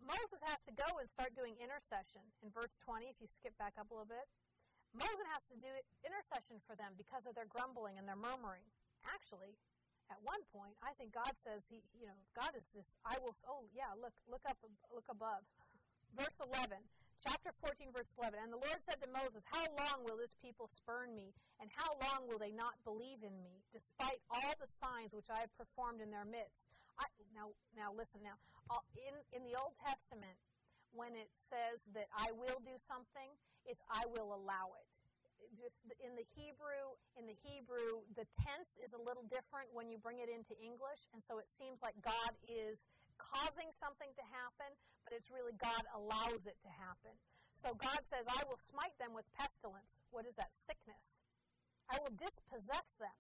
Moses 0.01 0.41
has 0.49 0.61
to 0.65 0.73
go 0.73 0.89
and 0.97 1.09
start 1.09 1.37
doing 1.37 1.57
intercession. 1.61 2.25
In 2.41 2.49
verse 2.53 2.77
20, 2.81 3.09
if 3.09 3.21
you 3.21 3.29
skip 3.29 3.53
back 3.61 3.77
up 3.77 3.89
a 3.89 3.95
little 3.95 4.09
bit, 4.09 4.25
Moses 4.97 5.27
has 5.31 5.45
to 5.53 5.57
do 5.61 5.71
intercession 6.03 6.59
for 6.65 6.75
them 6.75 6.97
because 6.97 7.29
of 7.29 7.37
their 7.37 7.47
grumbling 7.47 8.01
and 8.01 8.09
their 8.09 8.19
murmuring. 8.19 8.65
Actually, 9.07 9.55
at 10.11 10.19
one 10.27 10.43
point, 10.51 10.75
I 10.83 10.91
think 10.99 11.15
God 11.15 11.31
says 11.39 11.71
he, 11.71 11.85
you 11.95 12.11
know, 12.11 12.19
God 12.35 12.51
is 12.59 12.67
this. 12.75 12.99
I 13.07 13.15
will. 13.23 13.37
Oh 13.47 13.71
yeah, 13.71 13.95
look, 13.95 14.17
look 14.27 14.43
up, 14.49 14.59
look 14.91 15.07
above. 15.07 15.47
Verse 16.19 16.43
11, 16.43 16.83
chapter 17.23 17.55
14, 17.63 17.95
verse 17.95 18.11
11. 18.19 18.43
And 18.43 18.51
the 18.51 18.59
Lord 18.59 18.83
said 18.83 18.99
to 18.99 19.09
Moses, 19.15 19.47
How 19.47 19.63
long 19.79 20.03
will 20.03 20.19
this 20.19 20.35
people 20.43 20.67
spurn 20.67 21.15
me, 21.15 21.31
and 21.63 21.71
how 21.71 21.95
long 22.03 22.27
will 22.27 22.43
they 22.43 22.51
not 22.51 22.75
believe 22.83 23.23
in 23.23 23.39
me, 23.39 23.63
despite 23.71 24.19
all 24.27 24.59
the 24.59 24.67
signs 24.67 25.15
which 25.15 25.31
I 25.31 25.47
have 25.47 25.55
performed 25.55 26.03
in 26.03 26.11
their 26.11 26.27
midst? 26.27 26.67
Now, 27.35 27.55
now 27.79 27.95
listen. 27.95 28.21
Now, 28.23 28.39
in 28.95 29.15
in 29.33 29.43
the 29.47 29.59
Old 29.59 29.75
Testament, 29.79 30.39
when 30.91 31.15
it 31.15 31.31
says 31.35 31.87
that 31.95 32.11
I 32.15 32.35
will 32.35 32.59
do 32.63 32.77
something, 32.87 33.31
it's 33.67 33.83
I 33.91 34.07
will 34.11 34.35
allow 34.35 34.75
it 34.75 34.91
just 35.57 35.81
in 35.99 36.15
the 36.15 36.27
Hebrew, 36.37 36.95
in 37.19 37.27
the 37.27 37.37
Hebrew, 37.43 38.05
the 38.15 38.29
tense 38.45 38.79
is 38.79 38.93
a 38.95 39.01
little 39.01 39.25
different 39.27 39.73
when 39.73 39.91
you 39.91 39.99
bring 39.99 40.21
it 40.23 40.31
into 40.31 40.55
English, 40.61 41.09
and 41.13 41.21
so 41.23 41.41
it 41.41 41.49
seems 41.49 41.83
like 41.83 41.97
God 42.05 42.33
is 42.47 42.87
causing 43.19 43.69
something 43.75 44.11
to 44.15 44.25
happen, 44.31 44.71
but 45.05 45.13
it's 45.17 45.29
really 45.33 45.55
God 45.59 45.85
allows 45.93 46.47
it 46.47 46.57
to 46.63 46.71
happen. 46.71 47.15
So 47.53 47.75
God 47.75 48.07
says, 48.07 48.25
I 48.31 48.47
will 48.47 48.61
smite 48.61 48.95
them 48.97 49.13
with 49.13 49.27
pestilence. 49.35 49.99
What 50.15 50.25
is 50.25 50.39
that? 50.39 50.55
Sickness. 50.55 51.21
I 51.91 51.99
will 51.99 52.15
dispossess 52.15 52.95
them. 52.97 53.19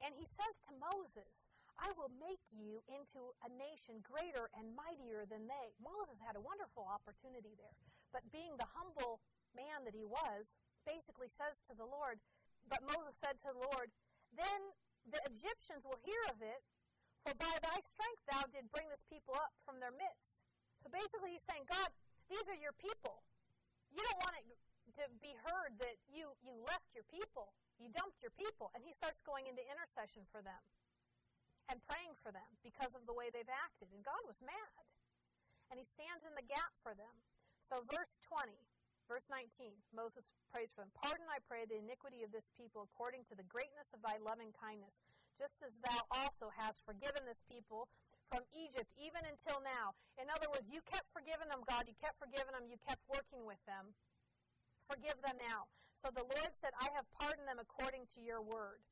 And 0.00 0.16
he 0.16 0.24
says 0.24 0.56
to 0.66 0.72
Moses, 0.78 1.52
I 1.78 1.94
will 1.94 2.10
make 2.18 2.42
you 2.50 2.82
into 2.90 3.30
a 3.46 3.50
nation 3.54 4.02
greater 4.02 4.50
and 4.58 4.74
mightier 4.74 5.22
than 5.30 5.46
they. 5.46 5.70
Moses 5.78 6.18
had 6.18 6.34
a 6.34 6.42
wonderful 6.42 6.82
opportunity 6.82 7.54
there. 7.54 7.78
But 8.10 8.26
being 8.34 8.58
the 8.58 8.66
humble 8.74 9.22
man 9.54 9.86
that 9.86 9.94
he 9.94 10.02
was, 10.02 10.58
basically 10.82 11.30
says 11.30 11.62
to 11.70 11.78
the 11.78 11.86
Lord, 11.86 12.18
but 12.66 12.82
Moses 12.82 13.14
said 13.14 13.38
to 13.46 13.54
the 13.54 13.62
Lord, 13.62 13.94
Then 14.34 14.74
the 15.06 15.22
Egyptians 15.30 15.86
will 15.86 16.02
hear 16.02 16.18
of 16.34 16.42
it, 16.42 16.66
for 17.22 17.32
by 17.38 17.54
thy 17.62 17.78
strength 17.78 18.26
thou 18.26 18.42
did 18.50 18.66
bring 18.74 18.90
this 18.90 19.06
people 19.06 19.38
up 19.38 19.54
from 19.62 19.78
their 19.78 19.94
midst. 19.94 20.42
So 20.82 20.90
basically 20.90 21.38
he's 21.38 21.46
saying, 21.46 21.62
God, 21.70 21.94
these 22.26 22.44
are 22.50 22.58
your 22.58 22.74
people. 22.74 23.22
You 23.94 24.02
don't 24.02 24.20
want 24.20 24.34
it 24.42 24.46
to 24.98 25.06
be 25.22 25.38
heard 25.46 25.78
that 25.78 25.96
you, 26.10 26.34
you 26.42 26.58
left 26.66 26.90
your 26.90 27.06
people. 27.06 27.54
You 27.78 27.86
dumped 27.94 28.18
your 28.18 28.34
people. 28.34 28.74
And 28.74 28.82
he 28.82 28.90
starts 28.90 29.22
going 29.22 29.46
into 29.46 29.62
intercession 29.62 30.26
for 30.28 30.42
them 30.42 30.58
and 31.68 31.84
praying 31.84 32.16
for 32.16 32.32
them 32.32 32.48
because 32.64 32.96
of 32.96 33.04
the 33.04 33.16
way 33.16 33.28
they've 33.28 33.48
acted. 33.48 33.92
And 33.92 34.00
God 34.04 34.20
was 34.24 34.40
mad. 34.40 34.84
And 35.68 35.76
he 35.76 35.84
stands 35.84 36.24
in 36.24 36.32
the 36.32 36.44
gap 36.44 36.72
for 36.80 36.96
them. 36.96 37.12
So, 37.60 37.84
verse 37.92 38.16
20 38.24 38.56
Verse 39.08 39.24
19, 39.32 39.72
Moses 39.96 40.28
prays 40.52 40.68
for 40.68 40.84
them. 40.84 40.92
Pardon, 40.92 41.24
I 41.32 41.40
pray, 41.40 41.64
the 41.64 41.80
iniquity 41.80 42.20
of 42.20 42.28
this 42.28 42.52
people 42.52 42.84
according 42.84 43.24
to 43.32 43.34
the 43.34 43.48
greatness 43.48 43.88
of 43.96 44.04
thy 44.04 44.20
loving 44.20 44.52
kindness, 44.52 45.00
just 45.32 45.64
as 45.64 45.80
thou 45.80 46.04
also 46.12 46.52
hast 46.52 46.84
forgiven 46.84 47.24
this 47.24 47.40
people 47.48 47.88
from 48.28 48.44
Egypt 48.52 48.92
even 49.00 49.24
until 49.24 49.64
now. 49.64 49.96
In 50.20 50.28
other 50.28 50.52
words, 50.52 50.68
you 50.68 50.84
kept 50.84 51.08
forgiving 51.08 51.48
them, 51.48 51.64
God. 51.64 51.88
You 51.88 51.96
kept 51.96 52.20
forgiving 52.20 52.52
them. 52.52 52.68
You 52.68 52.76
kept 52.84 53.00
working 53.08 53.48
with 53.48 53.60
them. 53.64 53.96
Forgive 54.84 55.16
them 55.24 55.40
now. 55.40 55.72
So 55.96 56.12
the 56.12 56.28
Lord 56.28 56.52
said, 56.52 56.76
I 56.76 56.92
have 56.92 57.08
pardoned 57.08 57.48
them 57.48 57.56
according 57.56 58.12
to 58.12 58.20
your 58.20 58.44
word. 58.44 58.84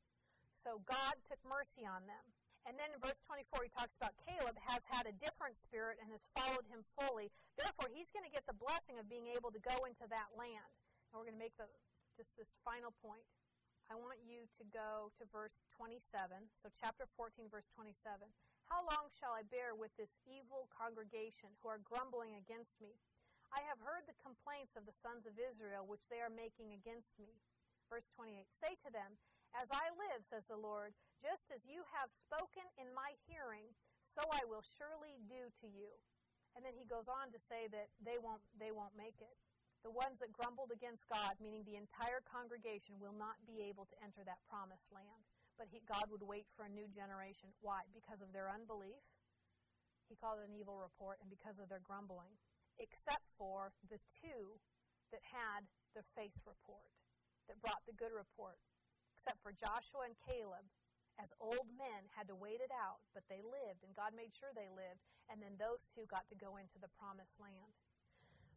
So 0.57 0.81
God 0.89 1.21
took 1.29 1.37
mercy 1.45 1.85
on 1.85 2.09
them. 2.09 2.25
And 2.67 2.75
then 2.75 2.91
in 2.91 2.99
verse 2.99 3.23
24, 3.23 3.63
he 3.63 3.71
talks 3.71 3.95
about 3.95 4.19
Caleb 4.19 4.59
has 4.67 4.83
had 4.91 5.07
a 5.07 5.15
different 5.15 5.55
spirit 5.55 6.03
and 6.03 6.11
has 6.11 6.27
followed 6.35 6.67
him 6.67 6.83
fully. 6.99 7.31
Therefore, 7.55 7.87
he's 7.87 8.11
going 8.11 8.27
to 8.27 8.33
get 8.33 8.43
the 8.43 8.59
blessing 8.59 8.99
of 8.99 9.07
being 9.07 9.31
able 9.31 9.55
to 9.55 9.61
go 9.63 9.87
into 9.87 10.03
that 10.11 10.35
land. 10.35 10.67
And 11.09 11.15
we're 11.15 11.31
going 11.31 11.39
to 11.39 11.45
make 11.47 11.55
the, 11.55 11.71
just 12.19 12.35
this 12.35 12.51
final 12.67 12.91
point. 12.99 13.23
I 13.87 13.95
want 13.95 14.19
you 14.19 14.43
to 14.59 14.63
go 14.67 15.15
to 15.15 15.23
verse 15.31 15.63
27. 15.79 16.51
So, 16.51 16.67
chapter 16.75 17.07
14, 17.15 17.47
verse 17.47 17.71
27. 17.71 18.27
How 18.67 18.83
long 18.83 19.07
shall 19.15 19.31
I 19.31 19.47
bear 19.47 19.71
with 19.71 19.95
this 19.95 20.11
evil 20.27 20.67
congregation 20.75 21.55
who 21.63 21.71
are 21.71 21.79
grumbling 21.79 22.35
against 22.35 22.75
me? 22.83 22.99
I 23.55 23.63
have 23.63 23.79
heard 23.79 24.03
the 24.03 24.19
complaints 24.19 24.75
of 24.75 24.83
the 24.83 24.91
sons 24.99 25.23
of 25.23 25.39
Israel 25.39 25.87
which 25.87 26.03
they 26.11 26.19
are 26.19 26.27
making 26.27 26.75
against 26.75 27.15
me. 27.15 27.31
Verse 27.87 28.11
28 28.11 28.43
Say 28.51 28.75
to 28.83 28.91
them, 28.91 29.15
As 29.55 29.69
I 29.71 29.91
live, 29.95 30.27
says 30.27 30.43
the 30.47 30.59
Lord, 30.59 30.95
just 31.23 31.49
as 31.53 31.63
you 31.63 31.85
have 31.95 32.11
spoken 32.13 32.67
in 32.75 32.91
my 32.91 33.15
hearing, 33.25 33.71
so 34.03 34.23
I 34.31 34.43
will 34.47 34.63
surely 34.63 35.19
do 35.27 35.51
to 35.63 35.67
you. 35.67 35.91
And 36.55 36.65
then 36.65 36.73
he 36.73 36.89
goes 36.89 37.05
on 37.05 37.29
to 37.31 37.39
say 37.39 37.69
that 37.69 37.93
they 38.01 38.17
won't, 38.17 38.41
they 38.57 38.73
won't 38.73 38.97
make 38.97 39.21
it. 39.21 39.37
The 39.85 39.93
ones 39.93 40.19
that 40.19 40.33
grumbled 40.33 40.73
against 40.73 41.05
God, 41.05 41.37
meaning 41.37 41.61
the 41.63 41.77
entire 41.77 42.25
congregation, 42.25 42.97
will 42.97 43.13
not 43.13 43.37
be 43.45 43.61
able 43.61 43.85
to 43.93 43.97
enter 44.01 44.25
that 44.25 44.41
promised 44.49 44.89
land. 44.89 45.21
But 45.55 45.69
he, 45.69 45.85
God 45.85 46.09
would 46.09 46.25
wait 46.25 46.49
for 46.57 46.65
a 46.65 46.71
new 46.71 46.89
generation. 46.89 47.53
Why? 47.61 47.85
Because 47.93 48.21
of 48.21 48.33
their 48.33 48.49
unbelief. 48.49 49.05
He 50.09 50.17
called 50.17 50.41
it 50.41 50.49
an 50.49 50.57
evil 50.57 50.81
report, 50.81 51.21
and 51.21 51.29
because 51.29 51.61
of 51.61 51.69
their 51.69 51.83
grumbling. 51.83 52.35
Except 52.77 53.25
for 53.37 53.73
the 53.85 54.01
two 54.09 54.61
that 55.09 55.23
had 55.23 55.65
the 55.95 56.05
faith 56.13 56.35
report, 56.45 56.93
that 57.47 57.61
brought 57.63 57.81
the 57.87 57.95
good 57.95 58.13
report. 58.13 58.59
Except 59.27 59.43
for 59.43 59.51
Joshua 59.59 60.07
and 60.07 60.15
Caleb, 60.23 60.63
as 61.19 61.35
old 61.43 61.67
men 61.75 62.07
had 62.15 62.31
to 62.31 62.39
wait 62.39 62.63
it 62.63 62.71
out, 62.71 63.03
but 63.11 63.27
they 63.27 63.43
lived, 63.43 63.83
and 63.83 63.91
God 63.91 64.15
made 64.15 64.31
sure 64.31 64.55
they 64.55 64.71
lived, 64.71 65.03
and 65.27 65.43
then 65.43 65.59
those 65.59 65.83
two 65.91 66.07
got 66.07 66.23
to 66.31 66.39
go 66.39 66.55
into 66.55 66.79
the 66.79 66.87
promised 66.95 67.35
land. 67.35 67.75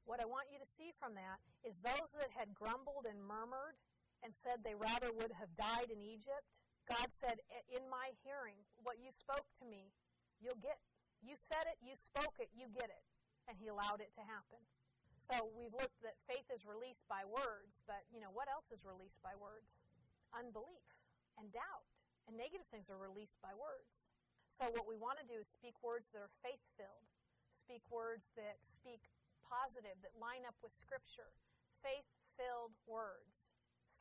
What 0.06 0.22
I 0.22 0.30
want 0.30 0.46
you 0.46 0.62
to 0.62 0.70
see 0.70 0.94
from 0.94 1.18
that 1.18 1.42
is 1.66 1.82
those 1.82 2.14
that 2.14 2.30
had 2.30 2.54
grumbled 2.54 3.02
and 3.10 3.18
murmured 3.18 3.82
and 4.22 4.30
said 4.30 4.62
they 4.62 4.78
rather 4.78 5.10
would 5.10 5.34
have 5.42 5.50
died 5.58 5.90
in 5.90 6.06
Egypt, 6.06 6.46
God 6.86 7.10
said, 7.10 7.42
In 7.66 7.90
my 7.90 8.14
hearing, 8.22 8.62
what 8.86 9.02
you 9.02 9.10
spoke 9.10 9.50
to 9.58 9.66
me, 9.66 9.90
you'll 10.38 10.62
get. 10.62 10.78
You 11.18 11.34
said 11.34 11.66
it, 11.66 11.82
you 11.82 11.98
spoke 11.98 12.38
it, 12.38 12.54
you 12.54 12.70
get 12.70 12.94
it. 12.94 13.02
And 13.50 13.58
He 13.58 13.66
allowed 13.66 13.98
it 13.98 14.14
to 14.14 14.22
happen. 14.22 14.62
So 15.18 15.50
we've 15.50 15.74
looked 15.74 15.98
that 16.06 16.14
faith 16.30 16.46
is 16.54 16.62
released 16.62 17.10
by 17.10 17.26
words, 17.26 17.82
but 17.90 18.06
you 18.14 18.22
know, 18.22 18.30
what 18.30 18.46
else 18.46 18.70
is 18.70 18.86
released 18.86 19.18
by 19.18 19.34
words? 19.34 19.74
Unbelief 20.34 20.86
and 21.38 21.50
doubt 21.50 21.90
and 22.28 22.38
negative 22.38 22.68
things 22.70 22.86
are 22.92 23.00
released 23.00 23.38
by 23.42 23.50
words. 23.56 24.06
So, 24.50 24.66
what 24.74 24.86
we 24.86 24.98
want 24.98 25.22
to 25.22 25.26
do 25.26 25.38
is 25.38 25.46
speak 25.46 25.78
words 25.82 26.10
that 26.10 26.22
are 26.22 26.34
faith 26.42 26.62
filled, 26.74 27.06
speak 27.54 27.86
words 27.86 28.26
that 28.34 28.58
speak 28.66 29.06
positive, 29.46 29.94
that 30.02 30.14
line 30.18 30.42
up 30.42 30.58
with 30.62 30.74
Scripture. 30.74 31.30
Faith 31.82 32.06
filled 32.34 32.74
words. 32.86 33.50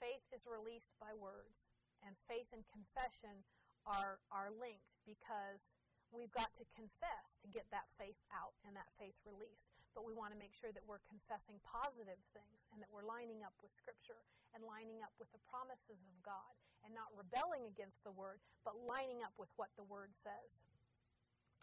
Faith 0.02 0.26
is 0.34 0.50
released 0.50 0.94
by 0.98 1.14
words, 1.14 1.74
and 2.02 2.18
faith 2.26 2.50
and 2.50 2.66
confession 2.70 3.46
are, 3.86 4.22
are 4.32 4.50
linked 4.54 4.96
because 5.06 5.78
we've 6.14 6.34
got 6.34 6.52
to 6.58 6.66
confess 6.74 7.38
to 7.42 7.48
get 7.50 7.70
that 7.70 7.90
faith 7.98 8.18
out 8.34 8.58
and 8.66 8.74
that 8.74 8.90
faith 8.98 9.18
released. 9.26 9.70
But 9.94 10.06
we 10.06 10.14
want 10.14 10.34
to 10.34 10.40
make 10.40 10.54
sure 10.54 10.74
that 10.74 10.86
we're 10.86 11.02
confessing 11.10 11.58
positive 11.66 12.22
things 12.34 12.66
and 12.74 12.82
that 12.82 12.90
we're 12.94 13.06
lining 13.06 13.42
up 13.42 13.54
with 13.62 13.74
Scripture 13.74 14.22
and 14.54 14.66
lining 14.66 15.02
up 15.02 15.14
with 15.18 15.30
the 15.34 15.42
promises 15.50 16.02
of 16.06 16.16
God 16.22 16.54
and 16.86 16.94
not 16.96 17.12
rebelling 17.14 17.68
against 17.68 18.06
the 18.06 18.14
Word, 18.14 18.40
but 18.64 18.78
lining 18.80 19.22
up 19.26 19.34
with 19.36 19.52
what 19.58 19.74
the 19.76 19.86
Word 19.86 20.14
says. 20.16 20.66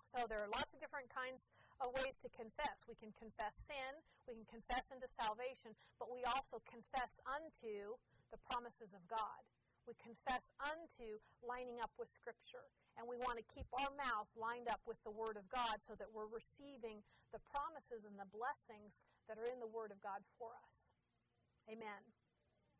So 0.06 0.22
there 0.30 0.38
are 0.38 0.50
lots 0.50 0.70
of 0.70 0.78
different 0.78 1.10
kinds 1.10 1.50
of 1.82 1.90
ways 1.98 2.14
to 2.22 2.30
confess. 2.30 2.86
We 2.86 2.94
can 2.94 3.10
confess 3.18 3.66
sin, 3.66 3.98
we 4.30 4.38
can 4.38 4.46
confess 4.46 4.94
into 4.94 5.10
salvation, 5.10 5.74
but 5.98 6.12
we 6.12 6.22
also 6.22 6.62
confess 6.62 7.18
unto 7.26 7.98
the 8.30 8.38
promises 8.46 8.94
of 8.94 9.02
God. 9.10 9.42
We 9.86 9.94
confess 9.98 10.50
unto 10.62 11.22
lining 11.42 11.82
up 11.82 11.90
with 11.98 12.10
Scripture. 12.10 12.70
And 12.96 13.04
we 13.04 13.20
want 13.20 13.36
to 13.36 13.44
keep 13.52 13.68
our 13.76 13.92
mouth 13.92 14.28
lined 14.40 14.72
up 14.72 14.80
with 14.88 14.96
the 15.04 15.12
Word 15.12 15.36
of 15.36 15.44
God 15.52 15.84
so 15.84 15.92
that 16.00 16.08
we're 16.16 16.32
receiving 16.32 17.04
the 17.32 17.40
promises 17.52 18.08
and 18.08 18.16
the 18.16 18.28
blessings 18.32 19.04
that 19.28 19.36
are 19.36 19.48
in 19.52 19.60
the 19.60 19.68
Word 19.68 19.92
of 19.92 20.00
God 20.00 20.24
for 20.40 20.48
us. 20.56 20.76
Amen. 21.68 22.15